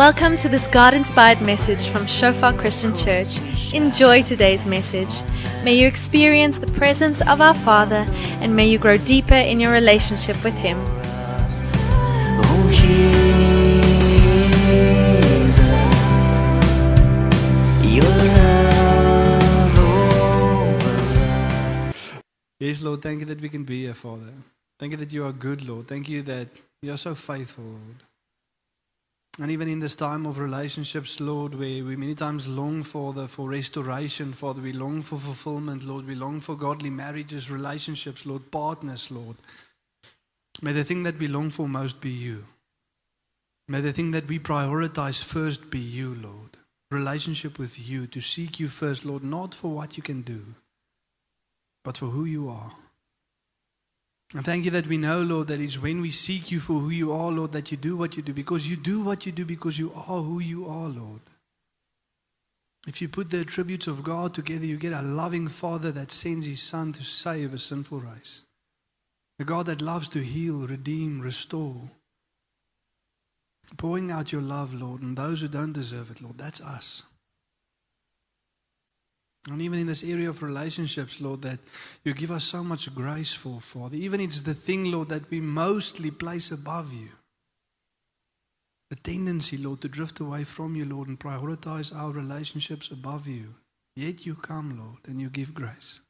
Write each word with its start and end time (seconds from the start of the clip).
Welcome 0.00 0.36
to 0.38 0.48
this 0.48 0.66
God 0.66 0.94
inspired 0.94 1.42
message 1.42 1.86
from 1.88 2.06
Shofar 2.06 2.54
Christian 2.54 2.94
Church. 2.94 3.38
Enjoy 3.74 4.22
today's 4.22 4.66
message. 4.66 5.12
May 5.62 5.74
you 5.74 5.86
experience 5.86 6.58
the 6.58 6.68
presence 6.68 7.20
of 7.20 7.42
our 7.42 7.52
Father 7.52 8.06
and 8.40 8.56
may 8.56 8.66
you 8.66 8.78
grow 8.78 8.96
deeper 8.96 9.34
in 9.34 9.60
your 9.60 9.72
relationship 9.72 10.42
with 10.42 10.54
Him. 10.54 10.78
Oh 12.48 12.70
Jesus, 12.72 13.04
your 17.84 18.16
love 18.38 19.78
over 20.80 20.96
Yes, 22.58 22.82
Lord, 22.82 23.02
thank 23.02 23.20
you 23.20 23.26
that 23.26 23.42
we 23.42 23.50
can 23.50 23.64
be 23.64 23.82
here, 23.82 23.92
Father. 23.92 24.32
Thank 24.78 24.92
you 24.92 24.96
that 24.96 25.12
you 25.12 25.26
are 25.26 25.32
good, 25.32 25.68
Lord. 25.68 25.88
Thank 25.88 26.08
you 26.08 26.22
that 26.22 26.48
you 26.80 26.90
are 26.90 26.96
so 26.96 27.14
faithful, 27.14 27.64
Lord. 27.64 28.09
And 29.40 29.50
even 29.50 29.68
in 29.68 29.80
this 29.80 29.94
time 29.94 30.26
of 30.26 30.38
relationships, 30.38 31.18
Lord, 31.18 31.54
where 31.54 31.82
we 31.82 31.96
many 31.96 32.14
times 32.14 32.46
long 32.46 32.82
for 32.82 33.14
the 33.14 33.26
for 33.26 33.48
restoration, 33.48 34.34
Father, 34.34 34.60
we 34.60 34.74
long 34.74 35.00
for 35.00 35.16
fulfillment, 35.16 35.86
Lord. 35.86 36.06
We 36.06 36.14
long 36.14 36.40
for 36.40 36.54
godly 36.54 36.90
marriages, 36.90 37.50
relationships, 37.50 38.26
Lord, 38.26 38.50
partners, 38.50 39.10
Lord. 39.10 39.36
May 40.60 40.72
the 40.72 40.84
thing 40.84 41.04
that 41.04 41.18
we 41.18 41.26
long 41.26 41.48
for 41.48 41.66
most 41.66 42.02
be 42.02 42.10
you. 42.10 42.44
May 43.66 43.80
the 43.80 43.94
thing 43.94 44.10
that 44.10 44.28
we 44.28 44.38
prioritize 44.38 45.24
first 45.24 45.70
be 45.70 45.78
you, 45.78 46.16
Lord. 46.16 46.58
Relationship 46.90 47.58
with 47.58 47.88
you, 47.88 48.06
to 48.08 48.20
seek 48.20 48.60
you 48.60 48.68
first, 48.68 49.06
Lord, 49.06 49.24
not 49.24 49.54
for 49.54 49.68
what 49.68 49.96
you 49.96 50.02
can 50.02 50.20
do, 50.20 50.42
but 51.82 51.96
for 51.96 52.06
who 52.06 52.26
you 52.26 52.50
are. 52.50 52.72
And 54.34 54.44
thank 54.44 54.64
you 54.64 54.70
that 54.72 54.86
we 54.86 54.96
know, 54.96 55.22
Lord, 55.22 55.48
that 55.48 55.60
it's 55.60 55.82
when 55.82 56.00
we 56.00 56.10
seek 56.10 56.52
you 56.52 56.60
for 56.60 56.74
who 56.74 56.90
you 56.90 57.12
are, 57.12 57.32
Lord, 57.32 57.52
that 57.52 57.72
you 57.72 57.76
do 57.76 57.96
what 57.96 58.16
you 58.16 58.22
do, 58.22 58.32
because 58.32 58.70
you 58.70 58.76
do 58.76 59.02
what 59.02 59.26
you 59.26 59.32
do 59.32 59.44
because 59.44 59.78
you 59.78 59.92
are 59.92 60.22
who 60.22 60.38
you 60.38 60.66
are, 60.66 60.88
Lord. 60.88 61.20
If 62.86 63.02
you 63.02 63.08
put 63.08 63.30
the 63.30 63.40
attributes 63.40 63.88
of 63.88 64.04
God 64.04 64.32
together, 64.32 64.64
you 64.64 64.76
get 64.76 64.92
a 64.92 65.02
loving 65.02 65.48
Father 65.48 65.90
that 65.92 66.12
sends 66.12 66.46
his 66.46 66.62
Son 66.62 66.92
to 66.92 67.02
save 67.02 67.52
a 67.52 67.58
sinful 67.58 68.00
race. 68.00 68.42
A 69.40 69.44
God 69.44 69.66
that 69.66 69.82
loves 69.82 70.08
to 70.10 70.20
heal, 70.20 70.66
redeem, 70.66 71.20
restore. 71.20 71.90
Pouring 73.76 74.10
out 74.10 74.32
your 74.32 74.42
love, 74.42 74.74
Lord, 74.74 75.02
and 75.02 75.16
those 75.16 75.42
who 75.42 75.48
don't 75.48 75.72
deserve 75.72 76.10
it, 76.10 76.22
Lord, 76.22 76.38
that's 76.38 76.62
us. 76.62 77.08
And 79.48 79.62
even 79.62 79.78
in 79.78 79.86
this 79.86 80.04
area 80.04 80.28
of 80.28 80.42
relationships, 80.42 81.20
Lord, 81.20 81.42
that 81.42 81.60
you 82.04 82.12
give 82.12 82.30
us 82.30 82.44
so 82.44 82.62
much 82.62 82.94
grace 82.94 83.32
for, 83.32 83.58
Father. 83.58 83.96
Even 83.96 84.20
it's 84.20 84.42
the 84.42 84.52
thing, 84.52 84.92
Lord, 84.92 85.08
that 85.08 85.30
we 85.30 85.40
mostly 85.40 86.10
place 86.10 86.50
above 86.50 86.92
you. 86.92 87.08
The 88.90 88.96
tendency, 88.96 89.56
Lord, 89.56 89.80
to 89.80 89.88
drift 89.88 90.20
away 90.20 90.44
from 90.44 90.76
you, 90.76 90.84
Lord, 90.84 91.08
and 91.08 91.18
prioritize 91.18 91.94
our 91.96 92.10
relationships 92.10 92.90
above 92.90 93.26
you. 93.28 93.54
Yet 93.96 94.26
you 94.26 94.34
come, 94.34 94.78
Lord, 94.78 94.98
and 95.06 95.18
you 95.18 95.30
give 95.30 95.54
grace. 95.54 96.00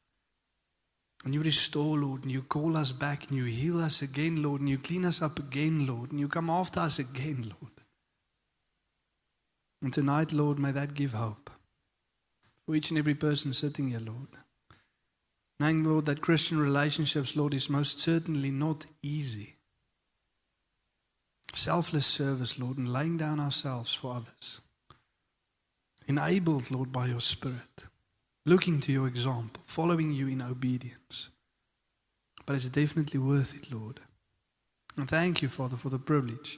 And 1.23 1.33
you 1.33 1.41
restore, 1.41 1.97
Lord, 1.97 2.23
and 2.23 2.31
you 2.31 2.41
call 2.41 2.75
us 2.75 2.91
back, 2.91 3.27
and 3.27 3.37
you 3.37 3.45
heal 3.45 3.79
us 3.79 4.01
again, 4.01 4.41
Lord, 4.41 4.59
and 4.61 4.69
you 4.69 4.77
clean 4.77 5.05
us 5.05 5.21
up 5.21 5.39
again, 5.39 5.85
Lord, 5.85 6.11
and 6.11 6.19
you 6.19 6.27
come 6.27 6.49
after 6.49 6.79
us 6.81 6.99
again, 6.99 7.43
Lord. 7.43 7.73
And 9.83 9.93
tonight, 9.93 10.33
Lord, 10.33 10.59
may 10.59 10.71
that 10.71 10.95
give 10.95 11.13
hope 11.13 11.49
for 12.65 12.75
each 12.75 12.89
and 12.89 12.97
every 12.97 13.15
person 13.15 13.53
sitting 13.53 13.89
here, 13.89 13.99
Lord. 13.99 14.29
Knowing, 15.59 15.83
Lord, 15.83 16.05
that 16.05 16.21
Christian 16.21 16.59
relationships, 16.59 17.35
Lord, 17.35 17.53
is 17.53 17.69
most 17.69 17.99
certainly 17.99 18.49
not 18.49 18.87
easy. 19.03 19.55
Selfless 21.53 22.05
service, 22.05 22.57
Lord, 22.57 22.77
and 22.77 22.91
laying 22.91 23.17
down 23.17 23.39
ourselves 23.39 23.93
for 23.93 24.13
others. 24.13 24.61
Enabled, 26.07 26.71
Lord, 26.71 26.91
by 26.91 27.07
your 27.07 27.19
Spirit. 27.19 27.85
Looking 28.45 28.79
to 28.81 28.91
your 28.91 29.07
example, 29.07 29.61
following 29.65 30.11
you 30.11 30.27
in 30.27 30.41
obedience. 30.41 31.29
But 32.45 32.55
it's 32.55 32.69
definitely 32.69 33.19
worth 33.19 33.55
it, 33.55 33.71
Lord. 33.71 33.99
And 34.97 35.07
thank 35.07 35.41
you, 35.41 35.47
Father, 35.47 35.77
for 35.77 35.89
the 35.89 35.99
privilege 35.99 36.57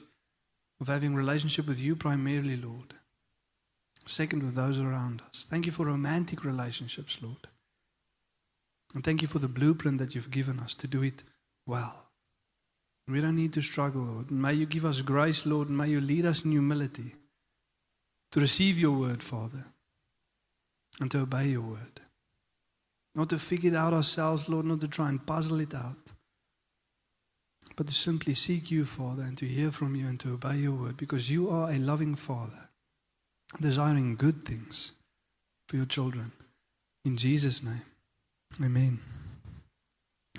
of 0.80 0.88
having 0.88 1.14
relationship 1.14 1.68
with 1.68 1.82
you 1.82 1.94
primarily, 1.94 2.56
Lord. 2.56 2.94
Second, 4.06 4.42
with 4.42 4.54
those 4.54 4.80
around 4.80 5.22
us. 5.22 5.46
Thank 5.48 5.66
you 5.66 5.72
for 5.72 5.86
romantic 5.86 6.44
relationships, 6.44 7.22
Lord. 7.22 7.48
And 8.94 9.02
thank 9.02 9.22
you 9.22 9.28
for 9.28 9.38
the 9.38 9.48
blueprint 9.48 9.98
that 9.98 10.14
you've 10.14 10.30
given 10.30 10.60
us 10.60 10.74
to 10.74 10.86
do 10.86 11.02
it 11.02 11.22
well. 11.66 12.10
We 13.08 13.20
don't 13.20 13.36
need 13.36 13.52
to 13.54 13.62
struggle, 13.62 14.02
Lord. 14.02 14.30
May 14.30 14.54
you 14.54 14.66
give 14.66 14.84
us 14.84 15.00
grace, 15.00 15.46
Lord, 15.46 15.68
and 15.68 15.76
may 15.76 15.88
you 15.88 16.00
lead 16.00 16.26
us 16.26 16.44
in 16.44 16.52
humility 16.52 17.12
to 18.32 18.40
receive 18.40 18.78
your 18.78 18.92
word, 18.92 19.22
Father, 19.22 19.64
and 21.00 21.10
to 21.10 21.22
obey 21.22 21.48
your 21.48 21.62
word. 21.62 22.00
Not 23.14 23.30
to 23.30 23.38
figure 23.38 23.72
it 23.72 23.76
out 23.76 23.92
ourselves, 23.92 24.48
Lord, 24.48 24.66
not 24.66 24.80
to 24.80 24.88
try 24.88 25.08
and 25.08 25.24
puzzle 25.24 25.60
it 25.60 25.74
out, 25.74 26.12
but 27.76 27.86
to 27.86 27.94
simply 27.94 28.34
seek 28.34 28.70
you, 28.70 28.84
Father, 28.84 29.22
and 29.22 29.36
to 29.38 29.46
hear 29.46 29.70
from 29.70 29.94
you 29.94 30.06
and 30.06 30.18
to 30.20 30.34
obey 30.34 30.56
your 30.56 30.74
word, 30.74 30.96
because 30.96 31.30
you 31.30 31.50
are 31.50 31.70
a 31.70 31.78
loving 31.78 32.14
Father 32.14 32.70
desiring 33.60 34.16
good 34.16 34.44
things 34.44 34.92
for 35.68 35.76
your 35.76 35.86
children. 35.86 36.32
In 37.04 37.16
Jesus' 37.16 37.62
name, 37.62 37.82
amen. 38.64 38.98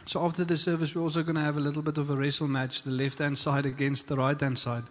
So, 0.06 0.24
after 0.24 0.44
the 0.44 0.58
service, 0.58 0.96
we're 0.96 1.02
also 1.02 1.24
going 1.24 1.36
to 1.36 1.42
have 1.42 1.58
a 1.58 1.62
little 1.62 1.82
bit 1.82 1.98
of 1.98 2.10
a 2.12 2.16
wrestle 2.16 2.48
match 2.48 2.84
the 2.84 2.92
left 2.92 3.20
hand 3.20 3.38
side 3.38 3.66
against 3.66 4.08
the 4.08 4.16
right 4.16 4.40
hand 4.40 4.60
side. 4.60 4.84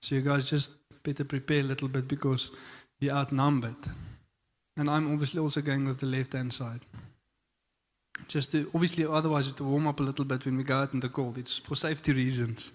So, 0.00 0.14
you 0.14 0.20
guys 0.20 0.50
just 0.50 0.74
better 1.02 1.24
prepare 1.24 1.60
a 1.60 1.64
little 1.64 1.88
bit 1.88 2.06
because 2.06 2.50
you're 3.00 3.14
outnumbered. 3.14 3.76
And 4.76 4.90
I'm 4.90 5.10
obviously 5.12 5.40
also 5.40 5.62
going 5.62 5.86
with 5.86 5.98
the 5.98 6.06
left 6.06 6.34
hand 6.34 6.52
side. 6.52 6.80
Just 8.26 8.52
to, 8.52 8.70
obviously, 8.74 9.06
otherwise, 9.06 9.50
to 9.52 9.64
warm 9.64 9.86
up 9.86 10.00
a 10.00 10.02
little 10.02 10.24
bit 10.24 10.44
when 10.44 10.56
we 10.56 10.64
go 10.64 10.76
out 10.76 10.92
in 10.92 11.00
the 11.00 11.08
cold. 11.08 11.38
It's 11.38 11.58
for 11.58 11.74
safety 11.74 12.12
reasons. 12.12 12.72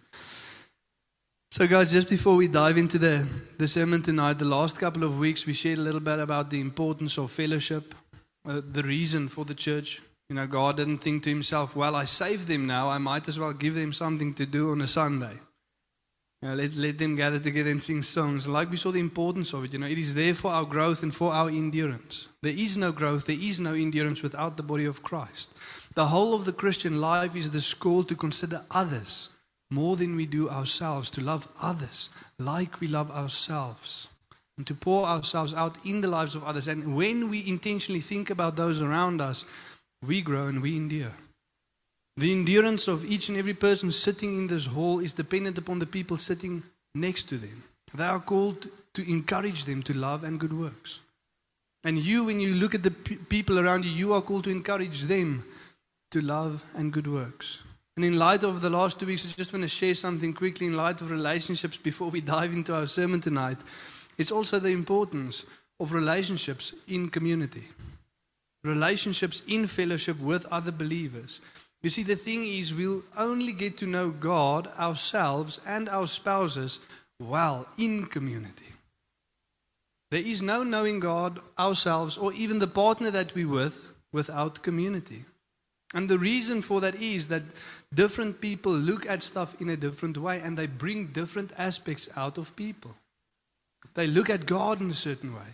So, 1.53 1.67
guys, 1.67 1.91
just 1.91 2.09
before 2.09 2.35
we 2.35 2.47
dive 2.47 2.79
into 2.79 2.97
the, 2.97 3.29
the 3.59 3.67
sermon 3.67 4.01
tonight, 4.01 4.39
the 4.39 4.45
last 4.45 4.79
couple 4.79 5.03
of 5.03 5.19
weeks 5.19 5.45
we 5.45 5.53
shared 5.53 5.77
a 5.77 5.81
little 5.81 5.99
bit 5.99 6.17
about 6.17 6.49
the 6.49 6.59
importance 6.59 7.19
of 7.19 7.29
fellowship, 7.29 7.93
uh, 8.43 8.59
the 8.67 8.81
reason 8.81 9.27
for 9.27 9.45
the 9.45 9.53
church. 9.53 10.01
You 10.29 10.35
know, 10.35 10.47
God 10.47 10.77
didn't 10.77 10.97
think 10.97 11.21
to 11.23 11.29
himself, 11.29 11.75
well, 11.75 11.95
I 11.95 12.05
saved 12.05 12.47
them 12.47 12.65
now, 12.65 12.89
I 12.89 12.97
might 12.97 13.27
as 13.27 13.39
well 13.39 13.53
give 13.53 13.75
them 13.75 13.93
something 13.93 14.33
to 14.33 14.47
do 14.47 14.71
on 14.71 14.81
a 14.81 14.87
Sunday. 14.87 15.35
You 16.41 16.49
know, 16.49 16.55
let, 16.55 16.73
let 16.73 16.97
them 16.97 17.15
gather 17.15 17.37
together 17.37 17.69
and 17.69 17.83
sing 17.83 18.01
songs. 18.01 18.47
Like 18.47 18.71
we 18.71 18.77
saw 18.77 18.89
the 18.89 18.99
importance 18.99 19.53
of 19.53 19.63
it, 19.63 19.73
you 19.73 19.79
know, 19.79 19.85
it 19.85 19.99
is 19.99 20.15
there 20.15 20.33
for 20.33 20.49
our 20.49 20.65
growth 20.65 21.03
and 21.03 21.13
for 21.13 21.31
our 21.33 21.49
endurance. 21.49 22.29
There 22.41 22.51
is 22.51 22.79
no 22.79 22.91
growth, 22.91 23.27
there 23.27 23.37
is 23.39 23.59
no 23.59 23.75
endurance 23.75 24.23
without 24.23 24.57
the 24.57 24.63
body 24.63 24.85
of 24.85 25.03
Christ. 25.03 25.93
The 25.93 26.05
whole 26.05 26.33
of 26.33 26.45
the 26.45 26.51
Christian 26.51 26.99
life 26.99 27.35
is 27.35 27.51
the 27.51 27.75
call 27.79 28.03
to 28.05 28.15
consider 28.15 28.63
others 28.71 29.29
more 29.73 29.95
than 29.95 30.15
we 30.15 30.25
do 30.25 30.49
ourselves, 30.49 31.09
to 31.11 31.21
love 31.21 31.47
others 31.61 32.09
like 32.37 32.79
we 32.79 32.87
love 32.87 33.09
ourselves, 33.11 34.09
and 34.57 34.67
to 34.67 34.75
pour 34.75 35.05
ourselves 35.05 35.53
out 35.53 35.83
in 35.85 36.01
the 36.01 36.07
lives 36.07 36.35
of 36.35 36.43
others. 36.43 36.67
And 36.67 36.95
when 36.95 37.29
we 37.29 37.47
intentionally 37.47 38.01
think 38.01 38.29
about 38.29 38.55
those 38.55 38.81
around 38.81 39.19
us, 39.19 39.45
we 40.05 40.21
grow 40.21 40.45
and 40.47 40.61
we 40.61 40.77
endure. 40.77 41.13
The 42.17 42.31
endurance 42.31 42.87
of 42.87 43.03
each 43.03 43.29
and 43.29 43.37
every 43.37 43.55
person 43.55 43.91
sitting 43.91 44.37
in 44.37 44.47
this 44.47 44.67
hall 44.67 44.99
is 44.99 45.13
dependent 45.13 45.57
upon 45.57 45.79
the 45.79 45.87
people 45.87 46.17
sitting 46.17 46.61
next 46.93 47.23
to 47.29 47.37
them. 47.37 47.63
They 47.95 48.03
are 48.03 48.19
called 48.19 48.67
to 48.93 49.11
encourage 49.11 49.65
them 49.65 49.81
to 49.83 49.97
love 49.97 50.23
and 50.23 50.39
good 50.39 50.53
works. 50.53 51.01
And 51.83 51.97
you, 51.97 52.25
when 52.25 52.39
you 52.39 52.53
look 52.53 52.75
at 52.75 52.83
the 52.83 52.91
pe- 52.91 53.15
people 53.15 53.59
around 53.59 53.85
you, 53.85 53.91
you 53.91 54.13
are 54.13 54.21
called 54.21 54.43
to 54.45 54.51
encourage 54.51 55.01
them 55.01 55.43
to 56.11 56.21
love 56.21 56.63
and 56.75 56.93
good 56.93 57.07
works. 57.07 57.63
And 57.95 58.03
in 58.03 58.17
light 58.17 58.43
of 58.43 58.61
the 58.61 58.69
last 58.69 58.99
two 58.99 59.05
weeks, 59.05 59.25
I 59.25 59.37
just 59.37 59.53
want 59.53 59.63
to 59.63 59.69
share 59.69 59.93
something 59.93 60.33
quickly 60.33 60.67
in 60.67 60.75
light 60.75 61.01
of 61.01 61.11
relationships 61.11 61.77
before 61.77 62.09
we 62.09 62.21
dive 62.35 62.53
into 62.53 62.75
our 62.75 62.87
sermon 62.87 63.19
tonight. 63.19 63.57
It's 64.17 64.31
also 64.31 64.59
the 64.59 64.71
importance 64.71 65.45
of 65.79 65.93
relationships 65.93 66.73
in 66.87 67.09
community, 67.09 67.63
relationships 68.63 69.43
in 69.47 69.67
fellowship 69.67 70.19
with 70.19 70.45
other 70.51 70.71
believers. 70.71 71.41
You 71.81 71.89
see, 71.89 72.03
the 72.03 72.15
thing 72.15 72.43
is, 72.45 72.73
we'll 72.73 73.03
only 73.17 73.51
get 73.51 73.77
to 73.77 73.85
know 73.85 74.09
God, 74.09 74.67
ourselves, 74.79 75.59
and 75.67 75.89
our 75.89 76.07
spouses 76.07 76.79
well 77.19 77.67
in 77.77 78.05
community. 78.05 78.73
There 80.09 80.21
is 80.21 80.41
no 80.41 80.63
knowing 80.63 80.99
God, 80.99 81.39
ourselves, 81.57 82.17
or 82.17 82.33
even 82.33 82.59
the 82.59 82.67
partner 82.67 83.11
that 83.11 83.35
we're 83.35 83.47
with 83.47 83.93
without 84.11 84.63
community. 84.63 85.23
And 85.93 86.09
the 86.09 86.19
reason 86.19 86.61
for 86.61 86.81
that 86.81 86.95
is 86.95 87.27
that 87.27 87.43
different 87.93 88.41
people 88.41 88.71
look 88.71 89.07
at 89.07 89.23
stuff 89.23 89.59
in 89.61 89.69
a 89.69 89.77
different 89.77 90.17
way 90.17 90.41
and 90.43 90.57
they 90.57 90.67
bring 90.67 91.07
different 91.07 91.51
aspects 91.57 92.09
out 92.17 92.37
of 92.37 92.55
people. 92.55 92.91
They 93.93 94.07
look 94.07 94.29
at 94.29 94.45
God 94.45 94.81
in 94.81 94.89
a 94.89 94.93
certain 94.93 95.35
way. 95.35 95.51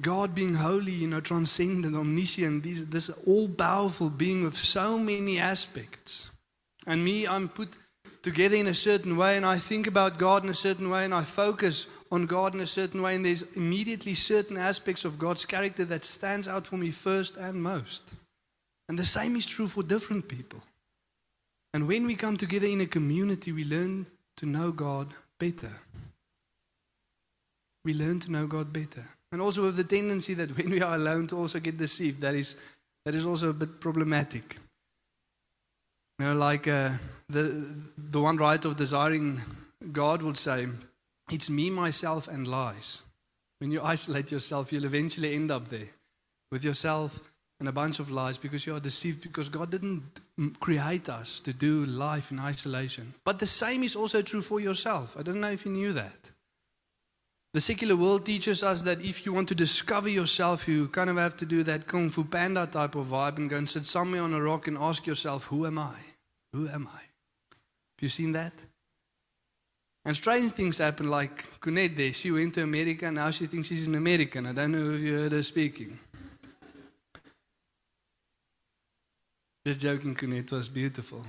God 0.00 0.34
being 0.34 0.54
holy, 0.54 0.92
you 0.92 1.08
know, 1.08 1.20
transcendent, 1.20 1.96
omniscient, 1.96 2.62
this, 2.62 2.84
this 2.84 3.10
all 3.26 3.48
powerful 3.48 4.10
being 4.10 4.44
with 4.44 4.54
so 4.54 4.98
many 4.98 5.38
aspects. 5.38 6.30
And 6.86 7.02
me, 7.04 7.26
I'm 7.26 7.48
put 7.48 7.76
together 8.22 8.56
in 8.56 8.68
a 8.68 8.74
certain 8.74 9.16
way 9.16 9.36
and 9.36 9.44
I 9.44 9.56
think 9.56 9.86
about 9.86 10.18
God 10.18 10.44
in 10.44 10.50
a 10.50 10.54
certain 10.54 10.90
way 10.90 11.04
and 11.04 11.14
I 11.14 11.22
focus 11.22 11.88
on 12.10 12.26
God 12.26 12.54
in 12.54 12.60
a 12.60 12.66
certain 12.66 13.02
way, 13.02 13.14
and 13.14 13.24
there's 13.24 13.42
immediately 13.54 14.14
certain 14.14 14.56
aspects 14.56 15.04
of 15.04 15.18
God's 15.18 15.44
character 15.44 15.84
that 15.86 16.04
stands 16.04 16.48
out 16.48 16.66
for 16.66 16.76
me 16.76 16.90
first 16.90 17.36
and 17.36 17.62
most. 17.62 18.14
And 18.88 18.98
the 18.98 19.04
same 19.04 19.36
is 19.36 19.44
true 19.44 19.66
for 19.66 19.82
different 19.82 20.28
people. 20.28 20.60
And 21.74 21.86
when 21.86 22.06
we 22.06 22.14
come 22.14 22.36
together 22.36 22.66
in 22.66 22.80
a 22.80 22.86
community, 22.86 23.52
we 23.52 23.64
learn 23.64 24.06
to 24.38 24.46
know 24.46 24.72
God 24.72 25.08
better. 25.38 25.70
We 27.84 27.94
learn 27.94 28.20
to 28.20 28.32
know 28.32 28.46
God 28.46 28.72
better. 28.72 29.02
And 29.32 29.40
also 29.40 29.62
with 29.62 29.76
the 29.76 29.84
tendency 29.84 30.34
that 30.34 30.56
when 30.56 30.70
we 30.70 30.80
are 30.80 30.94
alone 30.94 31.26
to 31.28 31.36
also 31.36 31.60
get 31.60 31.76
deceived, 31.76 32.20
that 32.22 32.34
is, 32.34 32.56
that 33.04 33.14
is 33.14 33.26
also 33.26 33.50
a 33.50 33.54
bit 33.54 33.80
problematic. 33.80 34.56
You 36.18 36.26
know, 36.26 36.34
like 36.34 36.66
uh, 36.66 36.90
the, 37.28 37.76
the 37.96 38.20
one 38.20 38.36
writer 38.36 38.68
of 38.68 38.76
Desiring 38.76 39.40
God 39.92 40.22
would 40.22 40.36
say, 40.36 40.66
it's 41.30 41.50
me, 41.50 41.70
myself, 41.70 42.26
and 42.26 42.48
lies. 42.48 43.02
When 43.60 43.70
you 43.70 43.82
isolate 43.84 44.32
yourself, 44.32 44.72
you'll 44.72 44.84
eventually 44.84 45.34
end 45.34 45.50
up 45.50 45.68
there 45.68 45.88
with 46.50 46.64
yourself 46.64 47.20
and 47.60 47.68
a 47.68 47.72
bunch 47.72 47.98
of 47.98 48.10
lies 48.10 48.38
because 48.38 48.66
you 48.66 48.74
are 48.74 48.80
deceived 48.80 49.22
because 49.22 49.48
God 49.48 49.70
didn't 49.70 50.02
create 50.60 51.08
us 51.08 51.40
to 51.40 51.52
do 51.52 51.84
life 51.86 52.30
in 52.30 52.38
isolation. 52.38 53.14
But 53.24 53.40
the 53.40 53.46
same 53.46 53.82
is 53.82 53.96
also 53.96 54.22
true 54.22 54.40
for 54.40 54.60
yourself. 54.60 55.16
I 55.18 55.22
don't 55.22 55.40
know 55.40 55.50
if 55.50 55.64
you 55.64 55.72
knew 55.72 55.92
that. 55.92 56.30
The 57.54 57.60
secular 57.60 57.96
world 57.96 58.26
teaches 58.26 58.62
us 58.62 58.82
that 58.82 59.04
if 59.04 59.24
you 59.24 59.32
want 59.32 59.48
to 59.48 59.54
discover 59.54 60.08
yourself, 60.08 60.68
you 60.68 60.88
kind 60.88 61.10
of 61.10 61.16
have 61.16 61.36
to 61.38 61.46
do 61.46 61.62
that 61.64 61.88
Kung 61.88 62.10
Fu 62.10 62.24
Panda 62.24 62.66
type 62.66 62.94
of 62.94 63.06
vibe 63.06 63.38
and 63.38 63.50
go 63.50 63.56
and 63.56 63.68
sit 63.68 63.86
somewhere 63.86 64.22
on 64.22 64.34
a 64.34 64.42
rock 64.42 64.68
and 64.68 64.76
ask 64.78 65.06
yourself, 65.06 65.44
Who 65.44 65.66
am 65.66 65.78
I? 65.78 65.96
Who 66.52 66.68
am 66.68 66.86
I? 66.86 67.00
Have 67.00 68.02
you 68.02 68.08
seen 68.08 68.32
that? 68.32 68.52
And 70.04 70.16
strange 70.16 70.52
things 70.52 70.78
happen, 70.78 71.10
like 71.10 71.44
there. 71.62 72.12
She 72.12 72.30
went 72.30 72.54
to 72.54 72.62
America, 72.62 73.10
now 73.10 73.30
she 73.30 73.46
thinks 73.46 73.68
she's 73.68 73.88
an 73.88 73.94
American. 73.94 74.46
I 74.46 74.52
don't 74.52 74.72
know 74.72 74.90
if 74.92 75.00
you 75.00 75.14
heard 75.14 75.32
her 75.32 75.42
speaking. 75.42 75.98
Just 79.68 79.80
joking, 79.80 80.16
it 80.32 80.50
was 80.50 80.66
beautiful. 80.70 81.22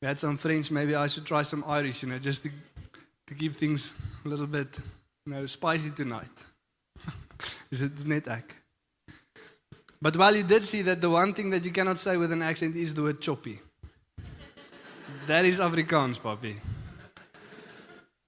We 0.00 0.06
had 0.06 0.16
some 0.20 0.36
French, 0.36 0.70
maybe 0.70 0.94
I 0.94 1.08
should 1.08 1.26
try 1.26 1.42
some 1.42 1.64
Irish, 1.66 2.04
you 2.04 2.08
know, 2.08 2.20
just 2.20 2.44
to, 2.44 2.50
to 3.26 3.34
keep 3.34 3.56
things 3.56 4.00
a 4.24 4.28
little 4.28 4.46
bit, 4.46 4.78
you 5.26 5.32
know, 5.32 5.44
spicy 5.46 5.90
tonight. 5.90 6.46
Is 7.72 7.82
it 7.82 8.06
net? 8.06 8.28
But 10.00 10.16
while 10.16 10.36
you 10.36 10.44
did 10.44 10.64
see 10.64 10.82
that 10.82 11.00
the 11.00 11.10
one 11.10 11.32
thing 11.32 11.50
that 11.50 11.64
you 11.64 11.72
cannot 11.72 11.98
say 11.98 12.16
with 12.16 12.30
an 12.30 12.42
accent 12.42 12.76
is 12.76 12.94
the 12.94 13.02
word 13.02 13.20
choppy. 13.20 13.56
that 15.26 15.44
is 15.44 15.58
Afrikaans, 15.58 16.20
Papi. 16.20 16.54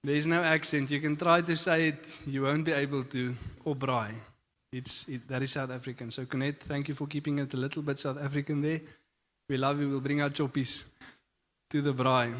There 0.03 0.15
is 0.15 0.27
no 0.27 0.43
accent. 0.43 0.91
You 0.91 0.99
can 0.99 1.15
try 1.15 1.39
to 1.39 1.55
say 1.55 1.87
it, 1.87 2.23
you 2.27 2.41
won't 2.41 2.65
be 2.65 2.73
able 2.73 3.03
to. 3.03 3.33
Or 3.63 3.73
braai. 3.73 4.13
It's, 4.71 5.07
it, 5.07 5.27
that 5.27 5.41
is 5.41 5.51
South 5.51 5.71
African. 5.71 6.11
So, 6.11 6.25
Connect, 6.25 6.63
thank 6.63 6.87
you 6.87 6.93
for 6.93 7.07
keeping 7.07 7.39
it 7.39 7.53
a 7.53 7.57
little 7.57 7.81
bit 7.81 7.97
South 7.97 8.21
African 8.21 8.61
there. 8.61 8.79
We 9.49 9.57
love 9.57 9.81
you. 9.81 9.89
We'll 9.89 10.01
bring 10.01 10.21
our 10.21 10.29
choppies 10.29 10.89
to 11.71 11.81
the 11.81 11.93
braai. 11.93 12.33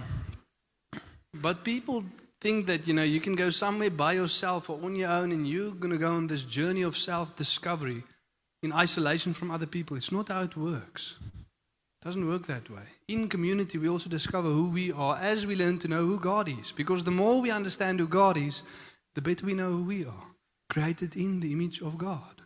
But 1.34 1.64
people 1.64 2.04
think 2.40 2.68
that, 2.68 2.88
you 2.88 2.94
know, 2.94 3.04
you 3.04 3.20
can 3.20 3.36
go 3.36 3.50
somewhere 3.50 3.90
by 3.90 4.14
yourself 4.14 4.70
or 4.70 4.80
on 4.84 4.96
your 4.96 5.10
own 5.10 5.32
and 5.32 5.48
you're 5.48 5.72
going 5.72 5.92
to 5.92 5.98
go 5.98 6.14
on 6.14 6.28
this 6.28 6.46
journey 6.46 6.84
of 6.84 6.96
self 6.96 7.36
discovery 7.36 8.04
in 8.62 8.74
isolation 8.74 9.34
from 9.34 9.50
other 9.50 9.66
people. 9.66 9.98
It's 9.98 10.12
not 10.12 10.30
how 10.30 10.44
it 10.44 10.56
works. 10.56 11.20
It 11.22 12.06
doesn't 12.06 12.28
work 12.28 12.46
that 12.48 12.70
way. 12.70 12.84
In 13.08 13.28
community, 13.28 13.78
we 13.78 13.90
also 13.90 14.10
discover 14.10 14.50
who 14.50 14.70
we 14.70 14.92
are 14.92 15.18
as 15.18 15.48
we 15.48 15.56
learn 15.56 15.80
to 15.80 15.88
know 15.88 16.06
who 16.06 16.20
God 16.20 16.48
is. 16.48 16.72
Because 16.72 17.04
the 17.04 17.12
more 17.12 17.42
we 17.42 17.52
understand 17.52 18.00
who 18.00 18.08
God 18.08 18.38
is, 18.38 18.64
the 19.16 19.22
better 19.22 19.46
we 19.46 19.54
know 19.54 19.72
who 19.72 19.84
we 19.84 20.06
are. 20.06 20.29
Created 20.70 21.16
in 21.16 21.40
the 21.40 21.52
image 21.52 21.82
of 21.82 21.98
God. 21.98 22.42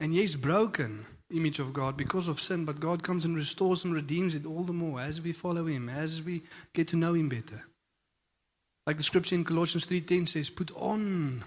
And 0.00 0.14
yes, 0.14 0.36
broken 0.36 1.04
image 1.30 1.58
of 1.58 1.72
God 1.72 1.96
because 1.96 2.28
of 2.28 2.40
sin, 2.40 2.64
but 2.64 2.80
God 2.80 3.02
comes 3.02 3.24
and 3.24 3.36
restores 3.36 3.84
and 3.84 3.94
redeems 3.94 4.34
it 4.34 4.46
all 4.46 4.64
the 4.64 4.72
more 4.72 5.00
as 5.00 5.22
we 5.22 5.32
follow 5.32 5.66
Him, 5.66 5.88
as 5.88 6.22
we 6.22 6.42
get 6.72 6.88
to 6.88 6.96
know 6.96 7.14
Him 7.14 7.28
better. 7.28 7.60
Like 8.86 8.96
the 8.96 9.04
scripture 9.04 9.36
in 9.36 9.44
Colossians 9.44 9.86
3:10 9.86 10.28
says, 10.28 10.50
put 10.50 10.72
on 10.76 11.42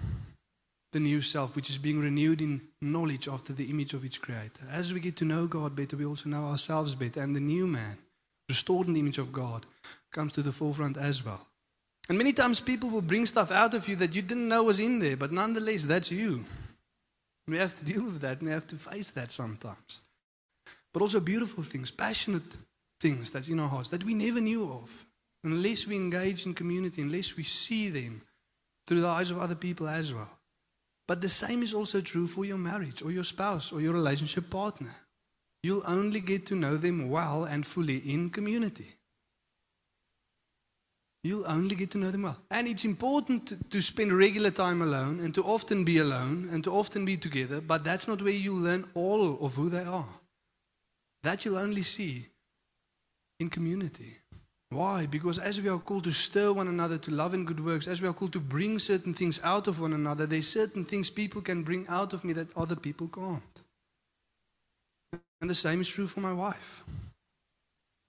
the 0.93 0.99
new 1.01 1.19
self, 1.19 1.55
which 1.55 1.69
is 1.69 1.77
being 1.77 1.99
renewed 1.99 2.41
in 2.41 2.61
knowledge 2.81 3.27
after 3.27 3.51
the 3.51 3.69
image 3.69 3.93
of 3.93 4.05
its 4.05 4.17
creator. 4.17 4.63
As 4.71 4.93
we 4.93 5.01
get 5.01 5.17
to 5.17 5.25
know 5.25 5.45
God 5.45 5.75
better, 5.75 5.97
we 5.97 6.05
also 6.05 6.29
know 6.29 6.45
ourselves 6.45 6.95
better. 6.95 7.21
And 7.21 7.35
the 7.35 7.41
new 7.41 7.67
man, 7.67 7.97
restored 8.47 8.87
in 8.87 8.93
the 8.93 9.01
image 9.01 9.17
of 9.17 9.33
God, 9.33 9.65
comes 10.13 10.31
to 10.33 10.41
the 10.41 10.53
forefront 10.53 10.95
as 10.95 11.25
well. 11.25 11.45
And 12.07 12.17
many 12.17 12.33
times 12.33 12.59
people 12.59 12.89
will 12.89 13.01
bring 13.01 13.25
stuff 13.25 13.51
out 13.51 13.73
of 13.73 13.87
you 13.87 13.95
that 13.97 14.15
you 14.15 14.21
didn't 14.21 14.47
know 14.47 14.63
was 14.63 14.79
in 14.79 14.99
there, 14.99 15.17
but 15.17 15.31
nonetheless, 15.31 15.85
that's 15.85 16.11
you. 16.11 16.43
We 17.47 17.57
have 17.57 17.73
to 17.75 17.85
deal 17.85 18.03
with 18.03 18.21
that 18.21 18.39
and 18.39 18.47
we 18.47 18.53
have 18.53 18.67
to 18.67 18.75
face 18.75 19.11
that 19.11 19.31
sometimes. 19.31 20.01
But 20.93 21.01
also 21.01 21.19
beautiful 21.19 21.63
things, 21.63 21.91
passionate 21.91 22.57
things 22.99 23.31
that's 23.31 23.49
in 23.49 23.59
our 23.59 23.67
hearts 23.67 23.89
that 23.89 24.03
we 24.03 24.13
never 24.13 24.41
knew 24.41 24.71
of. 24.71 25.05
Unless 25.43 25.87
we 25.87 25.95
engage 25.95 26.45
in 26.45 26.53
community, 26.53 27.01
unless 27.01 27.37
we 27.37 27.43
see 27.43 27.89
them 27.89 28.21
through 28.87 29.01
the 29.01 29.07
eyes 29.07 29.31
of 29.31 29.39
other 29.39 29.55
people 29.55 29.87
as 29.87 30.13
well. 30.13 30.39
But 31.07 31.21
the 31.21 31.29
same 31.29 31.61
is 31.61 31.73
also 31.73 32.01
true 32.01 32.25
for 32.25 32.45
your 32.45 32.57
marriage 32.57 33.03
or 33.03 33.11
your 33.11 33.23
spouse 33.23 33.71
or 33.71 33.81
your 33.81 33.93
relationship 33.93 34.49
partner. 34.49 34.89
You'll 35.61 35.83
only 35.85 36.19
get 36.19 36.47
to 36.47 36.55
know 36.55 36.77
them 36.77 37.09
well 37.09 37.45
and 37.45 37.65
fully 37.65 37.97
in 37.97 38.29
community. 38.29 38.87
You'll 41.25 41.47
only 41.47 41.75
get 41.75 41.89
to 41.91 41.97
know 41.97 42.11
them 42.11 42.21
well. 42.21 42.37
And 42.51 42.67
it's 42.67 42.85
important 42.85 43.47
to, 43.47 43.57
to, 43.71 43.81
spend 43.81 44.13
regular 44.13 44.51
time 44.51 44.83
alone 44.83 45.19
and 45.21 45.33
to 45.33 45.41
often 45.41 45.83
be 45.83 45.97
alone 45.97 46.47
and 46.51 46.63
to 46.63 46.71
often 46.71 47.03
be 47.03 47.17
together, 47.17 47.61
but 47.61 47.83
that's 47.83 48.07
not 48.07 48.21
where 48.21 48.31
you 48.31 48.53
learn 48.53 48.85
all 48.93 49.43
of 49.43 49.55
who 49.55 49.69
they 49.69 49.83
are. 49.83 50.07
That 51.23 51.43
you'll 51.43 51.57
only 51.57 51.81
see 51.81 52.27
in 53.39 53.49
community. 53.49 54.11
Why? 54.69 55.07
Because 55.07 55.39
as 55.39 55.59
we 55.59 55.67
are 55.67 55.79
called 55.79 56.03
to 56.03 56.11
stir 56.11 56.53
one 56.53 56.67
another 56.67 56.99
to 56.99 57.11
love 57.11 57.33
and 57.33 57.47
good 57.47 57.65
works, 57.65 57.87
as 57.87 58.03
we 58.03 58.07
are 58.07 58.13
called 58.13 58.33
to 58.33 58.39
bring 58.39 58.77
certain 58.77 59.15
things 59.15 59.43
out 59.43 59.67
of 59.67 59.81
one 59.81 59.93
another, 59.93 60.27
there's 60.27 60.47
certain 60.47 60.85
things 60.85 61.09
people 61.09 61.41
can 61.41 61.63
bring 61.63 61.87
out 61.89 62.13
of 62.13 62.23
me 62.23 62.33
that 62.33 62.55
other 62.55 62.75
people 62.75 63.07
can't. 63.07 63.61
And 65.41 65.49
the 65.49 65.55
same 65.55 65.81
is 65.81 65.91
true 65.91 66.05
for 66.05 66.19
my 66.19 66.33
wife. 66.33 66.83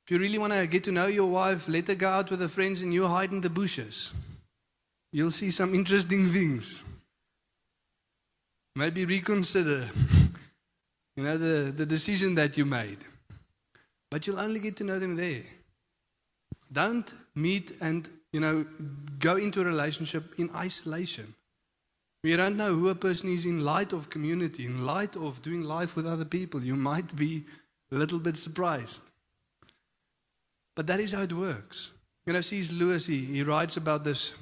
If 0.07 0.13
you 0.13 0.19
really 0.21 0.39
want 0.39 0.53
to 0.53 0.69
get 0.69 0.85
to 0.85 0.93
know 0.93 1.09
your 1.09 1.29
wife, 1.29 1.69
let 1.69 1.89
her 1.89 1.97
go 1.97 2.09
out 2.09 2.31
with 2.31 2.41
her 2.41 2.47
friends 2.47 2.83
and 2.83 2.95
you 2.95 3.09
hide 3.09 3.33
in 3.33 3.41
the 3.41 3.51
bushes. 3.51 4.15
You'll 5.13 5.33
see 5.33 5.51
some 5.51 5.75
interesting 5.75 6.29
things. 6.29 6.85
Maybe 8.77 9.05
reconsider 9.05 9.89
you 11.17 11.25
know 11.25 11.37
the, 11.37 11.73
the 11.73 11.87
decision 11.87 12.37
that 12.37 12.57
you 12.57 12.65
made. 12.65 12.99
But 14.09 14.29
you'll 14.29 14.39
only 14.39 14.61
get 14.61 14.77
to 14.77 14.85
know 14.85 15.01
them 15.01 15.17
there. 15.17 15.43
Don't 16.71 17.13
meet 17.35 17.73
and, 17.81 18.09
you 18.33 18.39
know, 18.39 18.65
go 19.19 19.35
into 19.35 19.61
a 19.61 19.65
relationship 19.65 20.23
in 20.39 20.51
isolation. 20.55 21.35
We 22.23 22.37
don't 22.37 22.57
know 22.57 22.73
who 22.75 22.91
a 22.91 22.95
person 22.95 23.33
is 23.33 23.45
in 23.45 23.61
light 23.61 23.93
of 23.93 24.09
community, 24.09 24.67
in 24.67 24.87
light 24.87 25.17
of 25.17 25.43
doing 25.43 25.65
life 25.65 25.97
with 25.97 26.07
other 26.07 26.25
people. 26.25 26.63
You 26.63 26.77
might 26.77 27.17
be 27.17 27.45
a 27.91 27.97
little 27.97 28.21
bit 28.21 28.37
surprised. 28.37 29.11
But 30.77 30.87
that 30.87 31.01
is 31.01 31.15
how 31.15 31.23
it 31.23 31.33
works. 31.33 31.91
You 32.27 32.35
know, 32.35 32.41
C.S. 32.41 32.73
Lewis, 32.73 33.07
he, 33.07 33.19
he 33.25 33.43
writes 33.43 33.77
about 33.77 34.05
this 34.05 34.37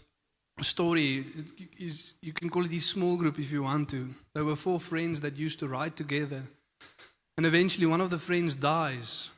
story. 0.60 1.24
You 2.20 2.32
can 2.32 2.50
call 2.50 2.64
it 2.64 2.72
his 2.72 2.86
small 2.86 3.16
group 3.16 3.38
if 3.38 3.52
you 3.52 3.62
want 3.62 3.88
to. 3.90 4.08
There 4.34 4.44
were 4.44 4.56
four 4.56 4.80
friends 4.80 5.20
that 5.20 5.38
used 5.38 5.60
to 5.60 5.68
ride 5.68 5.96
together. 5.96 6.42
And 7.36 7.46
eventually 7.46 7.86
one 7.86 8.00
of 8.00 8.10
the 8.10 8.18
friends 8.18 8.54
dies. 8.56 9.30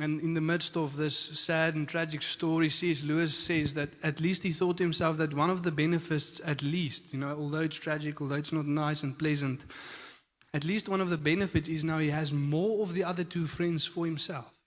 And 0.00 0.20
in 0.20 0.34
the 0.34 0.40
midst 0.40 0.76
of 0.76 0.96
this 0.96 1.16
sad 1.16 1.74
and 1.74 1.88
tragic 1.88 2.22
story, 2.22 2.68
C.S. 2.68 3.04
Lewis 3.04 3.36
says 3.36 3.74
that 3.74 3.90
at 4.02 4.20
least 4.20 4.42
he 4.42 4.50
thought 4.50 4.76
to 4.78 4.84
himself 4.84 5.16
that 5.18 5.34
one 5.34 5.50
of 5.50 5.64
the 5.64 5.72
benefits, 5.72 6.40
at 6.46 6.62
least, 6.62 7.12
you 7.12 7.18
know, 7.18 7.36
although 7.36 7.60
it's 7.60 7.78
tragic, 7.78 8.20
although 8.20 8.36
it's 8.36 8.52
not 8.52 8.66
nice 8.66 9.02
and 9.02 9.18
pleasant, 9.18 9.64
at 10.54 10.64
least 10.64 10.88
one 10.88 11.00
of 11.00 11.10
the 11.10 11.18
benefits 11.18 11.68
is 11.68 11.84
now 11.84 11.98
he 11.98 12.10
has 12.10 12.32
more 12.32 12.82
of 12.82 12.94
the 12.94 13.04
other 13.04 13.24
two 13.24 13.44
friends 13.44 13.86
for 13.86 14.06
himself. 14.06 14.57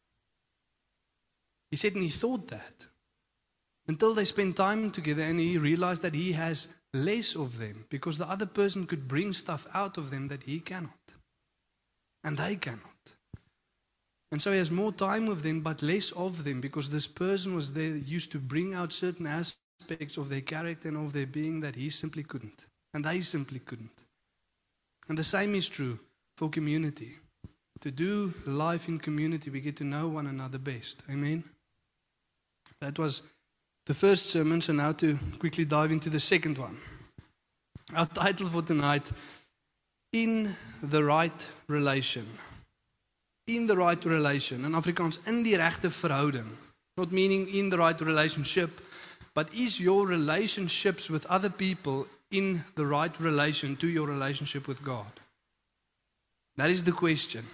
He 1.72 1.78
said, 1.78 1.94
and 1.94 2.04
he 2.04 2.10
thought 2.10 2.48
that 2.50 2.88
until 3.88 4.13
they 4.13 4.25
spent 4.25 4.58
time 4.58 4.92
together 4.92 5.24
and 5.24 5.40
he 5.40 5.58
realized 5.58 6.01
that 6.04 6.13
he 6.13 6.34
has 6.34 6.75
less 6.94 7.36
of 7.36 7.58
them 7.58 7.86
because 7.90 8.18
the 8.18 8.30
other 8.30 8.46
person 8.46 8.86
could 8.86 9.08
bring 9.08 9.34
stuff 9.34 9.66
out 9.74 9.98
of 9.98 10.12
them 10.12 10.28
that 10.28 10.44
he 10.44 10.60
cannot. 10.60 11.16
And 12.24 12.38
they 12.38 12.56
cannot. 12.56 13.16
And 14.32 14.42
so 14.42 14.51
he 14.51 14.60
has 14.60 14.72
more 14.72 14.92
time 14.94 15.25
with 15.25 15.42
them, 15.42 15.62
but 15.62 15.82
less 15.82 16.12
of 16.12 16.44
them, 16.44 16.62
because 16.62 16.90
this 16.90 17.08
person 17.08 17.56
was 17.56 17.74
there 17.74 17.96
used 17.96 18.32
to 18.32 18.40
bring 18.40 18.74
out 18.74 18.94
certain 18.94 19.28
aspects 19.28 20.18
of 20.18 20.30
their 20.30 20.42
character 20.42 20.88
and 20.88 20.98
of 20.98 21.12
their 21.12 21.25
being 21.25 21.60
that 21.62 21.75
he 21.75 21.90
simply 21.90 22.24
couldn't. 22.24 22.68
And 22.94 23.04
they 23.04 23.22
simply 23.22 23.60
couldn't. 23.60 24.06
And 25.10 25.18
the 25.18 25.24
same 25.24 25.56
is 25.56 25.68
true 25.68 26.00
for 26.38 26.50
community. 26.50 27.12
To 27.82 27.92
do 27.92 28.34
life 28.46 28.88
in 28.88 29.00
community, 29.00 29.50
we 29.50 29.60
get 29.60 29.75
to 29.78 29.84
know 29.84 30.08
one 30.08 30.28
another 30.28 30.60
best. 30.60 31.04
Amen. 31.10 31.44
That 32.82 32.98
was 32.98 33.22
the 33.86 33.94
first 33.94 34.32
sermon, 34.32 34.62
so 34.62 34.74
now 34.74 34.92
to 34.94 35.18
quickly 35.40 35.66
dive 35.66 35.92
into 35.92 36.10
the 36.10 36.20
second 36.20 36.58
one. 36.58 36.78
Our 37.96 38.08
title 38.08 38.48
for 38.48 38.64
tonight 38.64 39.12
In 40.12 40.50
the 40.84 41.04
Right 41.04 41.52
Relation. 41.68 42.26
In 43.48 43.68
the 43.68 43.78
right 43.78 44.04
relation. 44.06 44.66
In 44.66 44.72
Afrikaans, 44.72 45.28
in 45.28 45.44
die 45.44 45.58
regte 45.58 45.90
verhouding. 45.90 46.48
Not 46.98 47.12
meaning 47.12 47.48
in 47.50 47.70
the 47.70 47.78
right 47.78 48.00
relationship, 48.00 48.70
but 49.34 49.54
is 49.54 49.80
your 49.80 50.08
relationships 50.08 51.10
with 51.10 51.26
other 51.26 51.50
people 51.50 52.08
in 52.30 52.62
the 52.76 52.86
right 52.86 53.12
relation 53.20 53.76
to 53.78 53.88
your 53.88 54.08
relationship 54.08 54.68
with 54.68 54.84
God? 54.84 55.12
That 56.58 56.70
is 56.70 56.84
the 56.84 56.92
question. 56.92 57.46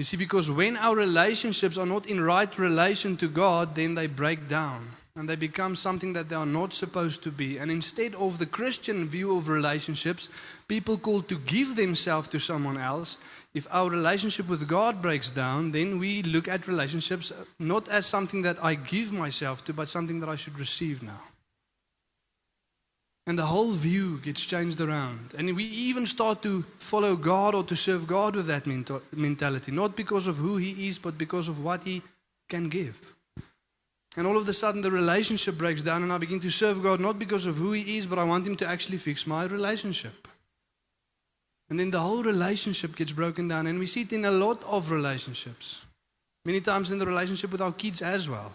You 0.00 0.04
see, 0.04 0.16
because 0.16 0.50
when 0.50 0.78
our 0.78 0.96
relationships 0.96 1.76
are 1.76 1.84
not 1.84 2.08
in 2.08 2.22
right 2.22 2.58
relation 2.58 3.18
to 3.18 3.28
God, 3.28 3.74
then 3.74 3.94
they 3.94 4.06
break 4.06 4.48
down 4.48 4.80
and 5.14 5.28
they 5.28 5.36
become 5.36 5.76
something 5.76 6.14
that 6.14 6.30
they 6.30 6.36
are 6.36 6.46
not 6.46 6.72
supposed 6.72 7.22
to 7.24 7.30
be. 7.30 7.58
And 7.58 7.70
instead 7.70 8.14
of 8.14 8.38
the 8.38 8.46
Christian 8.46 9.06
view 9.06 9.36
of 9.36 9.50
relationships, 9.50 10.30
people 10.68 10.96
called 10.96 11.28
to 11.28 11.36
give 11.40 11.76
themselves 11.76 12.28
to 12.28 12.40
someone 12.40 12.78
else, 12.78 13.18
if 13.52 13.66
our 13.70 13.90
relationship 13.90 14.48
with 14.48 14.66
God 14.66 15.02
breaks 15.02 15.30
down, 15.30 15.72
then 15.72 15.98
we 15.98 16.22
look 16.22 16.48
at 16.48 16.66
relationships 16.66 17.30
not 17.58 17.86
as 17.90 18.06
something 18.06 18.40
that 18.40 18.56
I 18.64 18.76
give 18.76 19.12
myself 19.12 19.62
to, 19.64 19.74
but 19.74 19.86
something 19.86 20.18
that 20.20 20.30
I 20.30 20.36
should 20.36 20.58
receive 20.58 21.02
now. 21.02 21.20
And 23.30 23.38
the 23.38 23.46
whole 23.46 23.70
view 23.70 24.18
gets 24.24 24.44
changed 24.44 24.80
around. 24.80 25.34
And 25.38 25.54
we 25.54 25.62
even 25.62 26.04
start 26.04 26.42
to 26.42 26.62
follow 26.78 27.14
God 27.14 27.54
or 27.54 27.62
to 27.62 27.76
serve 27.76 28.08
God 28.08 28.34
with 28.34 28.48
that 28.48 28.66
mentality, 28.66 29.70
not 29.70 29.94
because 29.94 30.26
of 30.26 30.38
who 30.38 30.56
He 30.56 30.88
is, 30.88 30.98
but 30.98 31.16
because 31.16 31.46
of 31.46 31.62
what 31.62 31.84
He 31.84 32.02
can 32.48 32.68
give. 32.68 33.14
And 34.16 34.26
all 34.26 34.36
of 34.36 34.48
a 34.48 34.52
sudden, 34.52 34.80
the 34.80 34.90
relationship 34.90 35.56
breaks 35.56 35.84
down, 35.84 36.02
and 36.02 36.12
I 36.12 36.18
begin 36.18 36.40
to 36.40 36.50
serve 36.50 36.82
God 36.82 36.98
not 36.98 37.20
because 37.20 37.46
of 37.46 37.54
who 37.54 37.70
He 37.70 37.98
is, 37.98 38.08
but 38.08 38.18
I 38.18 38.24
want 38.24 38.48
Him 38.48 38.56
to 38.56 38.66
actually 38.66 38.98
fix 38.98 39.28
my 39.28 39.44
relationship. 39.44 40.26
And 41.68 41.78
then 41.78 41.92
the 41.92 42.00
whole 42.00 42.24
relationship 42.24 42.96
gets 42.96 43.12
broken 43.12 43.46
down, 43.46 43.68
and 43.68 43.78
we 43.78 43.86
see 43.86 44.00
it 44.00 44.12
in 44.12 44.24
a 44.24 44.32
lot 44.32 44.64
of 44.64 44.90
relationships. 44.90 45.86
Many 46.44 46.58
times 46.58 46.90
in 46.90 46.98
the 46.98 47.06
relationship 47.06 47.52
with 47.52 47.60
our 47.60 47.70
kids 47.70 48.02
as 48.02 48.28
well. 48.28 48.52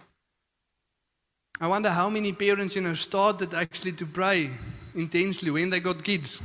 I 1.60 1.68
wonder 1.68 1.90
how 1.90 2.10
many 2.10 2.34
parents, 2.34 2.76
you 2.76 2.82
know, 2.82 2.94
started 2.94 3.54
actually 3.54 3.94
to 3.94 4.06
pray 4.06 4.50
intensely 4.94 5.52
when 5.52 5.70
they 5.70 5.80
got 5.80 6.04
kids. 6.04 6.42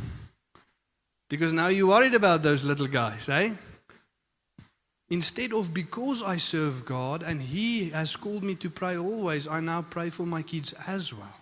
Because 1.28 1.52
now 1.52 1.68
you're 1.68 1.88
worried 1.88 2.14
about 2.14 2.42
those 2.42 2.64
little 2.64 2.86
guys, 2.86 3.28
eh? 3.28 3.50
Instead 5.10 5.52
of 5.52 5.74
because 5.74 6.22
I 6.22 6.36
serve 6.36 6.84
God 6.84 7.24
and 7.24 7.42
He 7.42 7.90
has 7.90 8.14
called 8.14 8.44
me 8.44 8.54
to 8.56 8.70
pray 8.70 8.96
always, 8.96 9.48
I 9.48 9.60
now 9.60 9.82
pray 9.82 10.10
for 10.10 10.24
my 10.24 10.42
kids 10.42 10.72
as 10.86 11.12
well. 11.12 11.36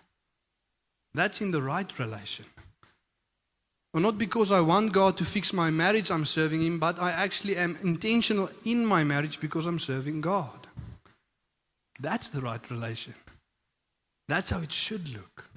That's 1.15 1.43
in 1.43 1.51
the 1.51 1.63
right 1.63 1.99
relation. 1.99 2.47
Or 3.93 4.01
not 4.01 4.19
because 4.19 4.53
I 4.53 4.61
want 4.61 4.93
God 4.93 5.17
to 5.19 5.25
fix 5.25 5.53
my 5.53 5.71
marriage, 5.71 6.11
I'm 6.11 6.25
serving 6.25 6.63
Him, 6.63 6.79
but 6.79 6.99
I 7.01 7.11
actually 7.11 7.57
am 7.57 7.77
intentional 7.83 8.49
in 8.65 8.87
my 8.87 9.05
marriage 9.05 9.41
because 9.41 9.67
I'm 9.67 9.79
serving 9.79 10.23
God. 10.23 10.67
That's 12.01 12.29
the 12.29 12.41
right 12.41 12.71
relation. 12.71 13.15
That's 14.29 14.51
how 14.51 14.61
it 14.61 14.73
should 14.73 15.09
look. 15.15 15.51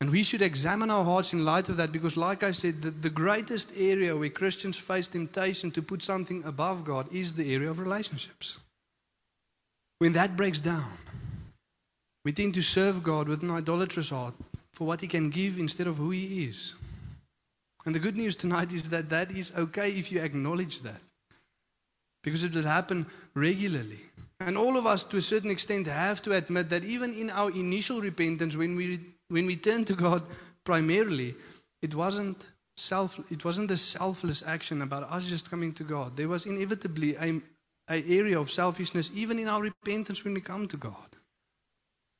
And 0.00 0.10
we 0.10 0.22
should 0.22 0.42
examine 0.42 0.90
our 0.90 1.04
hearts 1.04 1.32
in 1.32 1.44
light 1.44 1.68
of 1.68 1.76
that 1.76 1.92
because, 1.92 2.16
like 2.16 2.44
I 2.44 2.52
said, 2.52 2.80
the, 2.82 2.90
the 2.90 3.10
greatest 3.10 3.72
area 3.76 4.16
where 4.16 4.28
Christians 4.28 4.78
face 4.78 5.08
temptation 5.08 5.70
to 5.72 5.82
put 5.82 6.02
something 6.02 6.44
above 6.44 6.84
God 6.84 7.12
is 7.12 7.34
the 7.34 7.52
area 7.52 7.68
of 7.68 7.80
relationships. 7.80 8.60
When 9.98 10.12
that 10.12 10.36
breaks 10.36 10.60
down, 10.60 10.88
we 12.24 12.32
tend 12.32 12.54
to 12.54 12.62
serve 12.62 13.02
God 13.02 13.28
with 13.28 13.42
an 13.42 13.50
idolatrous 13.50 14.10
heart 14.10 14.34
for 14.72 14.86
what 14.86 15.00
He 15.00 15.08
can 15.08 15.30
give 15.30 15.58
instead 15.58 15.88
of 15.88 15.96
who 15.96 16.10
He 16.10 16.44
is. 16.44 16.76
And 17.84 17.94
the 17.94 18.00
good 18.00 18.16
news 18.16 18.36
tonight 18.36 18.72
is 18.72 18.90
that 18.90 19.08
that 19.08 19.32
is 19.32 19.56
okay 19.58 19.90
if 19.90 20.12
you 20.12 20.20
acknowledge 20.20 20.82
that. 20.82 21.00
Because 22.22 22.44
it 22.44 22.54
will 22.54 22.62
happen 22.62 23.06
regularly. 23.34 23.98
And 24.40 24.56
all 24.56 24.76
of 24.76 24.86
us, 24.86 25.04
to 25.04 25.16
a 25.16 25.22
certain 25.22 25.50
extent, 25.50 25.86
have 25.86 26.22
to 26.22 26.32
admit 26.32 26.70
that 26.70 26.84
even 26.84 27.12
in 27.12 27.30
our 27.30 27.50
initial 27.50 28.00
repentance, 28.00 28.56
when 28.56 28.76
we 28.76 29.00
when 29.28 29.46
we 29.46 29.56
turn 29.56 29.84
to 29.84 29.94
God 29.94 30.22
primarily, 30.64 31.34
it 31.82 31.94
wasn't 31.94 32.50
self. 32.76 33.18
It 33.32 33.44
wasn't 33.44 33.70
a 33.72 33.76
selfless 33.76 34.46
action 34.46 34.82
about 34.82 35.10
us 35.10 35.28
just 35.28 35.50
coming 35.50 35.72
to 35.74 35.84
God. 35.84 36.16
There 36.16 36.28
was 36.28 36.46
inevitably 36.46 37.16
a, 37.16 37.42
area 37.90 38.38
of 38.38 38.50
selfishness 38.50 39.16
even 39.16 39.38
in 39.38 39.48
our 39.48 39.62
repentance 39.62 40.22
when 40.22 40.34
we 40.34 40.40
come 40.40 40.68
to 40.68 40.76
God, 40.76 41.16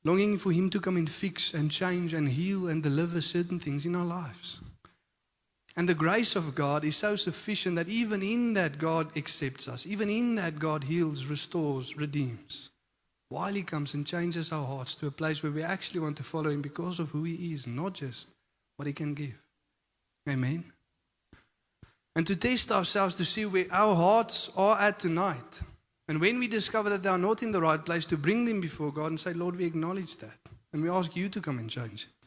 longing 0.03 0.37
for 0.37 0.51
Him 0.51 0.69
to 0.71 0.79
come 0.79 0.97
and 0.97 1.09
fix 1.09 1.53
and 1.53 1.71
change 1.71 2.13
and 2.13 2.27
heal 2.27 2.67
and 2.67 2.83
deliver 2.83 3.21
certain 3.21 3.59
things 3.59 3.85
in 3.85 3.95
our 3.95 4.05
lives. 4.05 4.61
And 5.79 5.87
the 5.87 5.95
grace 5.95 6.35
of 6.35 6.55
God 6.55 6.83
is 6.83 6.97
so 6.97 7.15
sufficient 7.15 7.77
that 7.77 7.87
even 7.87 8.21
in 8.21 8.53
that 8.55 8.79
God 8.79 9.15
accepts 9.15 9.69
us, 9.69 9.87
even 9.87 10.09
in 10.09 10.35
that 10.35 10.59
God 10.59 10.83
heals, 10.83 11.27
restores, 11.27 11.95
redeems. 11.95 12.69
While 13.29 13.53
He 13.53 13.63
comes 13.63 13.93
and 13.93 14.05
changes 14.05 14.51
our 14.51 14.65
hearts 14.65 14.93
to 14.95 15.07
a 15.07 15.11
place 15.11 15.41
where 15.41 15.53
we 15.53 15.63
actually 15.63 16.01
want 16.01 16.17
to 16.17 16.23
follow 16.23 16.49
Him 16.49 16.61
because 16.61 16.99
of 16.99 17.11
who 17.11 17.23
He 17.23 17.53
is, 17.53 17.65
not 17.65 17.93
just 17.93 18.29
what 18.75 18.87
He 18.87 18.93
can 18.93 19.13
give. 19.13 19.41
Amen. 20.29 20.65
And 22.13 22.27
to 22.27 22.35
test 22.35 22.73
ourselves 22.73 23.15
to 23.15 23.23
see 23.23 23.45
where 23.45 23.63
our 23.71 23.95
hearts 23.95 24.51
are 24.57 24.77
at 24.81 24.99
tonight. 24.99 25.61
And 26.09 26.19
when 26.19 26.39
we 26.39 26.49
discover 26.49 26.89
that 26.89 27.03
they 27.03 27.09
are 27.09 27.17
not 27.17 27.41
in 27.41 27.53
the 27.53 27.61
right 27.61 27.85
place, 27.85 28.05
to 28.07 28.17
bring 28.17 28.43
them 28.43 28.59
before 28.59 28.91
God 28.91 29.11
and 29.11 29.19
say, 29.19 29.31
Lord, 29.31 29.55
we 29.55 29.67
acknowledge 29.67 30.17
that. 30.17 30.39
And 30.73 30.83
we 30.83 30.89
ask 30.89 31.15
you 31.15 31.29
to 31.29 31.39
come 31.39 31.57
and 31.57 31.69
change 31.69 32.07
it. 32.07 32.18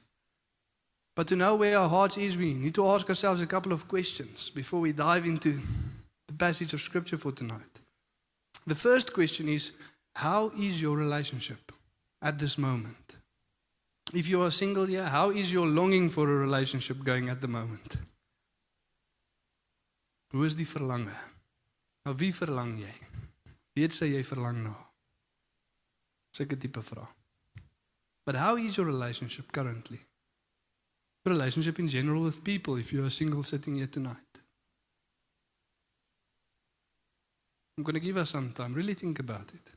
But 1.15 1.29
to 1.29 1.37
know 1.37 1.57
where 1.57 1.79
our 1.79 1.89
hearts 1.89 2.17
is, 2.17 2.37
we 2.37 2.55
need 2.55 2.75
to 2.75 2.87
ask 2.87 3.09
ourselves 3.09 3.43
a 3.43 3.47
couple 3.47 3.73
of 3.73 3.87
questions 3.87 4.51
before 4.51 4.81
we 4.81 4.93
dive 4.93 5.27
into 5.27 5.61
the 6.27 6.35
passage 6.35 6.73
of 6.73 6.81
Scripture 6.81 7.19
for 7.19 7.33
tonight. 7.33 7.81
The 8.67 8.75
first 8.75 9.13
question 9.13 9.49
is 9.49 9.73
How 10.17 10.51
is 10.59 10.81
your 10.81 10.97
relationship 10.97 11.73
at 12.23 12.39
this 12.39 12.57
moment? 12.57 13.19
If 14.15 14.29
you 14.29 14.43
are 14.43 14.51
single 14.51 14.87
here, 14.87 15.05
how 15.05 15.31
is 15.31 15.53
your 15.53 15.67
longing 15.67 16.11
for 16.11 16.29
a 16.31 16.37
relationship 16.37 17.03
going 17.03 17.29
at 17.29 17.41
the 17.41 17.49
moment? 17.49 17.99
Hoe 20.33 20.45
is 20.45 20.57
die 20.57 20.69
verlange? 20.69 21.17
Nou 22.05 22.15
wie 22.17 22.33
verlang 22.33 22.77
jy? 22.81 22.93
Weet 23.77 23.93
sê 23.93 24.09
jy 24.09 24.23
verlang 24.25 24.63
na? 24.65 24.73
Sulke 26.33 26.57
tipe 26.57 26.81
vraag. 26.83 27.09
But 28.25 28.37
how 28.37 28.57
is 28.57 28.77
your 28.77 28.87
relationship 28.87 29.53
currently? 29.53 30.01
Relationship 31.25 31.79
in 31.79 31.89
general 31.89 32.23
with 32.23 32.45
people 32.45 32.77
if 32.77 32.93
you 32.93 33.05
are 33.05 33.11
single 33.11 33.43
sitting 33.43 33.77
here 33.77 33.87
tonight. 33.87 34.43
I'm 37.79 37.85
going 37.85 37.95
to 37.95 38.01
give 38.01 38.17
us 38.17 38.31
some 38.31 38.53
time. 38.53 38.75
Really 38.75 38.95
think 38.95 39.19
about 39.19 39.55
it. 39.55 39.73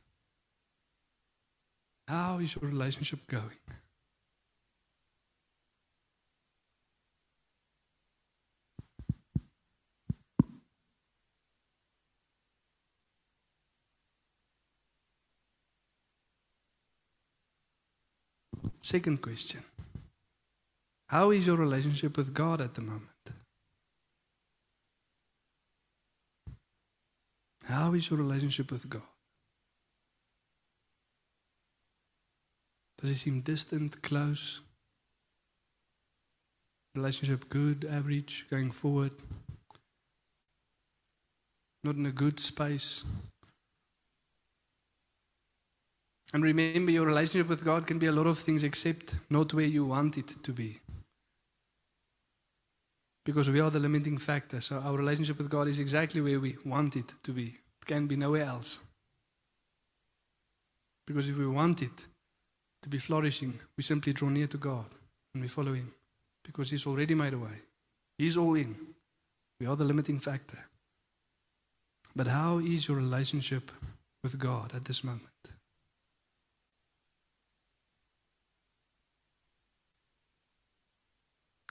How 2.08 2.38
is 2.38 2.56
your 2.56 2.70
relationship 2.70 3.26
going? 3.26 3.56
Second 18.80 19.20
question. 19.20 19.64
How 21.08 21.30
is 21.30 21.46
your 21.46 21.56
relationship 21.56 22.16
with 22.16 22.34
God 22.34 22.60
at 22.60 22.74
the 22.74 22.82
moment? 22.82 23.32
How 27.68 27.94
is 27.94 28.10
your 28.10 28.18
relationship 28.18 28.70
with 28.70 28.88
God? 28.88 29.02
Does 32.98 33.10
it 33.10 33.16
seem 33.16 33.40
distant, 33.40 34.02
close? 34.02 34.60
Relationship 36.94 37.48
good, 37.48 37.84
average, 37.84 38.46
going 38.50 38.70
forward? 38.70 39.12
Not 41.84 41.96
in 41.96 42.06
a 42.06 42.10
good 42.10 42.40
space? 42.40 43.04
And 46.32 46.42
remember, 46.42 46.90
your 46.90 47.06
relationship 47.06 47.48
with 47.48 47.64
God 47.64 47.86
can 47.86 47.98
be 47.98 48.06
a 48.06 48.12
lot 48.12 48.26
of 48.26 48.38
things 48.38 48.64
except 48.64 49.16
not 49.30 49.54
where 49.54 49.66
you 49.66 49.84
want 49.84 50.18
it 50.18 50.28
to 50.42 50.52
be 50.52 50.78
because 53.26 53.50
we 53.50 53.60
are 53.60 53.70
the 53.70 53.80
limiting 53.80 54.18
factor. 54.18 54.60
So 54.60 54.76
our 54.76 54.96
relationship 54.96 55.36
with 55.36 55.50
God 55.50 55.66
is 55.66 55.80
exactly 55.80 56.20
where 56.20 56.38
we 56.38 56.56
want 56.64 56.94
it 56.94 57.12
to 57.24 57.32
be. 57.32 57.46
It 57.46 57.84
can 57.84 58.06
be 58.06 58.14
nowhere 58.14 58.44
else. 58.44 58.86
Because 61.04 61.28
if 61.28 61.36
we 61.36 61.46
want 61.48 61.82
it 61.82 62.06
to 62.82 62.88
be 62.88 62.98
flourishing, 62.98 63.52
we 63.76 63.82
simply 63.82 64.12
draw 64.12 64.28
near 64.28 64.46
to 64.46 64.56
God 64.56 64.86
and 65.34 65.42
we 65.42 65.48
follow 65.48 65.72
Him 65.72 65.92
because 66.44 66.70
He's 66.70 66.86
already 66.86 67.16
made 67.16 67.32
a 67.32 67.38
way. 67.38 67.58
He's 68.16 68.36
all 68.36 68.54
in. 68.54 68.76
We 69.58 69.66
are 69.66 69.74
the 69.74 69.84
limiting 69.84 70.20
factor. 70.20 70.58
But 72.14 72.28
how 72.28 72.58
is 72.58 72.86
your 72.86 72.96
relationship 72.96 73.72
with 74.22 74.38
God 74.38 74.72
at 74.72 74.84
this 74.84 75.02
moment? 75.02 75.22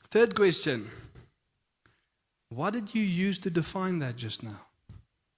Third 0.10 0.36
question. 0.36 0.90
What 2.56 2.74
did 2.74 2.96
you 2.96 3.04
use 3.04 3.38
to 3.40 3.50
define 3.50 4.00
that 4.00 4.16
just 4.16 4.42
now? 4.42 4.62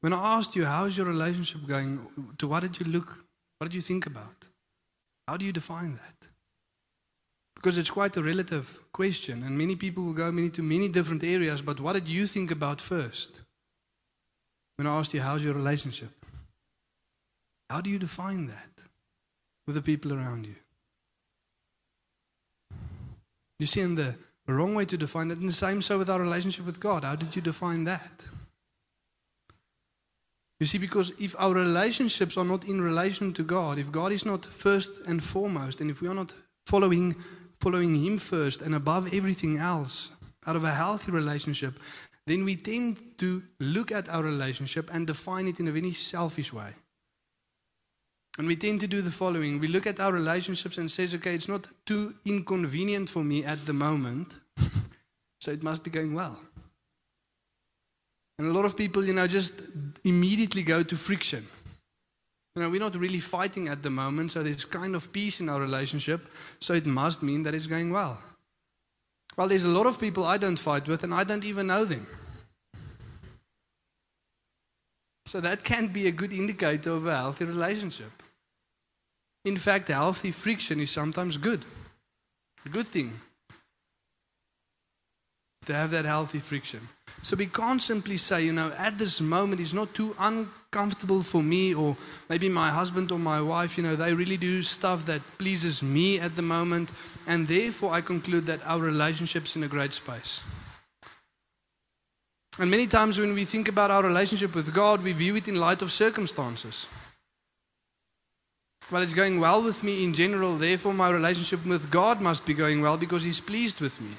When 0.02 0.14
I 0.14 0.38
asked 0.38 0.56
you, 0.56 0.66
how's 0.66 0.96
your 0.96 1.08
relationship 1.08 1.68
going, 1.68 2.00
to 2.38 2.48
what 2.48 2.62
did 2.62 2.80
you 2.80 2.86
look? 2.86 3.26
What 3.58 3.70
did 3.70 3.74
you 3.74 3.82
think 3.82 4.06
about? 4.06 4.48
How 5.28 5.36
do 5.36 5.44
you 5.44 5.52
define 5.52 5.94
that? 5.94 6.28
Because 7.56 7.80
it's 7.80 7.90
quite 7.90 8.16
a 8.18 8.22
relative 8.22 8.80
question, 8.92 9.42
and 9.44 9.58
many 9.58 9.76
people 9.76 10.04
will 10.04 10.14
go 10.14 10.32
many, 10.32 10.52
to 10.52 10.62
many 10.62 10.90
different 10.90 11.24
areas, 11.24 11.60
but 11.60 11.80
what 11.80 11.94
did 11.94 12.08
you 12.08 12.28
think 12.28 12.52
about 12.52 12.80
first? 12.80 13.42
When 14.76 14.86
I 14.86 14.96
asked 14.96 15.16
you, 15.16 15.22
how's 15.22 15.44
your 15.44 15.56
relationship? 15.56 16.12
How 17.68 17.82
do 17.82 17.90
you 17.90 17.98
define 17.98 18.46
that 18.46 18.84
with 19.66 19.76
the 19.76 19.82
people 19.82 20.14
around 20.14 20.46
you? 20.46 20.56
You 23.58 23.66
see, 23.66 23.82
in 23.82 23.96
the 23.96 24.16
wrong 24.54 24.76
way 24.76 24.86
to 24.86 24.98
define 24.98 25.32
it, 25.32 25.40
and 25.40 25.50
the 25.50 25.54
same 25.54 25.82
so 25.82 25.98
with 25.98 26.10
our 26.10 26.22
relationship 26.22 26.66
with 26.66 26.80
God. 26.80 27.04
How 27.04 27.16
did 27.16 27.36
you 27.36 27.42
define 27.42 27.84
that? 27.84 28.28
You 30.60 30.66
see, 30.66 30.78
because 30.78 31.20
if 31.22 31.36
our 31.38 31.54
relationships 31.54 32.38
are 32.38 32.46
not 32.46 32.66
in 32.66 32.82
relation 32.82 33.32
to 33.34 33.44
God, 33.44 33.78
if 33.78 33.92
God 33.92 34.12
is 34.12 34.26
not 34.26 34.46
first 34.46 35.08
and 35.08 35.22
foremost, 35.22 35.82
and 35.82 35.92
if 35.92 36.02
we 36.02 36.08
are 36.08 36.16
not 36.16 36.34
following, 36.66 37.16
following 37.62 37.96
Him 37.96 38.18
first 38.18 38.62
and 38.62 38.74
above 38.74 39.14
everything 39.14 39.58
else, 39.58 40.12
out 40.48 40.56
of 40.56 40.64
a 40.64 40.72
healthy 40.72 41.12
relationship, 41.12 41.74
then 42.26 42.44
we 42.44 42.56
tend 42.56 43.00
to 43.18 43.44
look 43.60 43.92
at 43.92 44.10
our 44.10 44.24
relationship 44.24 44.90
and 44.94 45.06
define 45.06 45.48
it 45.48 45.60
in 45.60 45.68
a 45.68 45.72
very 45.72 45.92
selfish 45.92 46.54
way. 46.54 46.72
And 48.38 48.48
we 48.48 48.56
tend 48.56 48.82
to 48.82 48.88
do 48.88 49.02
the 49.02 49.12
following. 49.12 49.60
We 49.60 49.68
look 49.68 49.88
at 49.88 50.00
our 50.00 50.14
relationships 50.14 50.78
and 50.78 50.92
says, 50.92 51.16
okay, 51.16 51.34
it's 51.34 51.50
not 51.50 51.68
too 51.86 52.14
inconvenient 52.26 53.10
for 53.10 53.24
me 53.24 53.44
at 53.44 53.66
the 53.66 53.74
moment, 53.74 54.40
so 55.40 55.52
it 55.52 55.64
must 55.64 55.84
be 55.84 55.90
going 55.90 56.14
well. 56.14 56.40
And 58.38 58.48
a 58.48 58.54
lot 58.54 58.66
of 58.66 58.78
people, 58.78 59.04
you 59.04 59.14
know, 59.14 59.26
just 59.26 59.64
immediately 60.04 60.62
go 60.62 60.84
to 60.84 60.96
friction. 60.96 61.44
You 62.56 62.62
know, 62.62 62.70
we're 62.70 62.80
not 62.80 62.96
really 62.96 63.20
fighting 63.20 63.70
at 63.70 63.82
the 63.82 63.90
moment, 63.90 64.32
so 64.32 64.44
there's 64.44 64.66
kind 64.66 64.96
of 64.96 65.12
peace 65.12 65.40
in 65.40 65.50
our 65.50 65.60
relationship, 65.60 66.22
so 66.60 66.76
it 66.76 66.86
must 66.86 67.24
mean 67.24 67.42
that 67.44 67.56
it's 67.56 67.68
going 67.68 67.92
well. 67.92 68.22
Well, 69.36 69.48
there's 69.48 69.66
a 69.66 69.70
lot 69.70 69.88
of 69.88 70.00
people 70.00 70.26
I 70.26 70.38
don't 70.38 70.58
fight 70.58 70.88
with, 70.88 71.04
and 71.04 71.14
I 71.14 71.24
don't 71.24 71.46
even 71.46 71.68
know 71.68 71.86
them. 71.86 72.06
So 75.26 75.42
that 75.42 75.64
can 75.64 75.88
be 75.88 76.08
a 76.08 76.12
good 76.12 76.34
indicator 76.34 76.92
of 76.92 77.08
a 77.08 77.16
healthy 77.16 77.46
relationship. 77.46 78.12
In 79.48 79.56
fact, 79.56 79.88
healthy 79.88 80.32
friction 80.32 80.82
is 80.82 80.92
sometimes 80.92 81.38
good. 81.38 81.64
A 82.66 82.70
good 82.70 82.88
thing 82.88 83.14
to 85.66 85.74
have 85.74 85.92
that 85.92 86.04
healthy 86.04 86.40
friction. 86.40 86.82
So 87.22 87.38
we 87.38 87.46
can't 87.46 87.82
simply 87.82 88.18
say, 88.18 88.44
you 88.44 88.52
know, 88.52 88.74
at 88.78 88.98
this 88.98 89.22
moment 89.22 89.62
it's 89.62 89.74
not 89.74 89.94
too 89.94 90.14
uncomfortable 90.20 91.22
for 91.22 91.42
me, 91.42 91.74
or 91.74 91.96
maybe 92.30 92.50
my 92.50 92.70
husband 92.72 93.10
or 93.10 93.20
my 93.20 93.42
wife, 93.42 93.78
you 93.78 93.84
know, 93.84 93.96
they 93.96 94.14
really 94.14 94.36
do 94.36 94.62
stuff 94.62 95.06
that 95.06 95.22
pleases 95.38 95.82
me 95.82 96.20
at 96.20 96.36
the 96.36 96.42
moment, 96.42 96.92
and 97.26 97.48
therefore 97.48 97.94
I 97.94 98.02
conclude 98.02 98.48
that 98.48 98.60
our 98.66 98.82
relationship's 98.82 99.56
in 99.56 99.64
a 99.64 99.70
great 99.70 99.94
space. 99.94 100.44
And 102.60 102.70
many 102.70 102.88
times 102.88 103.18
when 103.18 103.34
we 103.34 103.46
think 103.46 103.70
about 103.70 103.92
our 103.92 104.04
relationship 104.04 104.56
with 104.56 104.74
God, 104.74 105.04
we 105.04 105.14
view 105.14 105.38
it 105.38 105.48
in 105.48 105.56
light 105.56 105.82
of 105.82 105.92
circumstances. 105.92 106.90
Well, 108.90 109.02
it's 109.02 109.14
going 109.14 109.40
well 109.40 109.64
with 109.64 109.84
me 109.84 110.04
in 110.04 110.14
general, 110.14 110.56
therefore 110.56 110.94
my 110.94 111.10
relationship 111.10 111.66
with 111.66 111.92
God 111.92 112.22
must 112.22 112.46
be 112.46 112.54
going 112.54 112.82
well 112.82 112.98
because 112.98 113.24
He's 113.24 113.42
pleased 113.42 113.82
with 113.82 114.00
me. 114.00 114.12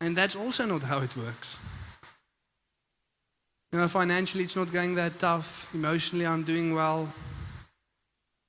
And 0.00 0.16
that's 0.16 0.36
also 0.36 0.66
not 0.66 0.84
how 0.84 1.00
it 1.00 1.16
works. 1.16 1.60
You 3.72 3.78
know, 3.78 3.88
financially, 3.88 4.44
it's 4.44 4.56
not 4.56 4.72
going 4.72 4.94
that 4.96 5.18
tough. 5.18 5.74
Emotionally, 5.74 6.26
I'm 6.26 6.42
doing 6.42 6.74
well. 6.74 7.12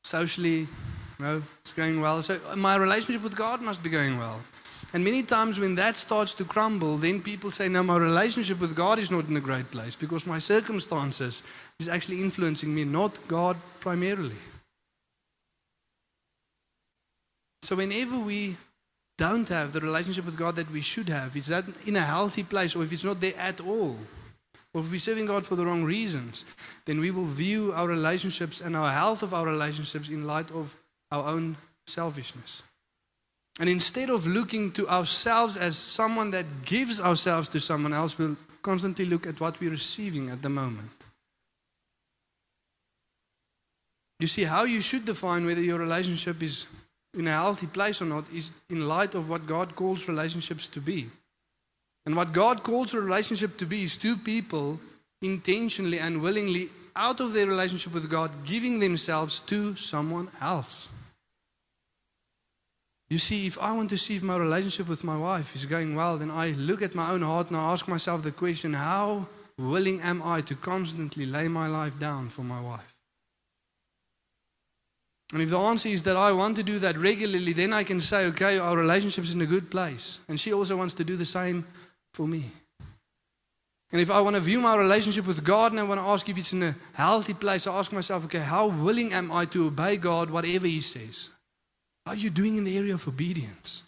Socially, 0.03 0.67
know, 1.23 1.41
it's 1.62 1.73
going 1.73 1.99
well. 2.01 2.21
So 2.21 2.38
my 2.56 2.75
relationship 2.75 3.23
with 3.23 3.36
God 3.36 3.62
must 3.62 3.82
be 3.82 3.89
going 3.89 4.17
well. 4.17 4.41
And 4.93 5.03
many 5.03 5.23
times 5.23 5.60
when 5.60 5.75
that 5.75 5.95
starts 5.95 6.36
to 6.36 6.43
crumble, 6.43 6.97
then 6.97 7.21
people 7.21 7.49
say, 7.49 7.67
no, 7.67 7.82
my 7.82 7.97
relationship 7.97 8.60
with 8.60 8.75
God 8.75 8.99
is 8.99 9.10
not 9.10 9.27
in 9.27 9.38
a 9.38 9.39
great 9.39 9.71
place 9.71 9.95
because 9.95 10.27
my 10.27 10.38
circumstances 10.38 11.43
is 11.79 11.89
actually 11.89 12.21
influencing 12.21 12.75
me, 12.75 12.84
not 12.84 13.19
God 13.27 13.58
primarily. 13.79 14.36
So 17.63 17.78
whenever 17.78 18.19
we 18.19 18.58
don't 19.17 19.47
have 19.47 19.71
the 19.71 19.80
relationship 19.80 20.26
with 20.26 20.38
God 20.38 20.58
that 20.58 20.69
we 20.69 20.82
should 20.82 21.08
have, 21.08 21.38
is 21.38 21.47
that 21.47 21.63
in 21.88 21.95
a 21.95 22.02
healthy 22.02 22.43
place, 22.43 22.76
or 22.76 22.84
if 22.84 22.91
it's 22.91 23.06
not 23.06 23.21
there 23.21 23.38
at 23.38 23.62
all, 23.62 23.97
or 24.73 24.82
if 24.82 24.91
we're 24.91 24.99
serving 24.99 25.28
God 25.28 25.45
for 25.45 25.56
the 25.56 25.65
wrong 25.65 25.86
reasons, 25.86 26.43
then 26.84 26.99
we 26.99 27.10
will 27.10 27.23
view 27.23 27.71
our 27.73 27.88
relationships 27.88 28.60
and 28.60 28.76
our 28.76 28.91
health 28.91 29.23
of 29.23 29.34
our 29.34 29.45
relationships 29.45 30.10
in 30.10 30.28
light 30.28 30.52
of 30.52 30.76
our 31.10 31.26
own 31.26 31.56
selfishness. 31.88 32.63
And 33.62 33.69
instead 33.69 34.10
of 34.10 34.28
looking 34.28 34.71
to 34.73 34.89
ourselves 34.89 35.56
as 35.56 35.78
someone 35.78 36.32
that 36.32 36.65
gives 36.65 36.99
ourselves 36.99 37.47
to 37.49 37.62
someone 37.62 37.93
else, 37.93 38.17
we'll 38.17 38.36
constantly 38.62 39.06
look 39.06 39.26
at 39.26 39.39
what 39.39 39.62
we're 39.62 39.71
receiving 39.71 40.30
at 40.32 40.41
the 40.41 40.49
moment. 40.49 40.91
You 44.19 44.28
see, 44.28 44.43
how 44.43 44.65
you 44.65 44.82
should 44.82 45.06
define 45.06 45.45
whether 45.45 45.62
your 45.62 45.80
relationship 45.80 46.43
is 46.43 46.67
in 47.13 47.28
a 47.28 47.32
healthy 47.32 47.67
place 47.67 48.02
or 48.02 48.06
not 48.06 48.32
is 48.32 48.54
in 48.69 48.88
light 48.88 49.15
of 49.15 49.30
what 49.30 49.45
God 49.45 49.76
calls 49.76 50.08
relationships 50.08 50.67
to 50.69 50.80
be. 50.80 51.08
And 52.06 52.15
what 52.15 52.34
God 52.34 52.63
calls 52.63 52.93
a 52.93 53.02
relationship 53.02 53.58
to 53.58 53.65
be 53.65 53.84
is 53.84 53.97
two 53.97 54.17
people 54.17 54.80
intentionally 55.21 55.99
and 55.99 56.21
willingly 56.21 56.69
out 56.95 57.19
of 57.19 57.34
their 57.34 57.47
relationship 57.47 57.93
with 57.93 58.10
God 58.10 58.32
giving 58.45 58.80
themselves 58.80 59.39
to 59.41 59.76
someone 59.76 60.30
else. 60.41 60.89
You 63.10 63.19
see, 63.19 63.45
if 63.45 63.60
I 63.60 63.71
want 63.73 63.89
to 63.91 63.97
see 63.97 64.15
if 64.15 64.23
my 64.23 64.38
relationship 64.38 64.88
with 64.88 65.04
my 65.04 65.17
wife 65.17 65.56
is 65.56 65.65
going 65.65 65.95
well, 65.95 66.17
then 66.17 66.32
I 66.32 66.52
look 66.52 66.82
at 66.82 66.95
my 66.95 67.12
own 67.12 67.21
heart 67.21 67.47
and 67.47 67.58
I 67.58 67.71
ask 67.71 67.88
myself 67.88 68.23
the 68.23 68.32
question 68.32 68.73
how 68.73 69.28
willing 69.58 70.02
am 70.02 70.23
I 70.23 70.41
to 70.41 70.56
constantly 70.56 71.26
lay 71.26 71.47
my 71.47 71.67
life 71.67 71.99
down 71.99 72.30
for 72.30 72.41
my 72.41 72.60
wife? 72.60 72.92
And 75.34 75.41
if 75.41 75.50
the 75.50 75.58
answer 75.58 75.89
is 75.89 76.04
that 76.04 76.15
I 76.15 76.32
want 76.32 76.56
to 76.58 76.63
do 76.63 76.78
that 76.80 76.96
regularly, 76.96 77.54
then 77.54 77.74
I 77.74 77.84
can 77.84 78.00
say, 78.00 78.28
okay, 78.28 78.60
our 78.60 78.78
relationship's 78.78 79.34
in 79.34 79.41
a 79.41 79.48
good 79.48 79.72
place. 79.72 80.19
And 80.30 80.39
she 80.39 80.54
also 80.54 80.78
wants 80.78 80.93
to 80.96 81.04
do 81.04 81.15
the 81.15 81.26
same 81.26 81.65
for 82.13 82.28
me. 82.28 82.43
And 83.91 84.00
if 84.00 84.12
I 84.12 84.22
want 84.22 84.36
to 84.36 84.41
view 84.41 84.62
my 84.62 84.78
relationship 84.78 85.26
with 85.26 85.43
God 85.43 85.72
and 85.72 85.80
I 85.80 85.84
want 85.84 86.00
to 86.00 86.06
ask 86.06 86.30
if 86.30 86.38
it's 86.38 86.54
in 86.54 86.62
a 86.62 86.76
healthy 86.93 87.34
place, 87.34 87.65
I 87.65 87.76
ask 87.78 87.91
myself, 87.91 88.26
okay, 88.26 88.39
how 88.39 88.67
willing 88.67 89.12
am 89.13 89.32
I 89.32 89.46
to 89.46 89.67
obey 89.67 89.98
God, 89.98 90.30
whatever 90.30 90.67
He 90.67 90.80
says? 90.80 91.32
How 92.06 92.12
are 92.12 92.15
you 92.15 92.30
doing 92.30 92.58
in 92.58 92.63
the 92.63 92.78
area 92.78 92.93
of 92.93 93.08
obedience? 93.08 93.84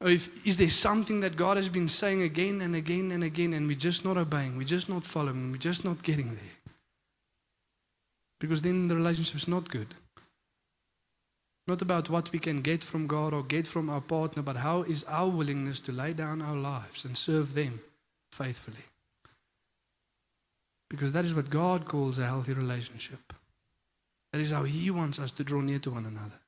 Or 0.00 0.08
if, 0.08 0.44
is 0.44 0.56
there 0.56 0.68
something 0.68 1.20
that 1.20 1.36
God 1.36 1.56
has 1.56 1.68
been 1.68 1.88
saying 1.88 2.22
again 2.22 2.60
and 2.62 2.74
again 2.74 3.12
and 3.12 3.22
again, 3.22 3.54
and 3.54 3.68
we're 3.68 3.76
just 3.76 4.04
not 4.04 4.16
obeying, 4.16 4.56
we're 4.56 4.64
just 4.64 4.88
not 4.88 5.06
following, 5.06 5.52
we're 5.52 5.58
just 5.58 5.84
not 5.84 6.02
getting 6.02 6.34
there? 6.34 6.72
Because 8.40 8.60
then 8.60 8.88
the 8.88 8.96
relationship's 8.96 9.48
not 9.48 9.68
good. 9.68 9.86
Not 11.66 11.82
about 11.82 12.08
what 12.08 12.30
we 12.30 12.38
can 12.38 12.60
get 12.60 12.84
from 12.84 13.06
God 13.06 13.34
or 13.34 13.42
get 13.42 13.66
from 13.66 13.90
our 13.90 14.00
partner, 14.00 14.42
but 14.42 14.56
how 14.56 14.82
is 14.82 15.04
our 15.04 15.28
willingness 15.28 15.80
to 15.80 15.92
lay 15.92 16.12
down 16.12 16.40
our 16.40 16.56
lives 16.56 17.04
and 17.04 17.18
serve 17.18 17.54
them 17.54 17.80
faithfully. 18.30 18.84
Because 20.88 21.12
that 21.12 21.24
is 21.24 21.34
what 21.34 21.50
God 21.50 21.86
calls 21.86 22.18
a 22.18 22.26
healthy 22.26 22.52
relationship. 22.52 23.32
That 24.32 24.40
is 24.40 24.52
how 24.52 24.62
He 24.62 24.90
wants 24.90 25.18
us 25.18 25.32
to 25.32 25.44
draw 25.44 25.60
near 25.60 25.80
to 25.80 25.90
one 25.90 26.06
another. 26.06 26.38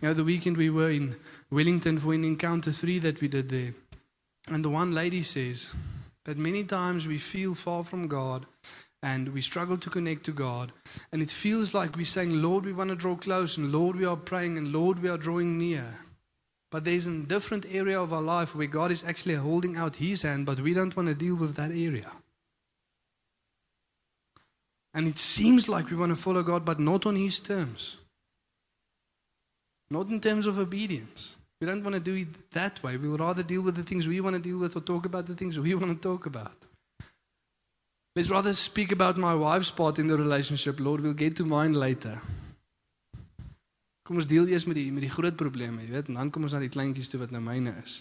You 0.00 0.08
know, 0.08 0.14
the 0.14 0.24
weekend 0.24 0.56
we 0.56 0.70
were 0.70 0.90
in 0.90 1.16
Wellington 1.50 1.98
for 1.98 2.14
an 2.14 2.24
encounter 2.24 2.70
three 2.70 2.98
that 3.00 3.20
we 3.20 3.28
did 3.28 3.48
there. 3.48 3.74
And 4.48 4.64
the 4.64 4.70
one 4.70 4.92
lady 4.92 5.22
says 5.22 5.74
that 6.24 6.38
many 6.38 6.64
times 6.64 7.08
we 7.08 7.18
feel 7.18 7.54
far 7.54 7.82
from 7.82 8.06
God 8.06 8.46
and 9.02 9.30
we 9.30 9.40
struggle 9.40 9.78
to 9.78 9.90
connect 9.90 10.24
to 10.24 10.32
God. 10.32 10.72
And 11.12 11.22
it 11.22 11.30
feels 11.30 11.74
like 11.74 11.96
we're 11.96 12.04
saying, 12.04 12.42
Lord, 12.42 12.64
we 12.64 12.72
want 12.72 12.90
to 12.90 12.96
draw 12.96 13.16
close, 13.16 13.56
and 13.56 13.72
Lord, 13.72 13.96
we 13.96 14.04
are 14.04 14.16
praying, 14.16 14.58
and 14.58 14.72
Lord, 14.72 15.02
we 15.02 15.08
are 15.08 15.16
drawing 15.16 15.58
near. 15.58 15.86
But 16.70 16.84
there's 16.84 17.06
a 17.06 17.22
different 17.22 17.66
area 17.72 18.00
of 18.00 18.12
our 18.12 18.22
life 18.22 18.54
where 18.54 18.66
God 18.66 18.90
is 18.90 19.04
actually 19.04 19.34
holding 19.34 19.76
out 19.76 19.96
His 19.96 20.22
hand, 20.22 20.46
but 20.46 20.60
we 20.60 20.74
don't 20.74 20.96
want 20.96 21.08
to 21.08 21.14
deal 21.14 21.36
with 21.36 21.56
that 21.56 21.70
area. 21.70 22.10
And 24.94 25.08
it 25.08 25.18
seems 25.18 25.68
like 25.68 25.90
we 25.90 25.96
want 25.96 26.10
to 26.10 26.16
follow 26.16 26.42
God, 26.42 26.64
but 26.64 26.78
not 26.78 27.06
on 27.06 27.16
His 27.16 27.40
terms. 27.40 27.98
Not 29.90 30.08
in 30.08 30.20
terms 30.20 30.46
of 30.46 30.58
obedience. 30.58 31.36
We 31.60 31.66
don't 31.66 31.82
want 31.82 31.94
to 31.94 32.00
do 32.00 32.14
it 32.14 32.50
that 32.52 32.82
way. 32.82 32.96
We 32.96 33.08
would 33.08 33.20
rather 33.20 33.42
deal 33.42 33.62
with 33.62 33.76
the 33.76 33.82
things 33.82 34.06
we 34.06 34.20
want 34.20 34.36
to 34.36 34.42
deal 34.42 34.58
with 34.58 34.76
or 34.76 34.80
talk 34.80 35.06
about 35.06 35.26
the 35.26 35.34
things 35.34 35.58
we 35.58 35.74
want 35.74 36.00
to 36.00 36.08
talk 36.08 36.26
about. 36.26 36.54
Let's 38.16 38.30
rather 38.30 38.52
speak 38.52 38.90
about 38.90 39.16
my 39.16 39.34
wife's 39.34 39.70
part 39.70 39.98
in 39.98 40.08
the 40.08 40.16
relationship, 40.16 40.80
Lord. 40.80 41.00
We'll 41.00 41.14
get 41.14 41.36
to 41.36 41.44
mine 41.44 41.74
later. 41.74 42.20
Kom 44.02 44.16
ons 44.18 44.26
deel 44.26 44.48
eers 44.50 44.66
met 44.66 44.74
die 44.74 44.90
met 44.90 45.04
die 45.06 45.12
groot 45.12 45.36
probleme, 45.38 45.84
jy 45.84 45.92
weet, 45.92 46.08
en 46.10 46.16
dan 46.18 46.30
kom 46.34 46.42
ons 46.42 46.56
na 46.56 46.58
die 46.58 46.72
kleintjies 46.72 47.06
toe 47.12 47.20
wat 47.20 47.30
nou 47.30 47.38
myne 47.44 47.70
is. 47.78 48.00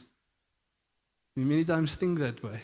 We 1.38 1.46
many 1.46 1.64
times 1.64 1.94
think 2.02 2.18
that 2.18 2.42
way. 2.42 2.58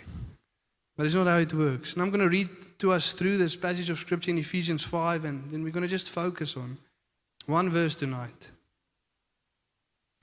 But 0.97 1.05
it's 1.05 1.13
not 1.13 1.27
how 1.27 1.37
it 1.37 1.53
works. 1.53 1.93
And 1.93 2.01
I'm 2.01 2.09
going 2.09 2.23
to 2.23 2.29
read 2.29 2.49
to 2.79 2.91
us 2.91 3.11
through 3.13 3.37
this 3.37 3.55
passage 3.55 3.91
of 3.91 3.99
scripture 3.99 4.31
in 4.31 4.39
Ephesians 4.39 4.83
5 4.83 5.25
and 5.25 5.51
then 5.51 5.63
we're 5.63 5.75
going 5.75 5.85
to 5.85 5.91
just 5.91 6.09
focus 6.09 6.57
on 6.57 6.77
one 7.45 7.69
verse 7.69 7.93
tonight. 7.93 8.49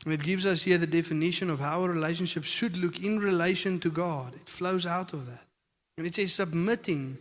And 0.04 0.14
it 0.14 0.24
gives 0.24 0.44
us 0.44 0.62
here 0.62 0.78
the 0.78 0.86
definition 0.86 1.50
of 1.50 1.60
how 1.60 1.84
a 1.84 1.88
relationship 1.88 2.42
should 2.42 2.76
look 2.76 3.04
in 3.04 3.20
relation 3.20 3.78
to 3.80 3.90
God. 3.90 4.34
It 4.34 4.48
flows 4.48 4.86
out 4.86 5.12
of 5.12 5.26
that. 5.26 5.51
And 5.96 6.06
it 6.06 6.14
says 6.14 6.32
submitting 6.32 7.18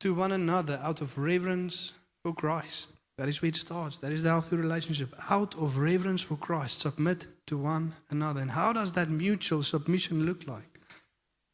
to 0.00 0.14
one 0.14 0.32
another 0.32 0.80
out 0.82 1.00
of 1.00 1.18
reverence 1.18 1.92
for 2.22 2.32
Christ. 2.32 2.92
That 3.16 3.28
is 3.28 3.40
where 3.40 3.48
it 3.48 3.56
starts. 3.56 3.98
That 3.98 4.12
is 4.12 4.22
the 4.22 4.30
healthy 4.30 4.56
relationship. 4.56 5.14
Out 5.30 5.54
of 5.54 5.78
reverence 5.78 6.22
for 6.22 6.36
Christ, 6.36 6.80
submit 6.80 7.26
to 7.46 7.56
one 7.56 7.92
another. 8.10 8.40
And 8.40 8.50
how 8.50 8.72
does 8.72 8.92
that 8.94 9.08
mutual 9.08 9.62
submission 9.62 10.26
look 10.26 10.46
like? 10.48 10.80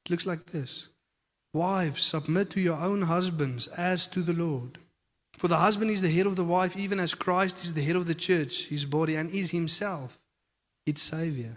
It 0.04 0.10
looks 0.10 0.26
like 0.26 0.46
this 0.46 0.88
Wives, 1.52 2.02
submit 2.02 2.50
to 2.50 2.60
your 2.60 2.78
own 2.78 3.02
husbands 3.02 3.66
as 3.68 4.06
to 4.08 4.22
the 4.22 4.32
Lord. 4.32 4.78
For 5.36 5.48
the 5.48 5.56
husband 5.56 5.90
is 5.90 6.02
the 6.02 6.10
head 6.10 6.26
of 6.26 6.36
the 6.36 6.44
wife, 6.44 6.76
even 6.76 7.00
as 7.00 7.14
Christ 7.14 7.64
is 7.64 7.74
the 7.74 7.82
head 7.82 7.96
of 7.96 8.06
the 8.06 8.14
church, 8.14 8.68
his 8.68 8.84
body, 8.84 9.16
and 9.16 9.28
is 9.30 9.50
himself 9.50 10.28
its 10.86 11.02
Savior. 11.02 11.56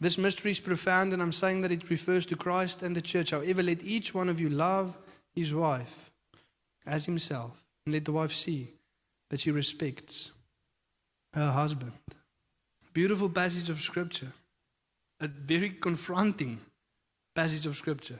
This 0.00 0.16
mystery 0.16 0.52
is 0.52 0.60
profound, 0.60 1.12
and 1.12 1.20
I'm 1.20 1.32
saying 1.32 1.62
that 1.62 1.72
it 1.72 1.90
refers 1.90 2.24
to 2.26 2.36
Christ 2.36 2.82
and 2.82 2.94
the 2.94 3.02
church. 3.02 3.30
However, 3.32 3.62
let 3.62 3.82
each 3.82 4.14
one 4.14 4.28
of 4.28 4.38
you 4.38 4.48
love 4.48 4.96
his 5.34 5.52
wife 5.52 6.10
as 6.86 7.06
himself, 7.06 7.64
and 7.84 7.94
let 7.94 8.04
the 8.04 8.12
wife 8.12 8.32
see 8.32 8.68
that 9.30 9.40
she 9.40 9.50
respects 9.50 10.32
her 11.34 11.50
husband. 11.50 11.92
Beautiful 12.92 13.28
passage 13.28 13.70
of 13.70 13.80
scripture, 13.80 14.32
a 15.20 15.26
very 15.26 15.70
confronting 15.70 16.58
passage 17.34 17.66
of 17.66 17.76
scripture. 17.76 18.18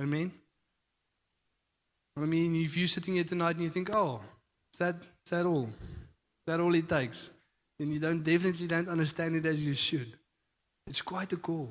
Amen. 0.00 0.30
I 2.16 2.20
mean, 2.20 2.54
if 2.54 2.76
you're 2.76 2.86
sitting 2.86 3.14
here 3.14 3.24
tonight 3.24 3.56
and 3.56 3.64
you 3.64 3.70
think, 3.70 3.90
"Oh, 3.92 4.20
is 4.72 4.78
that 4.78 4.96
is 5.24 5.30
that 5.30 5.46
all? 5.46 5.68
Is 5.68 6.46
that 6.46 6.60
all 6.60 6.74
it 6.74 6.88
takes?" 6.88 7.32
Then 7.78 7.90
you 7.90 7.98
don't 7.98 8.22
definitely 8.22 8.68
don't 8.68 8.88
understand 8.88 9.34
it 9.34 9.46
as 9.46 9.66
you 9.66 9.74
should. 9.74 10.16
It's 10.86 11.02
quite 11.02 11.32
a 11.32 11.36
call. 11.36 11.70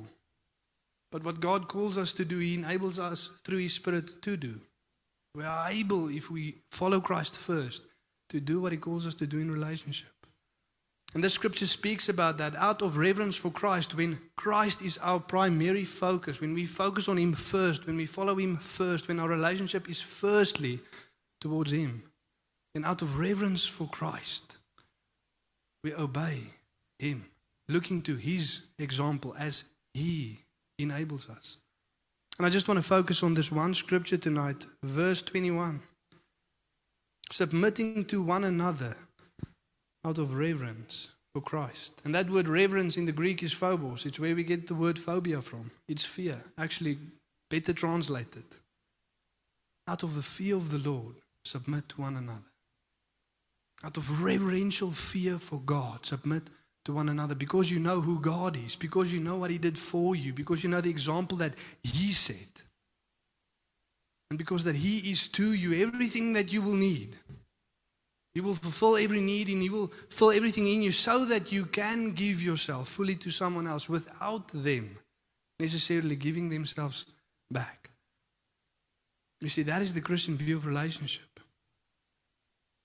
But 1.12 1.24
what 1.24 1.40
God 1.40 1.68
calls 1.68 1.98
us 1.98 2.14
to 2.14 2.26
do, 2.26 2.40
He 2.40 2.56
enables 2.56 3.00
us 3.00 3.28
through 3.44 3.60
His 3.60 3.74
Spirit 3.74 4.22
to 4.24 4.36
do. 4.36 4.60
We 5.36 5.44
are 5.44 5.70
able, 5.70 6.10
if 6.10 6.32
we 6.32 6.58
follow 6.72 7.00
Christ 7.00 7.38
first, 7.38 7.86
to 8.30 8.40
do 8.40 8.62
what 8.62 8.72
He 8.72 8.78
calls 8.78 9.06
us 9.06 9.14
to 9.16 9.28
do 9.28 9.40
in 9.40 9.52
relationship. 9.52 10.10
And 11.14 11.24
the 11.24 11.30
scripture 11.30 11.68
speaks 11.68 12.10
about 12.10 12.40
that 12.40 12.56
out 12.56 12.82
of 12.82 12.98
reverence 12.98 13.38
for 13.38 13.52
Christ, 13.52 13.96
when 13.96 14.20
Christ 14.36 14.82
is 14.82 14.98
our 14.98 15.20
primary 15.20 15.86
focus, 15.86 16.42
when 16.42 16.56
we 16.56 16.66
focus 16.66 17.08
on 17.08 17.18
Him 17.18 17.34
first, 17.34 17.86
when 17.86 17.98
we 17.98 18.08
follow 18.08 18.36
Him 18.36 18.56
first, 18.58 19.08
when 19.08 19.20
our 19.20 19.30
relationship 19.30 19.88
is 19.88 20.02
firstly 20.02 20.80
towards 21.40 21.72
Him, 21.72 22.02
then 22.74 22.86
out 22.86 23.04
of 23.04 23.20
reverence 23.20 23.68
for 23.68 23.88
Christ, 23.88 24.58
we 25.84 25.94
obey 25.94 26.42
Him 26.98 27.26
looking 27.70 28.02
to 28.04 28.16
his 28.16 28.68
example 28.78 29.36
as 29.40 29.70
he 29.94 30.40
enables 30.80 31.30
us. 31.30 31.58
And 32.38 32.48
I 32.48 32.50
just 32.50 32.68
want 32.68 32.80
to 32.80 32.88
focus 32.88 33.24
on 33.24 33.34
this 33.34 33.52
one 33.52 33.74
scripture 33.74 34.18
tonight, 34.18 34.66
verse 34.84 35.22
21. 35.22 35.82
Submitting 37.32 38.06
to 38.06 38.22
one 38.22 38.44
another 38.44 38.96
out 40.06 40.18
of 40.18 40.36
reverence 40.36 41.14
for 41.34 41.42
Christ. 41.42 42.02
And 42.06 42.14
that 42.16 42.30
word 42.30 42.48
reverence 42.48 42.98
in 42.98 43.06
the 43.06 43.12
Greek 43.12 43.44
is 43.44 43.54
phobos. 43.54 44.06
It's 44.06 44.20
where 44.20 44.36
we 44.36 44.44
get 44.44 44.68
the 44.68 44.76
word 44.76 45.00
phobia 45.00 45.42
from. 45.42 45.72
It's 45.88 46.06
fear, 46.06 46.38
actually, 46.58 46.98
better 47.50 47.74
translated. 47.74 48.46
Out 49.88 50.04
of 50.04 50.16
the 50.16 50.22
fear 50.22 50.56
of 50.56 50.72
the 50.72 50.90
Lord, 50.90 51.16
submit 51.46 51.90
to 51.90 52.02
one 52.02 52.18
another. 52.18 52.42
Out 53.84 53.98
of 53.98 54.24
reverential 54.24 54.92
fear 54.92 55.38
for 55.38 55.60
God, 55.60 56.06
submit 56.06 56.44
to 56.86 56.94
one 56.94 57.10
another 57.10 57.36
because 57.36 57.72
you 57.72 57.80
know 57.80 58.02
who 58.02 58.20
God 58.20 58.58
is, 58.58 58.76
because 58.76 59.14
you 59.14 59.20
know 59.20 59.38
what 59.38 59.52
He 59.52 59.58
did 59.58 59.78
for 59.78 60.16
you, 60.16 60.34
because 60.34 60.64
you 60.64 60.70
know 60.70 60.82
the 60.82 60.90
example 60.90 61.38
that 61.38 61.54
He 61.84 62.12
set, 62.12 62.64
and 64.30 64.38
because 64.38 64.64
that 64.66 64.76
He 64.76 65.10
is 65.10 65.28
to 65.30 65.54
you 65.54 65.86
everything 65.86 66.34
that 66.34 66.52
you 66.52 66.62
will 66.62 66.76
need. 66.76 67.16
He 68.34 68.42
will 68.42 68.56
fulfill 68.56 68.98
every 68.98 69.22
need 69.22 69.48
and 69.50 69.62
He 69.62 69.70
will 69.70 69.88
fill 70.10 70.32
everything 70.32 70.68
in 70.68 70.82
you 70.82 70.92
so 70.92 71.24
that 71.26 71.52
you 71.52 71.66
can 71.66 72.14
give 72.14 72.42
yourself 72.42 72.88
fully 72.88 73.16
to 73.16 73.30
someone 73.30 73.68
else 73.68 73.88
without 73.88 74.48
them 74.48 74.98
necessarily 75.60 76.16
giving 76.16 76.50
themselves 76.50 77.06
back. 77.52 77.92
You 79.42 79.50
see, 79.50 79.64
that 79.64 79.82
is 79.82 79.94
the 79.94 80.02
Christian 80.02 80.36
view 80.36 80.58
of 80.58 80.66
relationship. 80.66 81.40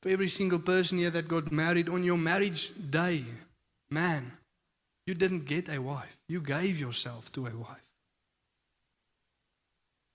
For 0.03 0.11
every 0.11 0.29
single 0.29 0.59
person 0.59 0.99
here 0.99 1.11
that 1.11 1.29
got 1.29 1.51
married 1.51 1.89
on 1.89 2.05
your 2.05 2.19
marriage 2.19 2.73
day, 2.91 3.25
Man, 3.91 4.33
you 5.07 5.15
didn't 5.15 5.47
get 5.47 5.75
a 5.75 5.81
wife. 5.81 6.23
You 6.29 6.41
gave 6.41 6.79
yourself 6.79 7.33
to 7.33 7.47
a 7.47 7.57
wife. 7.57 7.91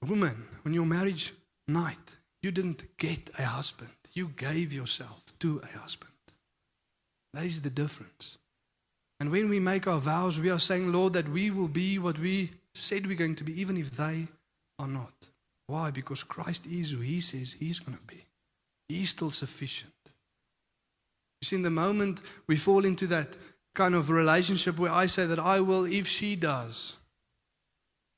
Woman, 0.07 0.43
on 0.65 0.73
your 0.73 0.85
marriage 0.85 1.33
night, 1.67 2.17
you 2.41 2.51
didn't 2.51 2.97
get 2.97 3.31
a 3.39 3.43
husband. 3.43 3.89
You 4.13 4.27
gave 4.35 4.73
yourself 4.73 5.25
to 5.39 5.61
a 5.63 5.77
husband. 5.79 6.11
That 7.33 7.45
is 7.45 7.61
the 7.61 7.69
difference. 7.69 8.37
And 9.19 9.31
when 9.31 9.49
we 9.49 9.59
make 9.59 9.87
our 9.87 9.99
vows, 9.99 10.39
we 10.39 10.51
are 10.51 10.59
saying, 10.59 10.91
Lord, 10.91 11.13
that 11.13 11.29
we 11.29 11.49
will 11.49 11.69
be 11.69 11.97
what 11.97 12.19
we 12.19 12.51
said 12.73 13.07
we're 13.07 13.17
going 13.17 13.35
to 13.35 13.43
be, 13.43 13.59
even 13.59 13.77
if 13.77 13.91
they 13.91 14.25
are 14.77 14.87
not. 14.87 15.29
Why? 15.67 15.91
Because 15.91 16.23
Christ 16.23 16.67
is 16.67 16.91
who 16.91 16.99
He 16.99 17.21
says 17.21 17.53
He's 17.53 17.79
going 17.79 17.97
to 17.97 18.03
be. 18.03 18.25
He's 18.89 19.11
still 19.11 19.31
sufficient. 19.31 19.93
You 21.41 21.45
see, 21.45 21.55
in 21.55 21.61
the 21.61 21.69
moment 21.69 22.21
we 22.47 22.55
fall 22.55 22.85
into 22.85 23.07
that 23.07 23.37
kind 23.73 23.95
of 23.95 24.09
relationship 24.09 24.77
where 24.77 24.91
I 24.91 25.07
say 25.07 25.25
that 25.25 25.39
I 25.39 25.59
will 25.61 25.85
if 25.85 26.07
she 26.07 26.35
does. 26.35 26.97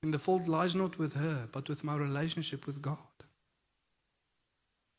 And 0.03 0.13
the 0.13 0.19
fault 0.19 0.47
lies 0.47 0.75
not 0.75 0.99
with 0.99 1.15
her, 1.15 1.47
but 1.51 1.69
with 1.69 1.83
my 1.83 1.95
relationship 1.95 2.67
with 2.67 2.81
God. 2.81 2.97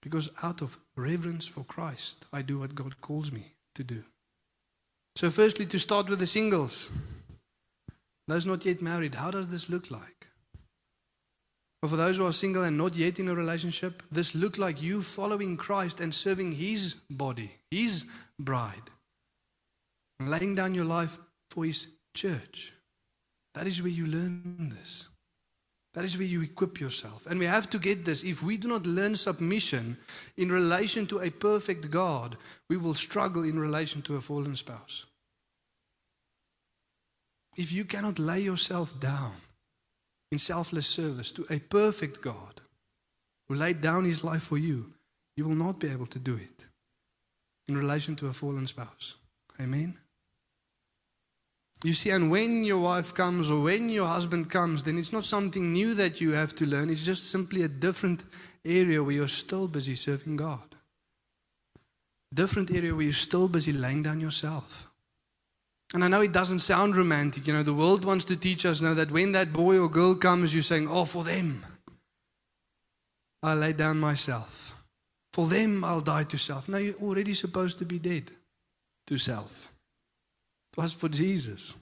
Because 0.03 0.33
out 0.42 0.62
of 0.62 0.79
reverence 0.97 1.47
for 1.47 1.64
Christ, 1.64 2.27
I 2.33 2.42
do 2.42 2.59
what 2.59 2.75
God 2.75 3.01
calls 3.01 3.33
me 3.33 3.42
to 3.75 3.85
do. 3.85 4.03
So, 5.14 5.31
firstly, 5.31 5.66
to 5.66 5.79
start 5.79 6.09
with 6.09 6.19
the 6.19 6.27
singles, 6.27 6.92
those 8.29 8.47
not 8.47 8.64
yet 8.64 8.83
married, 8.83 9.14
how 9.14 9.31
does 9.31 9.51
this 9.51 9.71
look 9.71 9.90
like? 9.90 10.27
Or 11.83 11.88
for 11.88 11.97
those 11.97 12.19
who 12.19 12.27
are 12.27 12.33
single 12.33 12.64
and 12.64 12.77
not 12.77 12.97
yet 12.97 13.19
in 13.19 13.29
a 13.29 13.35
relationship, 13.35 14.03
this 14.11 14.35
look 14.35 14.59
like 14.59 14.83
you 14.83 15.03
following 15.03 15.57
Christ 15.57 16.01
and 16.01 16.14
serving 16.14 16.53
His 16.53 16.97
body, 17.11 17.51
His 17.71 18.07
bride 18.38 18.90
laying 20.21 20.55
down 20.55 20.75
your 20.75 20.85
life 20.85 21.19
for 21.51 21.65
His 21.65 21.95
church. 22.15 22.73
That 23.55 23.67
is 23.67 23.83
where 23.83 23.91
you 23.91 24.07
learn 24.07 24.69
this. 24.69 25.09
That 25.95 26.05
is 26.05 26.19
where 26.19 26.27
you 26.27 26.43
equip 26.43 26.79
yourself. 26.79 27.27
And 27.27 27.41
we 27.41 27.47
have 27.47 27.71
to 27.71 27.79
get 27.79 28.05
this. 28.05 28.23
If 28.23 28.43
we 28.43 28.59
do 28.59 28.69
not 28.69 28.87
learn 28.87 29.17
submission 29.17 29.97
in 30.37 30.53
relation 30.53 31.07
to 31.07 31.21
a 31.21 31.31
perfect 31.31 31.91
God, 31.91 32.37
we 32.69 32.77
will 32.77 32.93
struggle 32.93 33.45
in 33.45 33.59
relation 33.59 34.03
to 34.03 34.17
a 34.17 34.21
fallen 34.21 34.55
spouse. 34.55 35.07
If 37.57 37.73
you 37.73 37.87
cannot 37.87 38.19
lay 38.19 38.41
yourself 38.41 39.01
down 39.01 39.33
in 40.31 40.37
selfless 40.37 40.87
service 40.87 41.33
to 41.33 41.47
a 41.49 41.61
perfect 41.61 42.21
God 42.21 42.61
who 43.49 43.55
laid 43.55 43.81
down 43.81 44.05
his 44.05 44.23
life 44.23 44.43
for 44.43 44.59
you, 44.59 44.93
you 45.37 45.45
will 45.45 45.55
not 45.55 45.81
be 45.81 45.89
able 45.89 46.07
to 46.07 46.19
do 46.19 46.35
it 46.35 46.69
in 47.69 47.77
relation 47.77 48.15
to 48.17 48.27
a 48.27 48.35
fallen 48.35 48.67
spouse. 48.67 49.17
Amen. 49.59 49.95
You 51.85 51.93
see, 51.93 52.11
and 52.11 52.31
when 52.31 52.65
your 52.65 52.79
wife 52.79 53.15
comes 53.15 53.51
or 53.51 53.62
when 53.62 53.89
your 53.91 54.07
husband 54.07 54.51
comes, 54.51 54.85
then 54.85 54.99
it's 54.99 55.12
not 55.12 55.25
something 55.25 55.73
new 55.73 55.95
that 55.95 56.21
you 56.21 56.33
have 56.33 56.55
to 56.57 56.67
learn. 56.67 56.91
It's 56.91 57.05
just 57.05 57.31
simply 57.31 57.62
a 57.62 57.69
different 57.69 58.25
area 58.65 59.03
where 59.03 59.12
you're 59.12 59.29
still 59.29 59.69
busy 59.69 59.95
serving 59.95 60.37
God. 60.37 60.75
Different 62.33 62.71
area 62.75 62.95
where 62.95 63.05
you're 63.05 63.12
still 63.12 63.49
busy 63.49 63.73
laying 63.73 64.03
down 64.03 64.21
yourself. 64.21 64.91
And 65.95 66.03
I 66.03 66.09
know 66.09 66.23
it 66.23 66.33
doesn't 66.33 66.59
sound 66.61 66.97
romantic. 66.97 67.47
You 67.47 67.53
know, 67.53 67.62
the 67.62 67.75
world 67.75 68.05
wants 68.05 68.25
to 68.27 68.37
teach 68.37 68.67
us 68.67 68.83
now 68.83 68.95
that 68.95 69.11
when 69.11 69.33
that 69.33 69.53
boy 69.53 69.79
or 69.79 69.89
girl 69.89 70.15
comes, 70.15 70.53
you're 70.53 70.62
saying, 70.62 70.89
Oh, 70.91 71.05
for 71.05 71.23
them, 71.23 71.65
I'll 73.43 73.57
lay 73.57 73.73
down 73.73 74.01
myself. 74.01 74.85
For 75.33 75.47
them, 75.47 75.85
I'll 75.85 76.01
die 76.01 76.25
to 76.25 76.39
self. 76.39 76.69
Now 76.69 76.79
you're 76.79 76.95
already 76.97 77.35
supposed 77.35 77.79
to 77.79 77.85
be 77.85 77.99
dead 77.99 78.31
to 79.07 79.19
self. 79.19 79.73
Was 80.77 80.93
for 80.93 81.09
Jesus. 81.09 81.79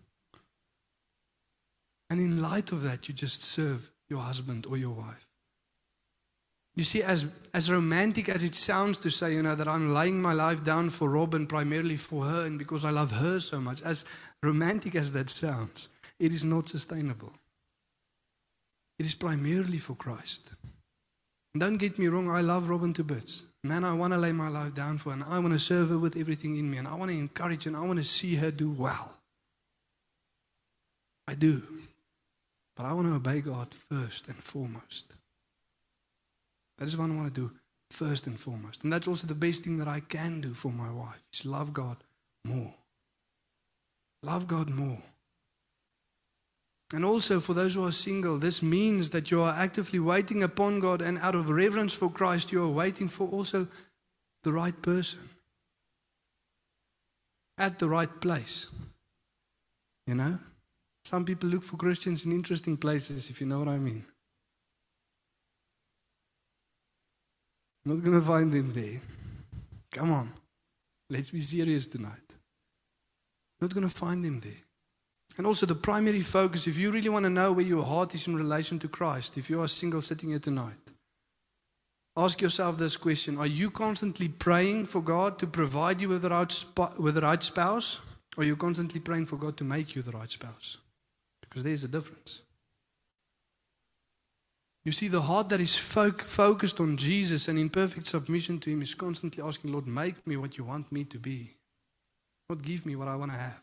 And 2.11 2.21
in 2.21 2.39
light 2.39 2.71
of 2.73 2.83
that, 2.83 3.09
you 3.09 3.15
just 3.15 3.43
serve 3.43 3.91
your 4.09 4.21
husband 4.21 4.67
or 4.67 4.77
your 4.77 4.91
wife. 4.91 5.29
You 6.77 6.83
see, 6.83 7.03
as, 7.03 7.33
as 7.53 7.71
romantic 7.71 8.29
as 8.29 8.43
it 8.43 8.55
sounds 8.55 8.99
to 8.99 9.11
say, 9.11 9.35
you 9.35 9.43
know, 9.43 9.55
that 9.55 9.69
I'm 9.69 9.95
laying 9.95 10.21
my 10.21 10.33
life 10.33 10.65
down 10.65 10.91
for 10.91 11.09
Robin 11.09 11.47
primarily 11.47 11.97
for 11.97 12.25
her 12.25 12.47
and 12.47 12.59
because 12.59 12.85
I 12.85 12.91
love 12.91 13.13
her 13.13 13.39
so 13.39 13.61
much, 13.61 13.83
as 13.83 14.05
romantic 14.43 14.97
as 14.97 15.13
that 15.13 15.31
sounds, 15.31 15.91
it 16.19 16.33
is 16.33 16.45
not 16.45 16.69
sustainable. 16.69 17.33
It 18.99 19.07
is 19.07 19.15
primarily 19.15 19.79
for 19.79 19.95
Christ. 19.95 20.55
Don't 21.57 21.77
get 21.77 21.99
me 21.99 22.09
wrong, 22.09 22.29
I 22.29 22.41
love 22.41 22.69
Robin 22.69 22.93
to 22.95 23.05
bits. 23.05 23.47
Man, 23.63 23.85
I 23.85 23.95
want 23.95 24.13
to 24.13 24.19
lay 24.19 24.33
my 24.33 24.49
life 24.49 24.75
down 24.75 24.99
for 24.99 25.11
her 25.11 25.15
and 25.15 25.25
I 25.25 25.39
want 25.39 25.53
to 25.53 25.59
serve 25.59 25.89
her 25.91 25.99
with 25.99 26.17
everything 26.17 26.57
in 26.57 26.69
me 26.69 26.79
and 26.79 26.89
I 26.89 26.95
want 26.95 27.13
to 27.13 27.17
encourage 27.17 27.65
her 27.65 27.71
and 27.71 27.77
I 27.77 27.83
want 27.83 27.99
to 27.99 28.05
see 28.05 28.35
her 28.35 28.51
do 28.51 28.73
well. 28.73 29.17
I 31.29 31.35
do. 31.35 31.63
But 32.77 32.87
I 32.87 32.93
want 32.93 33.07
to 33.07 33.15
obey 33.15 33.41
God 33.41 33.73
first 33.73 34.29
and 34.29 34.37
foremost. 34.37 35.15
That 36.79 36.87
is 36.87 36.99
what 36.99 37.09
I 37.09 37.15
want 37.15 37.33
to 37.33 37.41
do 37.41 37.53
first 37.91 38.27
and 38.27 38.39
foremost. 38.39 38.83
And 38.83 38.93
that's 38.93 39.07
also 39.07 39.29
the 39.29 39.35
best 39.35 39.65
thing 39.65 39.79
that 39.79 39.89
I 39.89 40.01
can 40.01 40.41
do 40.41 40.55
for 40.55 40.73
my 40.73 40.91
wife 40.91 41.29
is 41.33 41.47
love 41.47 41.73
God 41.73 41.97
more. 42.45 42.75
Love 44.25 44.49
God 44.49 44.71
more. 44.71 44.99
And 46.95 47.05
also 47.05 47.41
for 47.41 47.55
those 47.55 47.75
who 47.75 47.85
are 47.85 47.91
single, 47.91 48.39
this 48.39 48.63
means 48.63 49.11
that 49.11 49.33
you 49.33 49.43
are 49.43 49.53
actively 49.53 49.99
waiting 49.99 50.45
upon 50.45 50.79
God 50.79 51.03
and 51.03 51.19
out 51.19 51.35
of 51.35 51.51
reverence 51.51 51.93
for 51.93 52.09
Christ, 52.09 52.53
you 52.53 52.63
are 52.63 52.69
waiting 52.69 53.09
for 53.09 53.27
also 53.27 53.67
the 54.45 54.53
right 54.53 54.81
person 54.81 55.19
at 57.59 57.81
the 57.81 57.89
right 57.89 58.21
place. 58.21 58.73
You 60.07 60.15
know? 60.15 60.39
Some 61.05 61.25
people 61.25 61.49
look 61.49 61.65
for 61.65 61.77
Christians 61.77 62.27
in 62.27 62.33
interesting 62.33 62.77
places, 62.77 63.29
if 63.29 63.41
you 63.41 63.49
know 63.49 63.59
what 63.59 63.69
I 63.69 63.79
mean. 63.79 64.05
I'm 67.85 67.97
not 67.97 68.05
going 68.05 68.21
to 68.21 68.25
find 68.25 68.53
them 68.53 68.73
there. 68.73 69.01
Come 69.91 70.13
on. 70.13 70.31
Let's 71.11 71.31
be 71.31 71.41
serious 71.41 71.89
tonight. 71.89 72.37
Not 73.61 73.75
going 73.75 73.89
to 73.89 73.93
find 73.93 74.25
them 74.25 74.39
there. 74.39 74.64
And 75.37 75.47
also, 75.47 75.67
the 75.67 75.75
primary 75.75 76.21
focus, 76.21 76.67
if 76.67 76.79
you 76.79 76.93
really 76.93 77.09
want 77.09 77.25
to 77.25 77.31
know 77.31 77.53
where 77.53 77.65
your 77.65 77.83
heart 77.83 78.15
is 78.15 78.29
in 78.29 78.37
relation 78.37 78.79
to 78.79 78.89
Christ, 78.89 79.37
if 79.37 79.51
you 79.51 79.61
are 79.61 79.69
single 79.69 80.01
sitting 80.01 80.31
here 80.31 80.39
tonight, 80.39 80.79
ask 82.17 82.41
yourself 82.41 82.79
this 82.79 82.97
question 82.97 83.39
Are 83.39 83.47
you 83.47 83.71
constantly 83.71 84.29
praying 84.29 84.87
for 84.87 85.01
God 85.01 85.39
to 85.41 85.47
provide 85.47 86.01
you 86.01 86.09
with 86.09 86.23
the 86.23 86.31
right, 86.31 86.53
sp- 86.55 86.99
with 86.99 87.17
the 87.17 87.23
right 87.23 87.43
spouse? 87.43 88.01
Or 88.37 88.43
are 88.43 88.47
you 88.47 88.57
constantly 88.57 89.01
praying 89.01 89.27
for 89.27 89.37
God 89.37 89.57
to 89.59 89.65
make 89.65 89.95
you 89.95 90.03
the 90.03 90.13
right 90.13 90.31
spouse? 90.31 90.79
Because 91.43 91.65
there's 91.65 91.85
a 91.85 91.89
difference. 91.89 92.43
You 94.85 94.93
see, 94.93 95.09
the 95.09 95.23
heart 95.23 95.49
that 95.49 95.61
is 95.61 95.77
fo- 95.77 96.11
focused 96.11 96.79
on 96.79 96.97
Jesus 96.97 97.49
and 97.49 97.59
in 97.59 97.71
perfect 97.71 98.07
submission 98.07 98.61
to 98.61 98.71
Him 98.71 98.83
is 98.83 98.95
constantly 98.95 99.43
asking, 99.43 99.73
Lord, 99.73 99.87
make 99.87 100.27
me 100.27 100.37
what 100.37 100.59
you 100.59 100.65
want 100.65 100.93
me 100.93 101.05
to 101.05 101.19
be. 101.19 101.51
Not 102.49 102.63
give 102.63 102.85
me 102.85 102.95
what 102.95 103.09
I 103.09 103.17
want 103.17 103.33
to 103.33 103.39
have. 103.39 103.63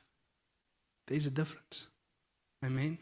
There's 1.11 1.27
a 1.27 1.31
difference. 1.31 1.89
Amen. 2.63 2.97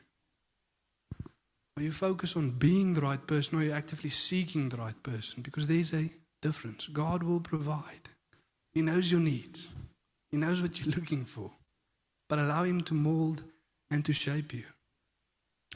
Are 1.77 1.83
you 1.83 1.91
focused 1.91 2.35
on 2.35 2.49
being 2.49 2.95
the 2.95 3.01
right 3.01 3.25
person 3.27 3.55
or 3.55 3.61
are 3.61 3.65
you 3.65 3.71
actively 3.71 4.09
seeking 4.09 4.67
the 4.67 4.77
right 4.77 5.03
person? 5.03 5.43
Because 5.43 5.67
there's 5.67 5.93
a 5.93 6.09
difference. 6.41 6.87
God 6.87 7.21
will 7.21 7.39
provide. 7.39 8.09
He 8.73 8.81
knows 8.81 9.11
your 9.11 9.21
needs. 9.21 9.75
He 10.31 10.37
knows 10.37 10.59
what 10.59 10.79
you're 10.79 10.95
looking 10.95 11.23
for. 11.23 11.51
But 12.27 12.39
allow 12.39 12.63
Him 12.63 12.81
to 12.81 12.95
mold 12.95 13.43
and 13.91 14.03
to 14.05 14.11
shape 14.11 14.53
you. 14.53 14.65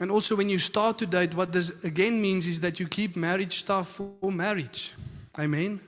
And 0.00 0.10
also, 0.10 0.34
when 0.34 0.48
you 0.48 0.58
start 0.58 0.98
to 0.98 1.06
date, 1.06 1.36
what 1.36 1.52
this 1.52 1.84
again 1.84 2.20
means 2.20 2.48
is 2.48 2.60
that 2.62 2.80
you 2.80 2.88
keep 2.88 3.14
marriage 3.14 3.52
stuff 3.52 3.88
for 3.90 4.32
marriage. 4.32 4.94
Amen. 5.38 5.78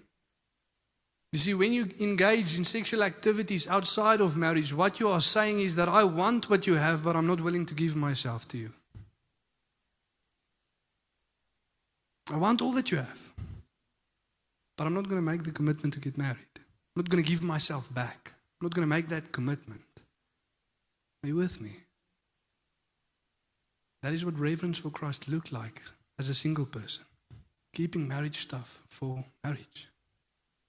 You 1.37 1.41
see, 1.41 1.53
when 1.53 1.75
you 1.75 1.91
engage 2.01 2.57
in 2.57 2.65
sexual 2.65 3.03
activities 3.03 3.69
outside 3.69 4.23
of 4.23 4.39
marriage, 4.39 4.73
what 4.73 4.99
you 4.99 5.09
are 5.09 5.21
saying 5.21 5.61
is 5.61 5.77
that 5.77 5.87
I 5.87 6.03
want 6.03 6.49
what 6.49 6.67
you 6.67 6.77
have, 6.77 7.05
but 7.05 7.15
I'm 7.15 7.27
not 7.27 7.43
willing 7.43 7.67
to 7.67 7.75
give 7.75 7.95
myself 7.95 8.49
to 8.49 8.57
you. 8.57 8.71
I 12.33 12.39
want 12.39 12.63
all 12.63 12.73
that 12.73 12.91
you 12.91 12.97
have, 12.97 13.35
but 14.79 14.87
I'm 14.87 14.95
not 14.95 15.09
going 15.11 15.21
to 15.21 15.31
make 15.31 15.43
the 15.43 15.51
commitment 15.51 15.93
to 15.93 16.01
get 16.01 16.17
married. 16.17 16.55
I'm 16.57 17.03
not 17.03 17.11
going 17.11 17.23
to 17.23 17.31
give 17.31 17.43
myself 17.43 17.93
back. 17.95 18.33
I'm 18.59 18.65
not 18.65 18.75
going 18.75 18.89
to 18.89 18.95
make 18.95 19.09
that 19.09 19.31
commitment. 19.31 19.83
Are 21.23 21.27
you 21.27 21.37
with 21.37 21.61
me? 21.61 21.73
That 24.03 24.15
is 24.15 24.25
what 24.25 24.39
reverence 24.39 24.79
for 24.79 24.89
Christ 24.89 25.29
looked 25.29 25.53
like 25.53 25.83
as 26.19 26.31
a 26.31 26.35
single 26.35 26.65
person. 26.65 27.05
Keeping 27.75 28.09
marriage 28.09 28.39
stuff 28.39 28.85
for 28.89 29.23
marriage. 29.45 29.89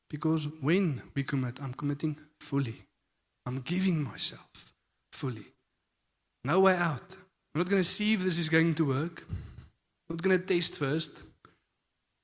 Because 0.09 0.47
when 0.61 1.01
we 1.15 1.23
commit, 1.23 1.61
I'm 1.61 1.73
committing 1.73 2.15
fully. 2.39 2.75
I'm 3.45 3.59
giving 3.59 4.03
myself 4.03 4.73
fully. 5.11 5.45
No 6.43 6.61
way 6.61 6.75
out. 6.75 7.15
I'm 7.53 7.59
not 7.59 7.69
going 7.69 7.81
to 7.81 7.87
see 7.87 8.13
if 8.13 8.21
this 8.21 8.39
is 8.39 8.49
going 8.49 8.75
to 8.75 8.87
work. 8.87 9.25
I'm 10.09 10.15
not 10.15 10.21
going 10.21 10.39
to 10.39 10.45
test 10.45 10.79
first. 10.79 11.23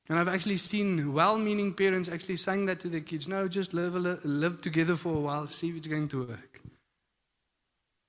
And 0.10 0.20
I've 0.20 0.28
actually 0.28 0.58
seen 0.58 1.14
well 1.14 1.38
meaning 1.38 1.74
parents 1.74 2.10
actually 2.10 2.36
saying 2.36 2.66
that 2.68 2.80
to 2.82 2.90
their 2.90 3.02
kids 3.02 3.28
no, 3.28 3.48
just 3.48 3.74
live, 3.74 3.96
live 3.96 4.62
together 4.62 4.96
for 4.96 5.16
a 5.16 5.20
while, 5.20 5.48
see 5.48 5.70
if 5.70 5.78
it's 5.78 5.88
going 5.88 6.08
to 6.10 6.28
work. 6.28 6.62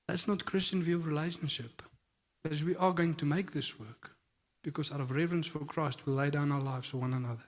That's 0.08 0.28
not 0.28 0.44
Christian 0.44 0.82
view 0.82 0.96
of 0.96 1.06
relationship. 1.06 1.82
As 2.50 2.62
we 2.62 2.76
are 2.76 2.92
going 2.92 3.14
to 3.14 3.24
make 3.24 3.52
this 3.52 3.80
work 3.80 4.16
because 4.62 4.92
out 4.92 5.00
of 5.00 5.12
reverence 5.12 5.46
for 5.46 5.60
Christ, 5.60 6.04
we'll 6.04 6.16
lay 6.16 6.30
down 6.30 6.52
our 6.52 6.60
lives 6.60 6.90
for 6.90 6.98
one 6.98 7.14
another. 7.14 7.44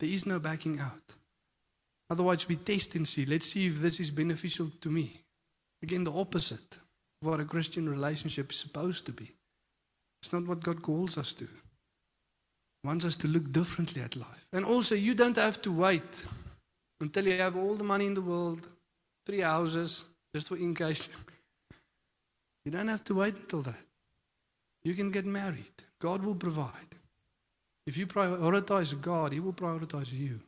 There 0.00 0.08
is 0.08 0.26
no 0.26 0.38
backing 0.38 0.80
out. 0.80 1.14
Otherwise, 2.08 2.48
we 2.48 2.56
test 2.56 2.96
and 2.96 3.06
see. 3.06 3.24
Let's 3.26 3.52
see 3.52 3.66
if 3.66 3.80
this 3.80 4.00
is 4.00 4.10
beneficial 4.10 4.68
to 4.80 4.88
me. 4.88 5.20
Again, 5.82 6.04
the 6.04 6.12
opposite 6.12 6.78
of 7.22 7.28
what 7.28 7.38
a 7.38 7.44
Christian 7.44 7.88
relationship 7.88 8.50
is 8.50 8.58
supposed 8.58 9.06
to 9.06 9.12
be. 9.12 9.30
It's 10.20 10.32
not 10.32 10.46
what 10.46 10.62
God 10.62 10.82
calls 10.82 11.18
us 11.18 11.34
to. 11.34 11.44
He 11.44 12.86
wants 12.86 13.04
us 13.04 13.14
to 13.16 13.28
look 13.28 13.52
differently 13.52 14.02
at 14.02 14.16
life. 14.16 14.46
And 14.52 14.64
also, 14.64 14.94
you 14.94 15.14
don't 15.14 15.36
have 15.36 15.60
to 15.62 15.70
wait 15.70 16.26
until 17.00 17.28
you 17.28 17.36
have 17.36 17.56
all 17.56 17.74
the 17.74 17.84
money 17.84 18.06
in 18.06 18.14
the 18.14 18.22
world, 18.22 18.66
three 19.26 19.40
houses, 19.40 20.06
just 20.34 20.48
for 20.48 20.56
in 20.56 20.74
case. 20.74 21.14
You 22.66 22.70
don't 22.70 22.88
have 22.88 23.02
to 23.04 23.14
wait 23.14 23.34
until 23.34 23.62
that. 23.62 23.84
You 24.82 24.92
can 24.92 25.10
get 25.10 25.24
married. 25.24 25.72
God 25.98 26.22
will 26.22 26.34
provide. 26.34 26.94
If 27.86 27.96
you 27.96 28.06
prioritize 28.06 29.00
God, 29.00 29.32
He 29.32 29.40
will 29.40 29.52
prioritize 29.52 30.12
you. 30.12 30.40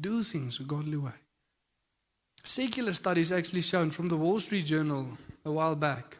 Do 0.00 0.22
things 0.22 0.60
a 0.60 0.64
godly 0.64 0.96
way. 0.96 1.18
Secular 2.44 2.92
studies 2.92 3.32
actually 3.32 3.62
shown 3.62 3.90
from 3.90 4.08
the 4.08 4.16
Wall 4.16 4.38
Street 4.38 4.64
Journal 4.64 5.06
a 5.44 5.50
while 5.50 5.74
back 5.74 6.16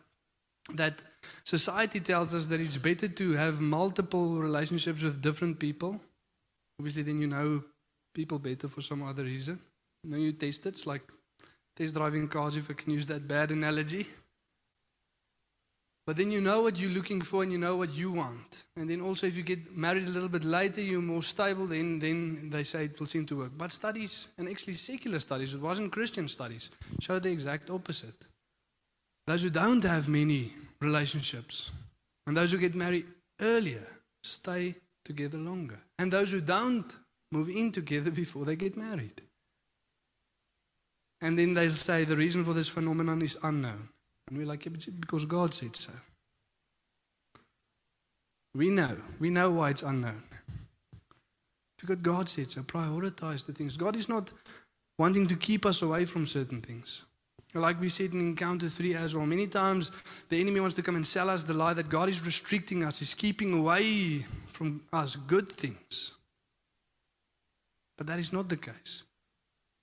that 0.74 1.02
society 1.44 2.00
tells 2.00 2.34
us 2.34 2.46
that 2.48 2.60
it's 2.60 2.76
better 2.76 3.08
to 3.08 3.32
have 3.32 3.60
multiple 3.60 4.38
relationships 4.38 5.02
with 5.02 5.22
different 5.22 5.58
people. 5.58 6.00
Obviously, 6.78 7.02
then 7.02 7.20
you 7.20 7.26
know 7.26 7.64
people 8.14 8.38
better 8.38 8.68
for 8.68 8.82
some 8.82 9.02
other 9.02 9.24
reason. 9.24 9.58
You 10.04 10.10
know, 10.10 10.16
you 10.18 10.32
test 10.32 10.66
it. 10.66 10.70
It's 10.70 10.86
like 10.86 11.02
test 11.74 11.94
driving 11.94 12.28
cars, 12.28 12.56
if 12.56 12.70
I 12.70 12.74
can 12.74 12.92
use 12.92 13.06
that 13.06 13.26
bad 13.26 13.50
analogy. 13.50 14.04
But 16.08 16.16
then 16.16 16.30
you 16.30 16.40
know 16.40 16.62
what 16.62 16.80
you're 16.80 16.90
looking 16.90 17.20
for 17.20 17.42
and 17.42 17.52
you 17.52 17.58
know 17.58 17.76
what 17.76 17.92
you 17.92 18.10
want. 18.10 18.64
And 18.78 18.88
then 18.88 19.02
also, 19.02 19.26
if 19.26 19.36
you 19.36 19.42
get 19.42 19.76
married 19.76 20.04
a 20.04 20.10
little 20.10 20.30
bit 20.30 20.42
later, 20.42 20.80
you're 20.80 21.02
more 21.02 21.22
stable, 21.22 21.66
then, 21.66 21.98
then 21.98 22.48
they 22.48 22.62
say 22.62 22.86
it 22.86 22.98
will 22.98 23.06
seem 23.06 23.26
to 23.26 23.36
work. 23.36 23.52
But 23.58 23.72
studies, 23.72 24.32
and 24.38 24.48
actually 24.48 24.72
secular 24.72 25.18
studies, 25.18 25.52
it 25.52 25.60
wasn't 25.60 25.92
Christian 25.92 26.26
studies, 26.26 26.70
show 26.98 27.18
the 27.18 27.30
exact 27.30 27.68
opposite. 27.68 28.24
Those 29.26 29.42
who 29.42 29.50
don't 29.50 29.84
have 29.84 30.08
many 30.08 30.50
relationships 30.80 31.72
and 32.26 32.34
those 32.34 32.52
who 32.52 32.58
get 32.58 32.74
married 32.74 33.04
earlier 33.42 33.84
stay 34.22 34.76
together 35.04 35.36
longer. 35.36 35.78
And 35.98 36.10
those 36.10 36.32
who 36.32 36.40
don't 36.40 36.90
move 37.32 37.50
in 37.50 37.70
together 37.70 38.10
before 38.10 38.46
they 38.46 38.56
get 38.56 38.78
married. 38.78 39.20
And 41.20 41.38
then 41.38 41.52
they'll 41.52 41.68
say 41.68 42.04
the 42.04 42.16
reason 42.16 42.44
for 42.44 42.54
this 42.54 42.70
phenomenon 42.70 43.20
is 43.20 43.38
unknown. 43.42 43.90
And 44.28 44.38
we're 44.38 44.46
like, 44.46 44.66
yeah, 44.66 44.72
because 45.00 45.24
God 45.24 45.54
said 45.54 45.74
so. 45.76 45.92
We 48.54 48.70
know. 48.70 48.96
We 49.18 49.30
know 49.30 49.50
why 49.50 49.70
it's 49.70 49.82
unknown. 49.82 50.22
Because 51.80 51.96
God 51.96 52.28
said 52.28 52.50
so. 52.50 52.62
Prioritize 52.62 53.46
the 53.46 53.52
things. 53.52 53.76
God 53.76 53.96
is 53.96 54.08
not 54.08 54.32
wanting 54.98 55.26
to 55.28 55.36
keep 55.36 55.64
us 55.64 55.82
away 55.82 56.04
from 56.04 56.26
certain 56.26 56.60
things. 56.60 57.04
Like 57.54 57.80
we 57.80 57.88
said 57.88 58.12
in 58.12 58.20
Encounter 58.20 58.68
3 58.68 58.94
as 58.94 59.16
well, 59.16 59.24
many 59.24 59.46
times 59.46 60.24
the 60.28 60.38
enemy 60.38 60.60
wants 60.60 60.74
to 60.76 60.82
come 60.82 60.96
and 60.96 61.06
sell 61.06 61.30
us 61.30 61.44
the 61.44 61.54
lie 61.54 61.72
that 61.72 61.88
God 61.88 62.08
is 62.08 62.26
restricting 62.26 62.84
us, 62.84 62.98
He's 62.98 63.14
keeping 63.14 63.54
away 63.54 64.18
from 64.48 64.82
us 64.92 65.16
good 65.16 65.48
things. 65.48 66.14
But 67.96 68.06
that 68.08 68.18
is 68.18 68.32
not 68.32 68.48
the 68.48 68.56
case. 68.56 69.04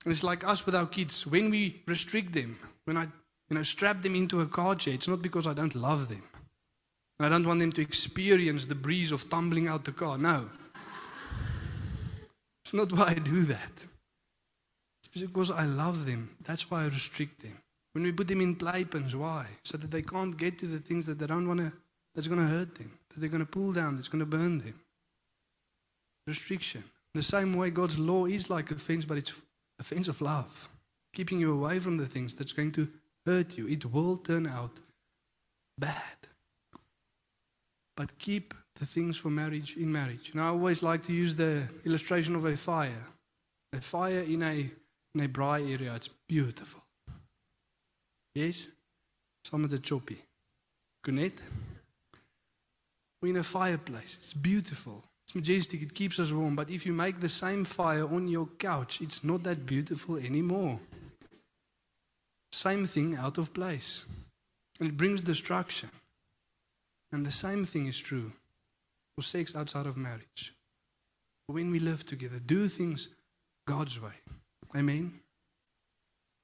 And 0.04 0.12
it's 0.12 0.22
like 0.22 0.46
us 0.46 0.64
with 0.64 0.76
our 0.76 0.86
kids. 0.86 1.26
When 1.26 1.50
we 1.50 1.82
restrict 1.86 2.32
them, 2.32 2.56
when 2.84 2.96
I 2.96 3.08
you 3.48 3.56
know, 3.56 3.62
strap 3.62 4.02
them 4.02 4.14
into 4.14 4.40
a 4.40 4.46
car 4.46 4.74
chair, 4.74 4.94
it's 4.94 5.08
not 5.08 5.22
because 5.22 5.46
I 5.46 5.54
don't 5.54 5.74
love 5.74 6.08
them. 6.08 6.22
And 7.18 7.26
I 7.26 7.28
don't 7.28 7.46
want 7.46 7.60
them 7.60 7.72
to 7.72 7.82
experience 7.82 8.66
the 8.66 8.74
breeze 8.74 9.12
of 9.12 9.28
tumbling 9.30 9.68
out 9.68 9.84
the 9.84 9.92
car. 9.92 10.18
No. 10.18 10.50
It's 12.64 12.74
not 12.74 12.92
why 12.92 13.08
I 13.10 13.14
do 13.14 13.42
that. 13.42 13.86
It's 15.14 15.24
because 15.24 15.50
I 15.50 15.64
love 15.64 16.04
them. 16.04 16.36
That's 16.44 16.70
why 16.70 16.82
I 16.82 16.86
restrict 16.86 17.42
them. 17.42 17.56
When 17.92 18.04
we 18.04 18.12
put 18.12 18.28
them 18.28 18.42
in 18.42 18.56
playpens, 18.56 19.14
why? 19.14 19.46
So 19.62 19.78
that 19.78 19.90
they 19.90 20.02
can't 20.02 20.36
get 20.36 20.58
to 20.58 20.66
the 20.66 20.78
things 20.78 21.06
that 21.06 21.18
they 21.18 21.26
don't 21.26 21.48
want 21.48 21.60
to, 21.60 21.72
that's 22.14 22.28
going 22.28 22.40
to 22.40 22.46
hurt 22.46 22.74
them, 22.74 22.90
that 23.08 23.20
they're 23.20 23.30
going 23.30 23.44
to 23.44 23.50
pull 23.50 23.72
down, 23.72 23.96
that's 23.96 24.08
going 24.08 24.20
to 24.20 24.26
burn 24.26 24.58
them. 24.58 24.74
Restriction. 26.26 26.84
The 27.14 27.22
same 27.22 27.54
way 27.56 27.70
God's 27.70 27.98
law 27.98 28.26
is 28.26 28.50
like 28.50 28.70
a 28.70 28.74
fence, 28.74 29.06
but 29.06 29.16
it's 29.16 29.40
a 29.78 29.82
fence 29.82 30.08
of 30.08 30.20
love, 30.20 30.68
keeping 31.14 31.40
you 31.40 31.52
away 31.52 31.78
from 31.78 31.96
the 31.96 32.04
things 32.04 32.34
that's 32.34 32.52
going 32.52 32.72
to 32.72 32.86
hurt 33.26 33.58
you. 33.58 33.66
It 33.66 33.84
will 33.84 34.16
turn 34.16 34.46
out 34.46 34.80
bad. 35.78 36.16
But 37.96 38.18
keep 38.18 38.54
the 38.76 38.86
things 38.86 39.16
for 39.16 39.30
marriage 39.30 39.76
in 39.76 39.90
marriage. 39.90 40.32
And 40.32 40.40
I 40.40 40.48
always 40.48 40.82
like 40.82 41.02
to 41.02 41.12
use 41.12 41.34
the 41.34 41.68
illustration 41.84 42.36
of 42.36 42.44
a 42.44 42.56
fire. 42.56 43.04
A 43.72 43.80
fire 43.80 44.20
in 44.20 44.42
a 44.42 44.70
in 45.14 45.24
a 45.24 45.28
braai 45.28 45.72
area, 45.72 45.94
it's 45.94 46.10
beautiful. 46.28 46.82
Yes? 48.34 48.70
Some 49.44 49.64
of 49.64 49.70
the 49.70 49.78
choppy. 49.78 50.18
Connect? 51.02 51.42
We're 53.22 53.30
in 53.30 53.38
a 53.38 53.42
fireplace. 53.42 54.16
It's 54.18 54.34
beautiful. 54.34 55.02
It's 55.26 55.34
majestic. 55.34 55.80
It 55.80 55.94
keeps 55.94 56.20
us 56.20 56.32
warm. 56.32 56.54
But 56.54 56.70
if 56.70 56.84
you 56.84 56.92
make 56.92 57.18
the 57.18 57.30
same 57.30 57.64
fire 57.64 58.06
on 58.06 58.28
your 58.28 58.46
couch, 58.58 59.00
it's 59.00 59.24
not 59.24 59.42
that 59.44 59.64
beautiful 59.64 60.16
anymore. 60.16 60.78
Same 62.56 62.86
thing 62.86 63.16
out 63.16 63.36
of 63.36 63.52
place. 63.52 64.06
And 64.80 64.88
it 64.88 64.96
brings 64.96 65.20
destruction. 65.20 65.90
And 67.12 67.26
the 67.26 67.30
same 67.30 67.64
thing 67.64 67.84
is 67.84 68.00
true 68.00 68.32
for 69.14 69.20
sex 69.20 69.54
outside 69.54 69.84
of 69.84 69.98
marriage. 69.98 70.54
When 71.48 71.70
we 71.70 71.78
live 71.78 72.06
together, 72.06 72.38
do 72.38 72.66
things 72.66 73.10
God's 73.66 74.00
way. 74.00 74.16
Amen. 74.74 75.12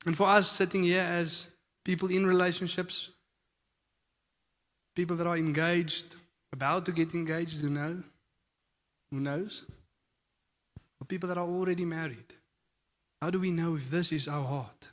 And 0.05 0.15
for 0.15 0.27
us 0.27 0.51
sitting 0.51 0.83
here 0.83 1.01
as 1.01 1.55
people 1.83 2.11
in 2.11 2.27
relationships, 2.27 3.13
people 4.95 5.17
that 5.17 5.27
are 5.27 5.39
engaged, 5.39 6.17
about 6.53 6.85
to 6.85 6.93
get 6.93 7.15
engaged, 7.15 7.63
who 7.63 7.71
know? 7.71 8.03
Who 9.13 9.21
knows? 9.21 9.65
Or 11.01 11.07
people 11.07 11.31
that 11.31 11.39
are 11.39 11.49
already 11.49 11.87
married. 11.87 12.35
How 13.23 13.31
do 13.31 13.41
we 13.41 13.51
know 13.51 13.77
if 13.77 13.91
this 13.91 14.13
is 14.13 14.29
our 14.29 14.45
heart? 14.45 14.93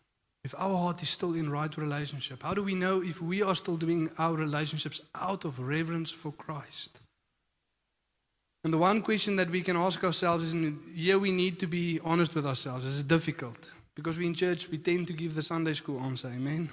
If 0.50 0.56
our 0.60 0.72
oh, 0.72 0.78
heart 0.78 1.04
is 1.04 1.10
still 1.10 1.36
in 1.36 1.52
right 1.52 1.78
relationship? 1.78 2.42
How 2.42 2.56
do 2.56 2.64
we 2.64 2.74
know 2.74 3.04
if 3.04 3.22
we 3.22 3.44
are 3.44 3.54
still 3.54 3.78
doing 3.78 4.10
our 4.18 4.34
relationships 4.34 5.00
out 5.14 5.46
of 5.46 5.60
reverence 5.60 6.12
for 6.12 6.32
Christ? 6.32 7.02
And 8.64 8.74
the 8.74 8.80
one 8.80 9.04
question 9.04 9.36
that 9.36 9.52
we 9.52 9.62
can 9.62 9.78
ask 9.78 10.04
ourselves 10.04 10.46
is 10.46 10.54
and 10.56 10.80
here 10.96 11.20
we 11.20 11.32
need 11.32 11.60
to 11.60 11.68
be 11.68 12.00
honest 12.04 12.34
with 12.34 12.48
ourselves. 12.48 12.88
It's 12.88 13.04
difficult 13.04 13.76
because 13.96 14.18
we 14.18 14.26
in 14.26 14.34
church, 14.34 14.72
we 14.72 14.80
tend 14.80 15.06
to 15.10 15.14
give 15.14 15.36
the 15.36 15.44
Sunday 15.44 15.74
school 15.74 16.02
answer. 16.02 16.30
Amen. 16.30 16.68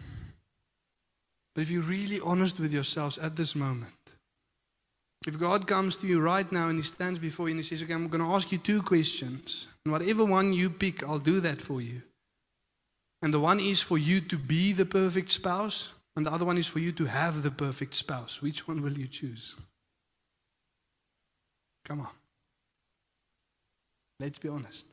But 1.54 1.60
if 1.60 1.70
you're 1.70 1.82
really 1.82 2.20
honest 2.24 2.58
with 2.58 2.72
yourselves 2.72 3.18
at 3.18 3.36
this 3.36 3.54
moment, 3.54 4.16
if 5.26 5.38
God 5.38 5.66
comes 5.66 5.96
to 5.96 6.06
you 6.06 6.22
right 6.22 6.50
now 6.50 6.70
and 6.70 6.78
He 6.78 6.82
stands 6.82 7.18
before 7.18 7.48
you 7.48 7.52
and 7.52 7.60
He 7.60 7.62
says, 7.62 7.82
Okay, 7.82 7.92
I'm 7.92 8.08
going 8.08 8.24
to 8.24 8.30
ask 8.30 8.50
you 8.52 8.56
two 8.56 8.80
questions. 8.80 9.68
And 9.84 9.92
whatever 9.92 10.24
one 10.24 10.54
you 10.54 10.70
pick, 10.70 11.06
I'll 11.06 11.18
do 11.18 11.40
that 11.40 11.60
for 11.60 11.82
you. 11.82 12.00
And 13.26 13.34
the 13.34 13.40
one 13.40 13.58
is 13.58 13.82
for 13.82 13.98
you 13.98 14.20
to 14.20 14.38
be 14.38 14.72
the 14.72 14.86
perfect 14.86 15.30
spouse, 15.30 15.94
and 16.14 16.24
the 16.24 16.30
other 16.30 16.44
one 16.44 16.58
is 16.58 16.68
for 16.68 16.78
you 16.78 16.92
to 16.92 17.06
have 17.06 17.42
the 17.42 17.50
perfect 17.50 17.94
spouse. 17.94 18.40
Which 18.40 18.68
one 18.68 18.80
will 18.82 18.92
you 18.92 19.08
choose? 19.08 19.60
Come 21.84 22.02
on. 22.02 22.12
Let's 24.20 24.38
be 24.38 24.48
honest. 24.48 24.92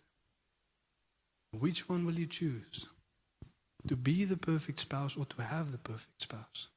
Which 1.59 1.87
one 1.87 2.07
will 2.07 2.15
you 2.15 2.25
choose? 2.25 2.87
To 3.87 3.95
be 3.95 4.25
the 4.25 4.37
perfect 4.37 4.79
spouse 4.79 5.15
or 5.15 5.25
to 5.25 5.43
have 5.43 5.71
the 5.71 5.77
perfect 5.77 6.19
spouse? 6.19 6.69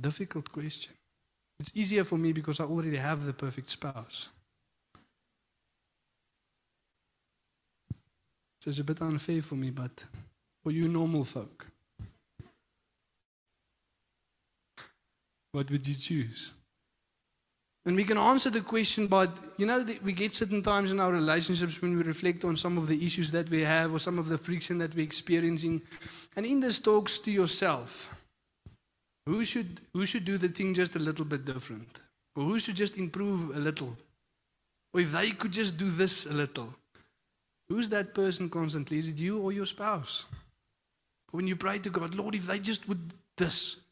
Difficult 0.00 0.52
question. 0.52 0.94
It's 1.58 1.76
easier 1.76 2.04
for 2.04 2.16
me 2.16 2.32
because 2.32 2.60
I 2.60 2.64
already 2.64 2.98
have 2.98 3.24
the 3.24 3.32
perfect 3.32 3.68
spouse. 3.68 4.28
So 8.60 8.70
it's 8.70 8.80
a 8.80 8.84
bit 8.84 9.00
unfair 9.00 9.40
for 9.40 9.54
me, 9.54 9.70
but 9.70 10.04
for 10.62 10.72
you 10.72 10.88
normal 10.88 11.24
folk, 11.24 11.66
what 15.52 15.70
would 15.70 15.86
you 15.86 15.94
choose? 15.94 16.54
And 17.86 17.96
we 17.96 18.04
can 18.04 18.18
answer 18.18 18.50
the 18.50 18.60
question, 18.60 19.06
but 19.06 19.30
you 19.56 19.64
know, 19.64 19.82
we 20.04 20.12
get 20.12 20.34
certain 20.34 20.62
times 20.62 20.92
in 20.92 21.00
our 21.00 21.10
relationships 21.10 21.80
when 21.80 21.96
we 21.96 22.02
reflect 22.02 22.44
on 22.44 22.54
some 22.54 22.76
of 22.76 22.86
the 22.86 23.02
issues 23.02 23.32
that 23.32 23.48
we 23.48 23.62
have 23.62 23.94
or 23.94 23.98
some 23.98 24.18
of 24.18 24.28
the 24.28 24.36
friction 24.36 24.76
that 24.78 24.94
we're 24.94 25.04
experiencing. 25.04 25.80
And 26.36 26.44
in 26.44 26.60
this 26.60 26.80
talks 26.80 27.18
to 27.20 27.30
yourself, 27.30 28.26
who 29.24 29.42
should, 29.44 29.80
who 29.94 30.04
should 30.04 30.24
do 30.24 30.36
the 30.36 30.48
thing 30.48 30.74
just 30.74 30.96
a 30.96 30.98
little 30.98 31.24
bit 31.24 31.44
different? 31.46 32.00
Or 32.36 32.44
who 32.44 32.58
should 32.58 32.76
just 32.76 32.98
improve 32.98 33.56
a 33.56 33.58
little? 33.58 33.96
Or 34.92 35.00
if 35.00 35.12
they 35.12 35.30
could 35.30 35.52
just 35.52 35.78
do 35.78 35.88
this 35.88 36.26
a 36.26 36.34
little? 36.34 36.74
Who's 37.68 37.88
that 37.90 38.14
person 38.14 38.48
constantly? 38.48 38.98
Is 38.98 39.08
it 39.10 39.18
you 39.18 39.40
or 39.40 39.52
your 39.52 39.66
spouse? 39.66 40.24
When 41.30 41.46
you 41.46 41.56
pray 41.56 41.78
to 41.78 41.90
God, 41.90 42.14
Lord, 42.14 42.34
if 42.34 42.46
they 42.46 42.58
just 42.58 42.88
would 42.88 43.12
this, 43.36 43.84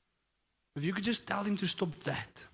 if 0.75 0.85
you 0.85 0.93
could 0.93 1.05
just 1.05 1.29
tell 1.29 1.43
them 1.43 1.57
to 1.59 1.67
stop 1.67 1.91
that. 2.05 2.49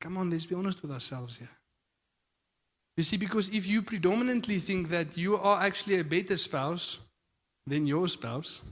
Come 0.00 0.16
on, 0.18 0.30
let's 0.30 0.46
be 0.46 0.54
honest 0.54 0.82
with 0.82 0.92
ourselves 0.92 1.38
here. 1.38 1.48
You 2.96 3.02
see, 3.02 3.16
because 3.16 3.52
if 3.52 3.66
you 3.66 3.82
predominantly 3.82 4.58
think 4.58 4.88
that 4.88 5.16
you 5.16 5.36
are 5.36 5.62
actually 5.62 5.98
a 5.98 6.04
better 6.04 6.36
spouse 6.36 7.00
than 7.66 7.86
your 7.86 8.08
spouse, 8.08 8.64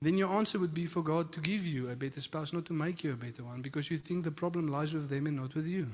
then 0.00 0.18
your 0.18 0.30
answer 0.30 0.58
would 0.58 0.74
be 0.74 0.86
for 0.86 1.02
God 1.02 1.30
to 1.32 1.40
give 1.40 1.64
you 1.66 1.90
a 1.90 1.96
better 1.96 2.20
spouse, 2.20 2.52
not 2.52 2.64
to 2.66 2.72
make 2.72 3.04
you 3.04 3.12
a 3.12 3.16
better 3.16 3.44
one, 3.44 3.62
because 3.62 3.90
you 3.90 3.98
think 3.98 4.24
the 4.24 4.32
problem 4.32 4.66
lies 4.66 4.92
with 4.92 5.08
them 5.08 5.26
and 5.26 5.36
not 5.36 5.54
with 5.54 5.66
you. 5.66 5.86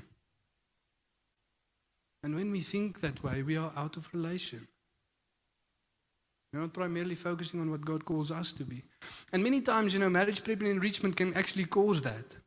And 2.23 2.35
when 2.35 2.51
we 2.51 2.61
think 2.61 3.01
that 3.01 3.23
way, 3.23 3.43
we 3.43 3.57
are 3.57 3.73
out 3.77 3.97
of 3.97 4.13
relation. 4.13 4.67
We're 6.53 6.61
not 6.61 6.73
primarily 6.73 7.15
focusing 7.15 7.61
on 7.61 7.71
what 7.71 7.85
God 7.85 8.05
calls 8.05 8.33
us 8.33 8.53
to 8.55 8.65
be. 8.65 8.83
And 9.33 9.45
many 9.45 9.61
times, 9.61 9.95
you 9.95 10.01
know, 10.01 10.09
marriage 10.09 10.43
prep 10.43 10.61
and 10.61 10.69
enrichment 10.69 11.17
can 11.17 11.35
actually 11.35 11.67
cause 11.67 12.03
that. 12.03 12.39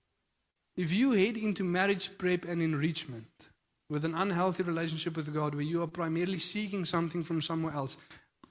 If 0.76 0.94
you 0.94 1.12
head 1.12 1.38
into 1.38 1.64
marriage 1.64 2.18
prep 2.18 2.46
and 2.46 2.62
enrichment 2.62 3.52
with 3.90 4.06
an 4.06 4.16
unhealthy 4.16 4.64
relationship 4.64 5.16
with 5.16 5.34
God, 5.34 5.54
where 5.54 5.64
you 5.64 5.84
are 5.84 5.88
primarily 5.88 6.40
seeking 6.40 6.86
something 6.86 7.24
from 7.24 7.42
somewhere 7.42 7.74
else, 7.74 7.98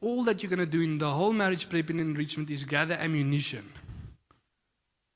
all 0.01 0.23
that 0.25 0.43
you're 0.43 0.51
going 0.51 0.65
to 0.65 0.71
do 0.71 0.83
in 0.83 0.99
the 0.99 1.09
whole 1.09 1.33
marriage 1.33 1.69
prep 1.69 1.91
and 1.91 2.01
enrichment 2.01 2.51
is 2.51 2.65
gather 2.65 2.95
ammunition 2.95 3.65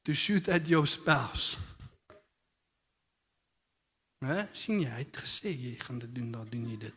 to 0.04 0.12
shoot 0.12 0.48
at 0.48 0.68
your 0.68 0.86
spouse. 0.86 1.73
Hè? 4.24 4.44
sien 4.56 4.80
jy, 4.80 4.88
hy 4.88 5.02
het 5.02 5.16
gesê 5.20 5.52
jy 5.52 5.74
gaan 5.82 5.98
dit 6.00 6.14
doen, 6.16 6.30
dan 6.32 6.48
doen 6.48 6.68
jy 6.70 6.78
dit. 6.86 6.94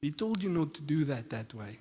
He 0.00 0.12
told 0.12 0.42
you 0.42 0.52
not 0.52 0.72
to 0.74 0.82
do 0.82 1.04
that 1.04 1.28
that 1.30 1.52
way. 1.54 1.78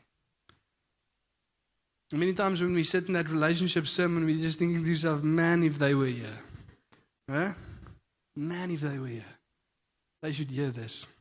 Many 2.11 2.33
times 2.33 2.61
when 2.61 2.73
we 2.73 2.83
sit 2.83 3.07
in 3.07 3.13
that 3.13 3.29
relationship 3.29 3.87
sermon, 3.87 4.25
we're 4.25 4.41
just 4.41 4.59
thinking 4.59 4.81
to 4.83 4.89
yourself, 4.89 5.23
man, 5.23 5.63
if 5.63 5.77
they 5.77 5.93
were 5.93 6.07
here. 6.07 6.37
Huh? 7.29 7.53
Man, 8.35 8.71
if 8.71 8.81
they 8.81 8.97
were 8.99 9.07
here. 9.07 9.35
They 10.21 10.31
should 10.31 10.51
hear 10.51 10.69
this. 10.71 11.17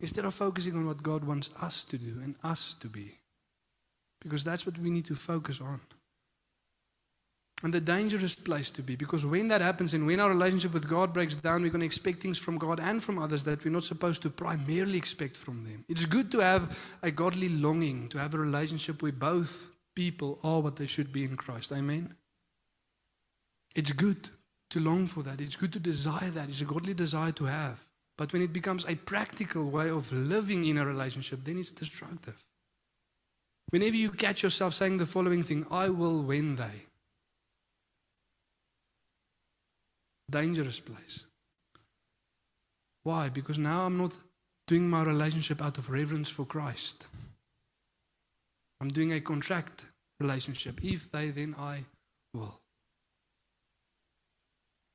Instead 0.00 0.24
of 0.24 0.34
focusing 0.34 0.76
on 0.76 0.86
what 0.86 1.02
God 1.02 1.24
wants 1.24 1.50
us 1.62 1.84
to 1.84 1.98
do 1.98 2.20
and 2.22 2.34
us 2.42 2.74
to 2.74 2.88
be. 2.88 3.12
Because 4.20 4.44
that's 4.44 4.66
what 4.66 4.78
we 4.78 4.90
need 4.90 5.04
to 5.06 5.14
focus 5.14 5.60
on. 5.60 5.80
And 7.62 7.72
the 7.72 7.80
dangerous 7.80 8.34
place 8.34 8.70
to 8.72 8.82
be, 8.82 8.96
because 8.96 9.24
when 9.24 9.48
that 9.48 9.62
happens 9.62 9.94
and 9.94 10.06
when 10.06 10.20
our 10.20 10.28
relationship 10.28 10.74
with 10.74 10.90
God 10.90 11.14
breaks 11.14 11.36
down, 11.36 11.62
we're 11.62 11.70
going 11.70 11.80
to 11.80 11.86
expect 11.86 12.18
things 12.18 12.38
from 12.38 12.58
God 12.58 12.80
and 12.80 13.02
from 13.02 13.18
others 13.18 13.44
that 13.44 13.64
we're 13.64 13.70
not 13.70 13.84
supposed 13.84 14.20
to 14.22 14.30
primarily 14.30 14.98
expect 14.98 15.38
from 15.38 15.64
them. 15.64 15.82
It's 15.88 16.04
good 16.04 16.30
to 16.32 16.40
have 16.40 16.98
a 17.02 17.10
godly 17.10 17.48
longing, 17.48 18.10
to 18.10 18.18
have 18.18 18.34
a 18.34 18.38
relationship 18.38 19.02
where 19.02 19.12
both 19.12 19.74
people 19.94 20.38
are 20.44 20.60
what 20.60 20.76
they 20.76 20.86
should 20.86 21.14
be 21.14 21.24
in 21.24 21.34
Christ. 21.36 21.72
Amen. 21.72 22.14
It's 23.74 23.92
good 23.92 24.28
to 24.70 24.80
long 24.80 25.06
for 25.06 25.22
that. 25.22 25.40
It's 25.40 25.56
good 25.56 25.72
to 25.72 25.80
desire 25.80 26.30
that. 26.30 26.48
It's 26.50 26.60
a 26.60 26.66
godly 26.66 26.92
desire 26.92 27.32
to 27.32 27.44
have. 27.44 27.82
But 28.18 28.34
when 28.34 28.42
it 28.42 28.52
becomes 28.52 28.86
a 28.86 28.96
practical 28.96 29.70
way 29.70 29.88
of 29.88 30.12
living 30.12 30.64
in 30.64 30.76
a 30.76 30.84
relationship, 30.84 31.40
then 31.44 31.58
it's 31.58 31.70
destructive. 31.70 32.42
Whenever 33.70 33.96
you 33.96 34.10
catch 34.10 34.42
yourself 34.42 34.74
saying 34.74 34.98
the 34.98 35.06
following 35.06 35.42
thing, 35.42 35.66
I 35.70 35.88
will 35.88 36.22
when 36.22 36.56
they. 36.56 36.86
Dangerous 40.42 40.80
place. 40.80 41.24
Why? 43.04 43.30
Because 43.30 43.58
now 43.58 43.86
I'm 43.86 43.96
not 43.96 44.20
doing 44.66 44.86
my 44.90 45.02
relationship 45.02 45.62
out 45.62 45.78
of 45.78 45.88
reverence 45.88 46.28
for 46.28 46.44
Christ. 46.44 47.08
I'm 48.82 48.88
doing 48.88 49.14
a 49.14 49.20
contract 49.20 49.86
relationship. 50.20 50.84
If 50.84 51.10
they, 51.10 51.30
then 51.30 51.54
I 51.58 51.84
will. 52.34 52.60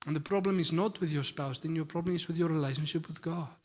And 0.06 0.16
the 0.16 0.28
problem 0.32 0.60
is 0.60 0.72
not 0.72 1.00
with 1.00 1.12
your 1.12 1.24
spouse, 1.24 1.58
then 1.58 1.76
your 1.76 1.86
problem 1.86 2.16
is 2.16 2.28
with 2.28 2.38
your 2.38 2.50
relationship 2.50 3.08
with 3.08 3.24
God. 3.24 3.62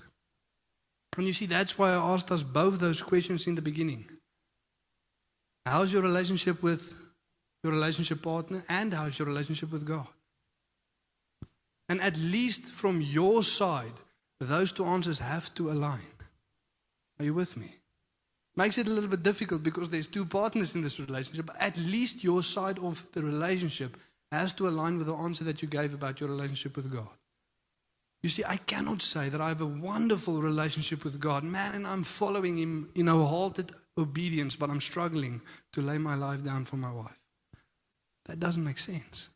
And 1.18 1.26
you 1.26 1.34
see, 1.34 1.46
that's 1.46 1.78
why 1.78 1.90
I 1.90 2.12
asked 2.14 2.30
us 2.30 2.42
both 2.42 2.80
those 2.80 3.02
questions 3.02 3.46
in 3.46 3.54
the 3.54 3.68
beginning. 3.70 4.06
How's 5.66 5.92
your 5.92 6.02
relationship 6.02 6.62
with 6.62 7.12
your 7.62 7.74
relationship 7.74 8.22
partner, 8.22 8.62
and 8.70 8.94
how's 8.94 9.18
your 9.18 9.28
relationship 9.28 9.70
with 9.72 9.86
God? 9.86 10.15
And 11.88 12.00
at 12.00 12.18
least 12.18 12.72
from 12.72 13.00
your 13.00 13.42
side, 13.42 13.92
those 14.40 14.72
two 14.72 14.84
answers 14.84 15.18
have 15.20 15.54
to 15.54 15.70
align. 15.70 16.00
Are 17.18 17.24
you 17.24 17.34
with 17.34 17.56
me? 17.56 17.68
Makes 18.56 18.78
it 18.78 18.86
a 18.86 18.90
little 18.90 19.10
bit 19.10 19.22
difficult 19.22 19.62
because 19.62 19.90
there's 19.90 20.08
two 20.08 20.24
partners 20.24 20.74
in 20.74 20.82
this 20.82 20.98
relationship, 20.98 21.46
but 21.46 21.60
at 21.60 21.76
least 21.78 22.24
your 22.24 22.42
side 22.42 22.78
of 22.78 23.04
the 23.12 23.22
relationship 23.22 23.96
has 24.32 24.52
to 24.54 24.66
align 24.68 24.98
with 24.98 25.06
the 25.06 25.14
answer 25.14 25.44
that 25.44 25.62
you 25.62 25.68
gave 25.68 25.94
about 25.94 26.20
your 26.20 26.28
relationship 26.30 26.74
with 26.74 26.92
God. 26.92 27.08
You 28.22 28.30
see, 28.30 28.44
I 28.44 28.56
cannot 28.56 29.02
say 29.02 29.28
that 29.28 29.40
I 29.40 29.48
have 29.48 29.60
a 29.60 29.66
wonderful 29.66 30.40
relationship 30.40 31.04
with 31.04 31.20
God, 31.20 31.44
man, 31.44 31.74
and 31.74 31.86
I'm 31.86 32.02
following 32.02 32.56
Him 32.56 32.88
in 32.94 33.08
a 33.08 33.14
halted 33.14 33.70
obedience, 33.98 34.56
but 34.56 34.70
I'm 34.70 34.80
struggling 34.80 35.40
to 35.74 35.82
lay 35.82 35.98
my 35.98 36.14
life 36.14 36.42
down 36.42 36.64
for 36.64 36.76
my 36.76 36.92
wife. 36.92 37.22
That 38.24 38.40
doesn't 38.40 38.64
make 38.64 38.78
sense. 38.78 39.30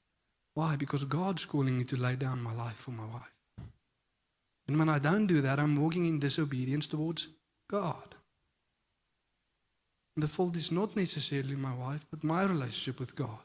Why? 0.55 0.77
Because 0.77 1.05
God's 1.05 1.45
calling 1.45 1.79
me 1.79 1.85
to 1.85 1.97
lay 1.97 2.17
down 2.17 2.43
my 2.43 2.55
life 2.55 2.77
for 2.77 2.91
my 2.91 3.07
wife. 3.07 3.33
And 4.69 4.79
when 4.79 4.89
I 4.89 4.99
don't 4.99 5.27
do 5.27 5.41
that, 5.41 5.59
I'm 5.59 5.77
walking 5.77 6.07
in 6.07 6.19
disobedience 6.19 6.87
towards 6.87 7.29
God. 7.69 8.15
And 10.17 10.23
the 10.23 10.29
fault 10.29 10.57
is 10.57 10.73
not 10.73 10.97
necessarily 10.97 11.57
my 11.57 11.75
wife, 11.75 12.05
but 12.11 12.25
my 12.25 12.45
relationship 12.45 13.01
with 13.01 13.17
God. 13.17 13.45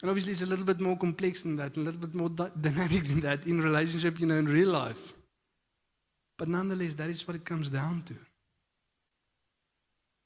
And 0.00 0.10
obviously, 0.10 0.32
it's 0.32 0.42
a 0.42 0.46
little 0.46 0.64
bit 0.64 0.80
more 0.80 0.96
complex 0.96 1.42
than 1.42 1.56
that, 1.56 1.76
a 1.76 1.80
little 1.80 2.00
bit 2.00 2.14
more 2.14 2.28
dy- 2.28 2.50
dynamic 2.60 3.02
than 3.04 3.20
that 3.20 3.46
in 3.46 3.60
relationship, 3.60 4.20
you 4.20 4.26
know, 4.26 4.36
in 4.36 4.46
real 4.46 4.68
life. 4.68 5.12
But 6.38 6.48
nonetheless, 6.48 6.94
that 6.94 7.10
is 7.10 7.26
what 7.26 7.36
it 7.36 7.44
comes 7.44 7.68
down 7.68 8.02
to. 8.02 8.14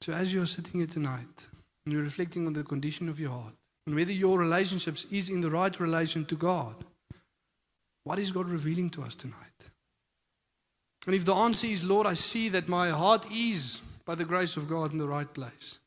So, 0.01 0.13
as 0.13 0.33
you're 0.33 0.45
sitting 0.45 0.79
here 0.79 0.87
tonight 0.87 1.47
and 1.85 1.93
you're 1.93 2.03
reflecting 2.03 2.45
on 2.45 2.53
the 2.53 2.63
condition 2.63 3.09
of 3.09 3.19
your 3.19 3.31
heart 3.31 3.62
and 3.85 3.95
whether 3.95 4.11
your 4.11 4.39
relationships 4.39 5.05
is 5.05 5.29
in 5.29 5.41
the 5.41 5.49
right 5.49 5.77
relation 5.79 6.25
to 6.25 6.35
God, 6.35 6.75
what 8.03 8.19
is 8.19 8.31
God 8.31 8.49
revealing 8.49 8.89
to 8.91 9.01
us 9.01 9.15
tonight? 9.15 9.69
And 11.05 11.15
if 11.15 11.25
the 11.25 11.33
answer 11.33 11.67
is, 11.67 11.87
Lord, 11.87 12.07
I 12.07 12.13
see 12.13 12.49
that 12.49 12.69
my 12.69 12.89
heart 12.89 13.27
is, 13.31 13.81
by 14.05 14.15
the 14.15 14.25
grace 14.25 14.57
of 14.57 14.69
God, 14.69 14.91
in 14.91 14.97
the 14.97 15.07
right 15.07 15.31
place, 15.33 15.79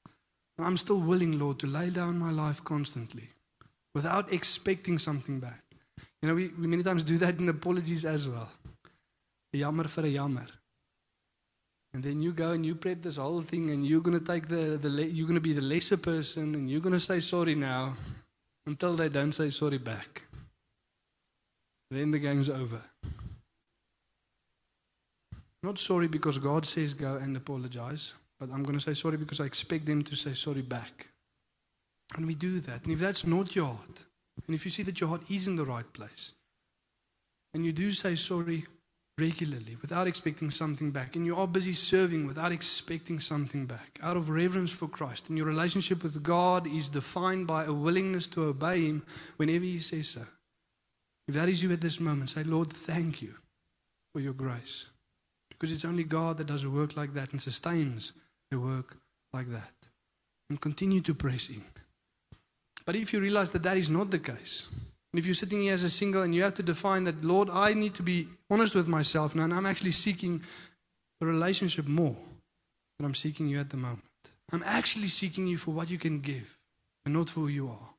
and 0.59 0.67
I'm 0.67 0.77
still 0.77 1.01
willing, 1.01 1.39
Lord, 1.39 1.59
to 1.61 1.67
lay 1.67 1.91
down 1.91 2.19
my 2.19 2.31
life 2.31 2.63
constantly 2.65 3.25
without 3.95 4.33
expecting 4.33 4.99
something 4.99 5.41
back. 5.41 5.63
You 6.23 6.29
know, 6.29 6.35
we, 6.35 6.49
we 6.59 6.67
many 6.67 6.83
times 6.83 7.03
do 7.03 7.19
that 7.19 7.39
in 7.39 7.49
apologies 7.49 8.05
as 8.05 8.29
well. 8.29 8.49
Jammer 9.55 9.85
for 9.85 10.05
a 10.05 10.11
jammer. 10.11 10.47
And 11.97 12.05
then 12.05 12.21
you 12.21 12.35
go 12.35 12.51
and 12.51 12.67
you 12.67 12.75
prep 12.75 13.01
this 13.01 13.17
whole 13.17 13.41
thing, 13.41 13.71
and 13.71 13.83
you're 13.83 14.03
going 14.03 14.19
to 14.19 14.23
take 14.23 14.49
the, 14.49 14.77
the 14.77 14.91
you're 14.91 15.27
going 15.27 15.41
to 15.43 15.49
be 15.49 15.55
the 15.55 15.63
lesser 15.63 15.97
person, 15.97 16.55
and 16.55 16.71
you're 16.71 16.83
going 16.83 16.93
to 16.93 17.01
say 17.01 17.21
sorry 17.21 17.55
now 17.55 17.95
until 18.67 18.95
they 18.97 19.09
don't 19.09 19.33
say 19.33 19.49
sorry 19.49 19.79
back. 19.79 20.21
Then 21.91 22.11
the 22.11 22.19
game's 22.19 22.51
over. 22.51 22.83
Not 25.63 25.79
sorry 25.79 26.09
because 26.09 26.37
God 26.37 26.67
says 26.67 26.93
go 26.93 27.15
and 27.15 27.35
apologize, 27.35 28.13
but 28.39 28.51
I'm 28.51 28.63
going 28.63 28.77
to 28.79 28.85
say 28.85 28.93
sorry 28.93 29.17
because 29.17 29.41
I 29.41 29.47
expect 29.47 29.87
them 29.87 30.03
to 30.03 30.15
say 30.15 30.35
sorry 30.35 30.61
back. 30.61 31.07
And 32.15 32.27
we 32.27 32.35
do 32.35 32.61
that. 32.61 32.85
And 32.85 32.93
if 32.93 32.99
that's 32.99 33.27
not 33.27 33.57
your 33.57 33.69
heart, 33.69 34.05
and 34.47 34.55
if 34.55 34.67
you 34.67 34.71
see 34.71 34.83
that 34.83 35.01
your 35.01 35.09
heart 35.09 35.31
is 35.31 35.49
in 35.49 35.57
the 35.57 35.65
right 35.65 35.91
place, 35.95 36.35
and 37.55 37.65
you 37.65 37.73
do 37.73 37.91
say 37.91 38.17
sorry 38.17 38.65
regularly 39.19 39.77
without 39.81 40.07
expecting 40.07 40.51
something 40.51 40.91
back, 40.91 41.17
and 41.17 41.25
you 41.25 41.37
are 41.37 41.49
busy 41.49 41.73
serving 41.73 42.27
without 42.27 42.53
expecting 42.53 43.19
something 43.19 43.67
back, 43.67 43.99
out 44.03 44.17
of 44.17 44.29
reverence 44.29 44.73
for 44.73 44.89
Christ, 44.89 45.29
and 45.29 45.39
your 45.39 45.47
relationship 45.47 46.03
with 46.03 46.23
God 46.23 46.67
is 46.67 46.89
defined 46.89 47.47
by 47.47 47.65
a 47.65 47.73
willingness 47.73 48.27
to 48.29 48.45
obey 48.45 48.85
Him 48.85 49.03
whenever 49.37 49.65
He 49.65 49.79
says 49.79 50.09
so. 50.09 50.23
If 51.29 51.35
that 51.35 51.49
is 51.49 51.63
you 51.63 51.73
at 51.73 51.81
this 51.81 51.99
moment, 51.99 52.31
say, 52.31 52.45
Lord, 52.45 52.69
thank 52.69 53.23
you 53.23 53.35
for 54.13 54.21
your 54.21 54.35
grace. 54.35 54.91
Because 55.51 55.73
it's 55.73 55.85
only 55.85 56.05
God 56.05 56.39
that 56.39 56.47
does 56.47 56.65
a 56.65 56.71
work 56.71 56.97
like 56.97 57.15
that 57.15 57.33
and 57.33 57.41
sustains 57.41 58.13
a 58.53 58.59
work 58.59 58.99
like 59.33 59.47
that. 59.47 59.73
And 60.51 60.61
continue 60.61 61.01
to 61.01 61.15
press 61.15 61.49
in. 61.49 61.63
But 62.85 62.95
if 62.95 63.13
you 63.13 63.21
realize 63.21 63.51
that 63.51 63.65
that 63.65 63.77
is 63.77 63.91
not 63.91 64.11
the 64.11 64.21
case, 64.21 64.69
and 65.13 65.19
if 65.19 65.27
you're 65.27 65.35
sitting 65.35 65.63
here 65.63 65.75
as 65.75 65.85
a 65.85 65.91
single 65.91 66.23
and 66.23 66.35
you 66.35 66.43
have 66.43 66.55
to 66.55 66.63
define 66.63 67.05
that, 67.05 67.25
Lord, 67.25 67.49
I 67.51 67.75
need 67.75 67.95
to 67.95 68.03
be 68.03 68.29
honest 68.51 68.75
with 68.75 68.89
myself 68.89 69.35
now, 69.35 69.45
and 69.45 69.55
I'm 69.55 69.67
actually 69.67 69.93
seeking 69.93 70.43
a 71.21 71.27
relationship 71.27 71.87
more 71.87 72.17
than 72.99 73.07
I'm 73.07 73.15
seeking 73.15 73.49
you 73.49 73.59
at 73.59 73.71
the 73.71 73.77
moment. 73.77 74.03
I'm 74.53 74.63
actually 74.65 75.09
seeking 75.09 75.47
you 75.47 75.57
for 75.57 75.73
what 75.73 75.91
you 75.91 75.99
can 75.99 76.21
give 76.21 76.59
and 77.05 77.15
not 77.15 77.31
for 77.31 77.41
who 77.41 77.49
you 77.49 77.69
are. 77.69 77.95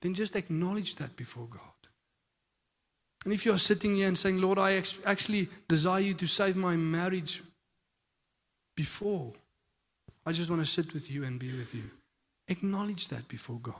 Then 0.00 0.14
just 0.14 0.36
acknowledge 0.36 0.96
that 0.96 1.16
before 1.16 1.46
God. 1.50 1.60
And 3.24 3.32
if 3.32 3.44
you're 3.44 3.58
sitting 3.58 3.94
here 3.94 4.08
and 4.08 4.18
saying, 4.18 4.40
Lord, 4.40 4.58
I 4.58 4.82
actually 5.06 5.48
desire 5.68 6.00
you 6.00 6.14
to 6.14 6.26
save 6.26 6.56
my 6.56 6.76
marriage 6.76 7.42
before, 8.76 9.32
I 10.26 10.32
just 10.32 10.50
want 10.50 10.62
to 10.62 10.66
sit 10.66 10.92
with 10.92 11.10
you 11.10 11.24
and 11.24 11.38
be 11.38 11.48
with 11.48 11.74
you. 11.74 11.84
Acknowledge 12.48 13.08
that 13.08 13.28
before 13.28 13.60
God. 13.60 13.74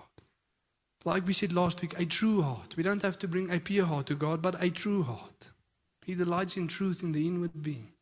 Like 1.05 1.27
we 1.27 1.33
said 1.33 1.53
last 1.53 1.83
week, 1.83 1.99
a 1.99 2.05
true 2.05 2.43
heart. 2.43 2.77
We 2.77 2.83
don't 2.83 3.03
have 3.03 3.19
to 3.21 3.29
bring 3.29 3.51
a 3.51 3.59
pure 3.59 3.87
heart 3.87 4.07
to 4.07 4.15
God, 4.15 4.41
but 4.41 4.63
a 4.63 4.71
true 4.71 5.03
heart. 5.03 5.51
He 6.05 6.15
delights 6.15 6.57
in 6.57 6.69
truth 6.69 7.03
in 7.03 7.13
the 7.13 7.27
inward 7.27 7.63
being. 7.63 7.93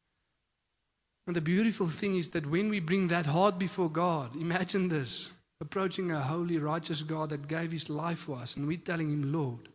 And 1.27 1.37
the 1.37 1.41
beautiful 1.41 1.87
thing 1.87 2.17
is 2.17 2.31
that 2.31 2.47
when 2.47 2.69
we 2.69 2.81
bring 2.81 3.09
that 3.09 3.27
heart 3.27 3.59
before 3.59 3.89
God, 3.89 4.37
imagine 4.37 4.89
this 4.89 5.33
approaching 5.61 6.11
a 6.11 6.21
holy, 6.21 6.59
righteous 6.59 7.03
God 7.03 7.31
that 7.31 7.47
gave 7.47 7.71
his 7.71 7.91
life 7.91 8.21
for 8.21 8.37
us, 8.37 8.57
and 8.57 8.67
we're 8.67 8.79
telling 8.79 9.11
him, 9.11 9.33
Lord, 9.33 9.69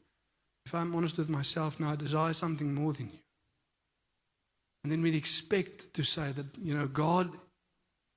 if 0.65 0.73
I'm 0.73 0.95
honest 0.95 1.17
with 1.17 1.29
myself 1.29 1.79
now, 1.79 1.91
I 1.91 1.95
desire 1.95 2.33
something 2.33 2.73
more 2.73 2.91
than 2.91 3.07
you. 3.07 3.19
And 4.83 4.91
then 4.91 5.01
we'd 5.01 5.15
expect 5.15 5.93
to 5.93 6.03
say 6.03 6.31
that, 6.31 6.45
you 6.61 6.75
know, 6.75 6.87
God 6.87 7.29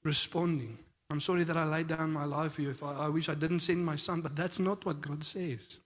responding, 0.02 0.78
I'm 1.10 1.20
sorry 1.20 1.44
that 1.44 1.56
I 1.56 1.64
laid 1.64 1.86
down 1.86 2.12
my 2.12 2.24
life 2.24 2.54
for 2.54 2.62
you. 2.62 2.70
If 2.70 2.82
I, 2.82 3.06
I 3.06 3.08
wish 3.08 3.28
I 3.28 3.34
didn't 3.34 3.60
send 3.60 3.84
my 3.84 3.96
son, 3.96 4.20
but 4.20 4.36
that's 4.36 4.58
not 4.58 4.84
what 4.84 5.00
God 5.00 5.24
says. 5.24 5.80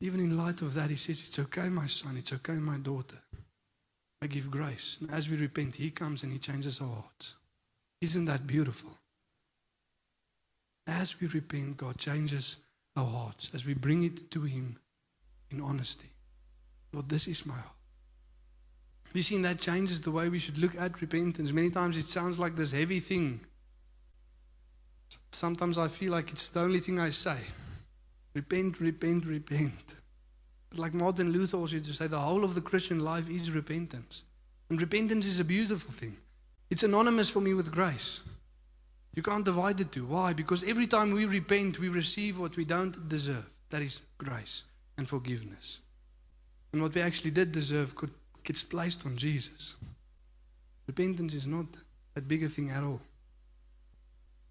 Even 0.00 0.20
in 0.20 0.36
light 0.36 0.60
of 0.62 0.74
that, 0.74 0.90
He 0.90 0.96
says, 0.96 1.28
It's 1.28 1.38
okay, 1.38 1.68
my 1.68 1.86
son, 1.86 2.16
it's 2.16 2.32
okay, 2.32 2.54
my 2.54 2.78
daughter. 2.78 3.18
I 4.20 4.26
give 4.26 4.50
grace. 4.50 4.98
And 5.00 5.10
as 5.10 5.30
we 5.30 5.36
repent, 5.36 5.76
He 5.76 5.90
comes 5.90 6.22
and 6.22 6.32
He 6.32 6.38
changes 6.38 6.80
our 6.80 6.88
hearts. 6.88 7.36
Isn't 8.00 8.24
that 8.26 8.46
beautiful? 8.46 8.90
As 10.86 11.20
we 11.20 11.28
repent, 11.28 11.76
God 11.76 11.96
changes 11.98 12.60
our 12.96 13.06
hearts 13.06 13.54
as 13.54 13.66
we 13.66 13.74
bring 13.74 14.02
it 14.02 14.30
to 14.32 14.42
Him 14.42 14.78
in 15.50 15.60
honesty. 15.60 16.08
Lord, 16.92 17.08
this 17.08 17.28
is 17.28 17.46
my 17.46 17.54
heart. 17.54 17.72
You 19.14 19.22
see, 19.22 19.38
that 19.42 19.60
changes 19.60 20.00
the 20.00 20.10
way 20.10 20.28
we 20.28 20.38
should 20.38 20.58
look 20.58 20.76
at 20.78 21.00
repentance. 21.00 21.52
Many 21.52 21.70
times 21.70 21.96
it 21.96 22.06
sounds 22.06 22.38
like 22.38 22.56
this 22.56 22.72
heavy 22.72 22.98
thing. 22.98 23.40
Sometimes 25.36 25.76
I 25.76 25.88
feel 25.88 26.12
like 26.12 26.32
it's 26.32 26.48
the 26.48 26.60
only 26.60 26.78
thing 26.78 26.98
I 26.98 27.10
say. 27.10 27.36
Repent, 28.32 28.80
repent, 28.80 29.26
repent. 29.26 29.96
But 30.70 30.78
like 30.78 30.94
Martin 30.94 31.30
Luther 31.30 31.58
also 31.58 31.76
used 31.76 31.88
to 31.88 31.92
say, 31.92 32.06
the 32.06 32.18
whole 32.18 32.42
of 32.42 32.54
the 32.54 32.62
Christian 32.62 33.04
life 33.04 33.28
is 33.28 33.50
repentance. 33.50 34.24
And 34.70 34.80
repentance 34.80 35.26
is 35.26 35.38
a 35.38 35.44
beautiful 35.44 35.90
thing. 35.90 36.16
It's 36.70 36.84
anonymous 36.84 37.28
for 37.28 37.40
me 37.40 37.52
with 37.52 37.70
grace. 37.70 38.22
You 39.12 39.22
can't 39.22 39.44
divide 39.44 39.76
the 39.76 39.84
two. 39.84 40.06
Why? 40.06 40.32
Because 40.32 40.64
every 40.64 40.86
time 40.86 41.12
we 41.12 41.26
repent, 41.26 41.80
we 41.80 41.90
receive 41.90 42.38
what 42.38 42.56
we 42.56 42.64
don't 42.64 43.06
deserve. 43.06 43.52
That 43.68 43.82
is 43.82 44.06
grace 44.16 44.64
and 44.96 45.06
forgiveness. 45.06 45.80
And 46.72 46.80
what 46.80 46.94
we 46.94 47.02
actually 47.02 47.32
did 47.32 47.52
deserve 47.52 47.94
could, 47.94 48.10
gets 48.42 48.62
placed 48.62 49.04
on 49.04 49.18
Jesus. 49.18 49.76
Repentance 50.86 51.34
is 51.34 51.46
not 51.46 51.66
that 52.14 52.26
big 52.26 52.42
a 52.42 52.48
thing 52.48 52.70
at 52.70 52.82
all. 52.82 53.02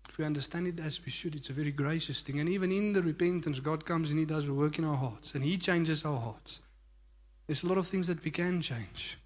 If 0.09 0.17
we 0.17 0.25
understand 0.25 0.67
it 0.67 0.79
as 0.79 1.03
we 1.03 1.11
should, 1.11 1.35
it's 1.35 1.49
a 1.49 1.53
very 1.53 1.71
gracious 1.71 2.21
thing. 2.21 2.39
And 2.39 2.49
even 2.49 2.71
in 2.71 2.93
the 2.93 3.01
repentance, 3.01 3.59
God 3.59 3.85
comes 3.85 4.11
and 4.11 4.19
He 4.19 4.25
does 4.25 4.45
the 4.45 4.53
work 4.53 4.79
in 4.79 4.85
our 4.85 4.95
hearts 4.95 5.35
and 5.35 5.43
He 5.43 5.57
changes 5.57 6.05
our 6.05 6.19
hearts. 6.19 6.61
There's 7.47 7.63
a 7.63 7.67
lot 7.67 7.77
of 7.77 7.85
things 7.85 8.07
that 8.07 8.23
we 8.23 8.31
can 8.31 8.61
change, 8.61 9.17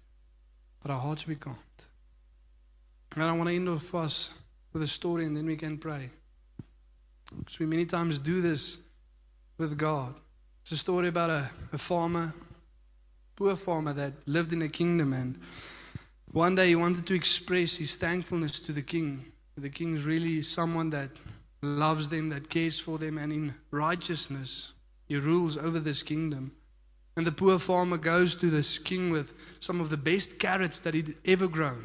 but 0.82 0.90
our 0.90 1.00
hearts 1.00 1.26
we 1.26 1.36
can't. 1.36 1.86
And 3.14 3.24
I 3.24 3.32
want 3.32 3.48
to 3.48 3.54
end 3.54 3.68
off 3.68 3.94
us 3.94 4.34
with 4.72 4.82
a 4.82 4.86
story 4.86 5.24
and 5.24 5.36
then 5.36 5.46
we 5.46 5.56
can 5.56 5.78
pray. 5.78 6.08
Because 7.38 7.58
we 7.58 7.66
many 7.66 7.86
times 7.86 8.18
do 8.18 8.40
this 8.40 8.82
with 9.58 9.78
God. 9.78 10.14
It's 10.62 10.72
a 10.72 10.76
story 10.76 11.08
about 11.08 11.30
a, 11.30 11.50
a 11.72 11.78
farmer, 11.78 12.32
poor 13.36 13.56
farmer 13.56 13.92
that 13.92 14.12
lived 14.26 14.52
in 14.52 14.62
a 14.62 14.68
kingdom 14.68 15.12
and 15.12 15.38
one 16.32 16.54
day 16.54 16.68
he 16.68 16.76
wanted 16.76 17.06
to 17.06 17.14
express 17.14 17.76
his 17.76 17.96
thankfulness 17.96 18.60
to 18.60 18.72
the 18.72 18.82
king. 18.82 19.24
The 19.56 19.68
king 19.68 19.94
is 19.94 20.04
really 20.04 20.42
someone 20.42 20.90
that 20.90 21.10
loves 21.62 22.08
them, 22.08 22.28
that 22.30 22.48
cares 22.48 22.80
for 22.80 22.98
them, 22.98 23.18
and 23.18 23.32
in 23.32 23.54
righteousness 23.70 24.74
he 25.06 25.16
rules 25.16 25.58
over 25.58 25.78
this 25.78 26.02
kingdom. 26.02 26.52
And 27.16 27.26
the 27.26 27.32
poor 27.32 27.58
farmer 27.58 27.96
goes 27.96 28.34
to 28.36 28.46
this 28.46 28.78
king 28.78 29.10
with 29.10 29.34
some 29.60 29.80
of 29.80 29.90
the 29.90 29.96
best 29.96 30.38
carrots 30.38 30.78
that 30.80 30.94
he'd 30.94 31.14
ever 31.26 31.48
grown. 31.48 31.84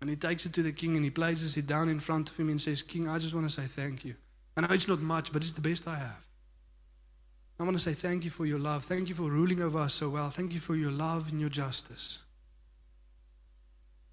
And 0.00 0.10
he 0.10 0.16
takes 0.16 0.44
it 0.44 0.52
to 0.54 0.62
the 0.62 0.72
king 0.72 0.96
and 0.96 1.04
he 1.04 1.10
places 1.10 1.56
it 1.56 1.68
down 1.68 1.88
in 1.88 2.00
front 2.00 2.28
of 2.28 2.36
him 2.36 2.48
and 2.48 2.60
says, 2.60 2.82
King, 2.82 3.08
I 3.08 3.18
just 3.18 3.34
want 3.34 3.48
to 3.48 3.52
say 3.52 3.62
thank 3.62 4.04
you. 4.04 4.16
I 4.56 4.62
know 4.62 4.68
it's 4.70 4.88
not 4.88 5.00
much, 5.00 5.32
but 5.32 5.42
it's 5.42 5.52
the 5.52 5.66
best 5.66 5.86
I 5.86 5.94
have. 5.94 6.26
I 7.60 7.62
want 7.62 7.76
to 7.76 7.82
say 7.82 7.92
thank 7.92 8.24
you 8.24 8.30
for 8.30 8.44
your 8.44 8.58
love. 8.58 8.82
Thank 8.82 9.08
you 9.08 9.14
for 9.14 9.30
ruling 9.30 9.62
over 9.62 9.78
us 9.78 9.94
so 9.94 10.10
well. 10.10 10.28
Thank 10.30 10.52
you 10.52 10.58
for 10.58 10.74
your 10.74 10.90
love 10.90 11.30
and 11.30 11.40
your 11.40 11.48
justice. 11.48 12.24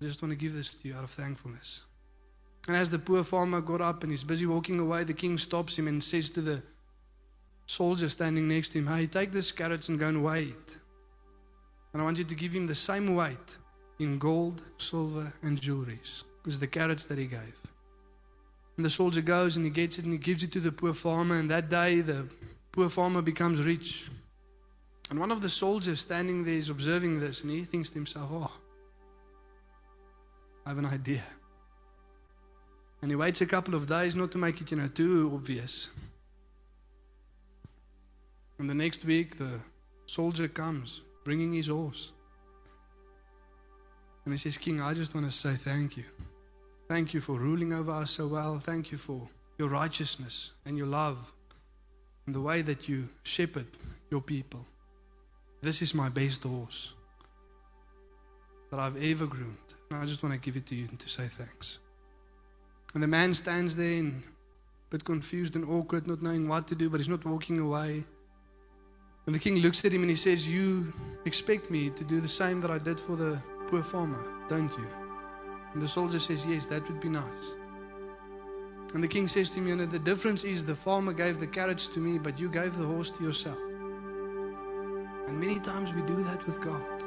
I 0.01 0.05
just 0.05 0.21
want 0.21 0.31
to 0.31 0.37
give 0.37 0.53
this 0.53 0.73
to 0.75 0.87
you 0.87 0.95
out 0.95 1.03
of 1.03 1.09
thankfulness. 1.09 1.83
And 2.67 2.77
as 2.77 2.89
the 2.89 2.99
poor 2.99 3.23
farmer 3.23 3.61
got 3.61 3.81
up 3.81 4.03
and 4.03 4.11
he's 4.11 4.23
busy 4.23 4.45
walking 4.45 4.79
away, 4.79 5.03
the 5.03 5.13
king 5.13 5.37
stops 5.37 5.77
him 5.77 5.87
and 5.87 6.03
says 6.03 6.29
to 6.31 6.41
the 6.41 6.61
soldier 7.65 8.09
standing 8.09 8.47
next 8.47 8.69
to 8.69 8.79
him, 8.79 8.87
Hey, 8.87 9.07
take 9.07 9.31
this 9.31 9.51
carrots 9.51 9.89
and 9.89 9.99
go 9.99 10.07
and 10.07 10.23
weigh 10.23 10.43
it. 10.43 10.77
And 11.93 12.01
I 12.01 12.05
want 12.05 12.17
you 12.17 12.23
to 12.23 12.35
give 12.35 12.53
him 12.53 12.65
the 12.65 12.75
same 12.75 13.15
weight 13.15 13.57
in 13.99 14.17
gold, 14.17 14.61
silver, 14.77 15.33
and 15.43 15.59
jewelries. 15.59 16.23
Because 16.37 16.59
the 16.59 16.67
carrots 16.67 17.05
that 17.05 17.17
he 17.17 17.25
gave. 17.25 17.55
And 18.77 18.85
the 18.85 18.89
soldier 18.89 19.21
goes 19.21 19.57
and 19.57 19.65
he 19.65 19.71
gets 19.71 19.99
it 19.99 20.05
and 20.05 20.13
he 20.13 20.19
gives 20.19 20.43
it 20.43 20.51
to 20.53 20.59
the 20.59 20.71
poor 20.71 20.93
farmer. 20.93 21.35
And 21.35 21.49
that 21.49 21.69
day, 21.69 22.01
the 22.01 22.27
poor 22.71 22.87
farmer 22.87 23.21
becomes 23.21 23.65
rich. 23.65 24.09
And 25.09 25.19
one 25.19 25.31
of 25.31 25.41
the 25.41 25.49
soldiers 25.49 25.99
standing 25.99 26.45
there 26.45 26.53
is 26.53 26.69
observing 26.69 27.19
this 27.19 27.43
and 27.43 27.51
he 27.51 27.63
thinks 27.63 27.89
to 27.89 27.95
himself, 27.95 28.29
Oh, 28.31 28.51
I 30.69 30.73
have 30.73 30.77
an 30.77 30.85
idea. 30.85 31.23
And 33.01 33.09
he 33.09 33.15
waits 33.17 33.41
a 33.41 33.47
couple 33.47 33.73
of 33.73 33.87
days, 33.87 34.15
not 34.15 34.31
to 34.33 34.37
make 34.37 34.61
it, 34.61 34.69
you 34.69 34.77
know, 34.77 34.87
too 34.87 35.31
obvious. 35.33 35.89
And 38.59 38.69
the 38.69 38.75
next 38.75 39.03
week, 39.03 39.37
the 39.37 39.59
soldier 40.05 40.47
comes, 40.47 41.01
bringing 41.23 41.53
his 41.53 41.69
horse. 41.69 42.11
And 44.25 44.31
he 44.31 44.37
says, 44.37 44.59
King, 44.59 44.79
I 44.79 44.93
just 44.93 45.15
want 45.15 45.25
to 45.25 45.31
say 45.31 45.53
thank 45.53 45.97
you. 45.97 46.03
Thank 46.87 47.15
you 47.15 47.19
for 47.19 47.39
ruling 47.39 47.73
over 47.73 47.91
us 47.91 48.11
so 48.11 48.27
well. 48.27 48.59
Thank 48.59 48.91
you 48.91 48.99
for 48.99 49.27
your 49.57 49.69
righteousness 49.69 50.51
and 50.67 50.77
your 50.77 50.85
love 50.85 51.31
and 52.27 52.35
the 52.35 52.41
way 52.41 52.61
that 52.61 52.87
you 52.87 53.05
shepherd 53.23 53.65
your 54.11 54.21
people. 54.21 54.63
This 55.63 55.81
is 55.81 55.95
my 55.95 56.09
best 56.09 56.43
horse 56.43 56.93
that 58.71 58.79
I've 58.79 59.01
ever 59.01 59.25
groomed. 59.25 59.73
And 59.89 59.99
I 59.99 60.05
just 60.05 60.23
want 60.23 60.33
to 60.33 60.39
give 60.39 60.55
it 60.55 60.65
to 60.67 60.75
you 60.75 60.87
and 60.89 60.99
to 60.99 61.09
say 61.09 61.23
thanks. 61.23 61.79
And 62.93 63.03
the 63.03 63.07
man 63.07 63.33
stands 63.33 63.75
there 63.75 63.99
and 63.99 64.23
a 64.23 64.89
bit 64.89 65.03
confused 65.05 65.55
and 65.55 65.65
awkward, 65.69 66.07
not 66.07 66.21
knowing 66.21 66.47
what 66.47 66.67
to 66.67 66.75
do, 66.75 66.89
but 66.89 66.99
he's 66.99 67.09
not 67.09 67.25
walking 67.25 67.59
away. 67.59 68.03
And 69.25 69.35
the 69.35 69.39
king 69.39 69.59
looks 69.59 69.85
at 69.85 69.91
him 69.91 70.01
and 70.01 70.09
he 70.09 70.15
says, 70.15 70.49
You 70.49 70.91
expect 71.25 71.69
me 71.69 71.89
to 71.91 72.03
do 72.03 72.19
the 72.19 72.27
same 72.27 72.59
that 72.61 72.71
I 72.71 72.79
did 72.79 72.99
for 72.99 73.15
the 73.15 73.41
poor 73.67 73.83
farmer, 73.83 74.23
don't 74.47 74.75
you? 74.77 74.87
And 75.73 75.81
the 75.81 75.87
soldier 75.87 76.19
says, 76.19 76.45
Yes, 76.47 76.65
that 76.67 76.87
would 76.89 76.99
be 76.99 77.09
nice. 77.09 77.55
And 78.95 79.03
the 79.03 79.07
king 79.07 79.27
says 79.27 79.51
to 79.51 79.59
him, 79.59 79.67
You 79.67 79.75
know, 79.75 79.85
the 79.85 79.99
difference 79.99 80.43
is 80.43 80.65
the 80.65 80.73
farmer 80.73 81.13
gave 81.13 81.39
the 81.39 81.45
carriage 81.45 81.89
to 81.89 81.99
me, 81.99 82.17
but 82.17 82.39
you 82.39 82.49
gave 82.49 82.75
the 82.75 82.85
horse 82.85 83.11
to 83.11 83.23
yourself. 83.23 83.59
And 85.27 85.39
many 85.39 85.59
times 85.59 85.93
we 85.93 86.01
do 86.01 86.15
that 86.23 86.43
with 86.47 86.59
God. 86.59 86.98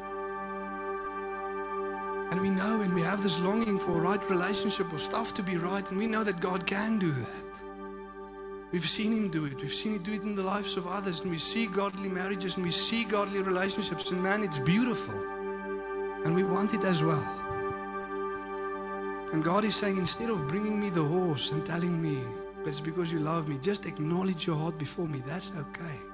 And 2.33 2.41
we 2.41 2.49
know 2.49 2.81
and 2.81 2.95
we 2.95 3.03
have 3.03 3.23
this 3.23 3.39
longing 3.41 3.79
for 3.79 3.91
a 3.91 4.01
right 4.01 4.31
relationship 4.31 4.91
or 4.91 4.97
stuff 4.97 5.35
to 5.35 5.43
be 5.43 5.59
right, 5.59 5.87
and 5.91 6.01
we 6.01 6.07
know 6.07 6.25
that 6.25 6.41
God 6.41 6.67
can 6.67 6.99
do 6.99 7.13
that. 7.13 7.63
We've 8.73 8.81
seen 8.81 9.13
Him 9.13 9.29
do 9.29 9.45
it. 9.45 9.61
We've 9.61 9.71
seen 9.71 9.97
Him 9.97 10.03
do 10.03 10.15
it 10.15 10.23
in 10.23 10.35
the 10.35 10.43
lives 10.43 10.79
of 10.79 10.87
others, 10.87 11.21
and 11.21 11.31
we 11.31 11.37
see 11.37 11.67
godly 11.67 12.09
marriages 12.09 12.57
and 12.57 12.65
we 12.65 12.71
see 12.71 13.05
godly 13.05 13.43
relationships, 13.43 14.13
and 14.13 14.23
man, 14.23 14.43
it's 14.43 14.59
beautiful. 14.59 15.15
And 16.25 16.35
we 16.35 16.43
want 16.43 16.73
it 16.73 16.85
as 16.85 17.05
well. 17.05 17.23
And 19.35 19.45
God 19.45 19.65
is 19.65 19.77
saying, 19.77 19.99
instead 19.99 20.31
of 20.31 20.49
bringing 20.49 20.81
me 20.81 20.89
the 20.89 21.03
horse 21.03 21.53
and 21.53 21.67
telling 21.67 22.01
me 22.01 22.23
it's 22.65 22.81
because 22.81 23.13
you 23.13 23.19
love 23.19 23.47
me, 23.47 23.59
just 23.61 23.85
acknowledge 23.85 24.47
your 24.47 24.57
heart 24.57 24.79
before 24.79 25.07
me. 25.07 25.19
That's 25.27 25.53
okay. 25.55 26.12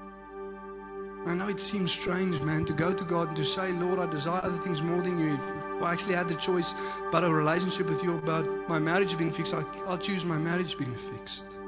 I 1.26 1.34
know 1.34 1.48
it 1.48 1.60
seems 1.60 1.92
strange, 1.92 2.40
man, 2.42 2.64
to 2.64 2.72
go 2.72 2.92
to 2.92 3.04
God 3.04 3.28
and 3.28 3.36
to 3.36 3.44
say, 3.44 3.72
Lord, 3.72 3.98
I 3.98 4.06
desire 4.06 4.40
other 4.42 4.56
things 4.56 4.82
more 4.82 5.02
than 5.02 5.18
you. 5.18 5.34
If 5.34 5.82
I 5.82 5.92
actually 5.92 6.14
had 6.14 6.28
the 6.28 6.36
choice 6.36 6.74
about 7.08 7.24
a 7.24 7.32
relationship 7.32 7.88
with 7.88 8.02
you, 8.02 8.16
about 8.16 8.46
my 8.68 8.78
marriage 8.78 9.18
being 9.18 9.30
fixed, 9.30 9.54
I'll 9.54 9.98
choose 9.98 10.24
my 10.24 10.38
marriage 10.38 10.78
being 10.78 10.94
fixed. 10.94 11.58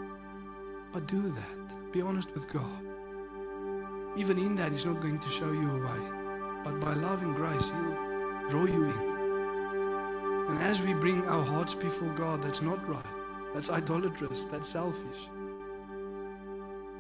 But 0.93 1.07
do 1.07 1.21
that. 1.21 1.93
Be 1.93 2.01
honest 2.01 2.33
with 2.33 2.51
God. 2.53 2.83
Even 4.17 4.39
in 4.39 4.57
that, 4.57 4.73
He's 4.73 4.87
not 4.87 5.01
going 5.01 5.19
to 5.19 5.29
show 5.29 5.51
you 5.53 5.71
a 5.71 5.79
way. 5.79 6.63
But 6.65 6.81
by 6.81 6.95
love 6.95 7.23
and 7.23 7.35
grace, 7.35 7.71
He'll 7.71 8.49
draw 8.49 8.65
you 8.65 8.85
in. 8.85 9.11
And 10.49 10.59
as 10.61 10.83
we 10.83 10.95
bring 10.95 11.27
our 11.27 11.45
hearts 11.45 11.75
before 11.75 12.09
God, 12.11 12.43
that's 12.43 12.63
not 12.63 12.89
right. 12.89 13.05
That's 13.55 13.71
idolatrous. 13.71 14.47
That's 14.47 14.69
selfish. 14.69 15.29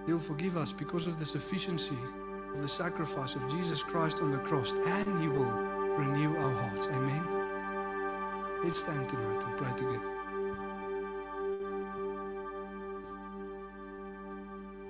He'll 0.07 0.18
forgive 0.18 0.57
us 0.57 0.72
because 0.72 1.07
of 1.07 1.18
the 1.18 1.26
sufficiency 1.26 1.96
the 2.57 2.68
sacrifice 2.68 3.36
of 3.36 3.48
Jesus 3.48 3.82
Christ 3.82 4.20
on 4.22 4.30
the 4.30 4.38
cross, 4.38 4.72
and 4.72 5.18
He 5.18 5.28
will 5.28 5.53
renew 5.96 6.36
our 6.36 6.53
hearts. 6.53 6.88
Amen. 6.88 7.24
Let's 8.62 8.78
stand 8.78 9.09
tonight 9.09 9.44
and 9.46 9.57
pray 9.57 9.72
together. 9.76 10.20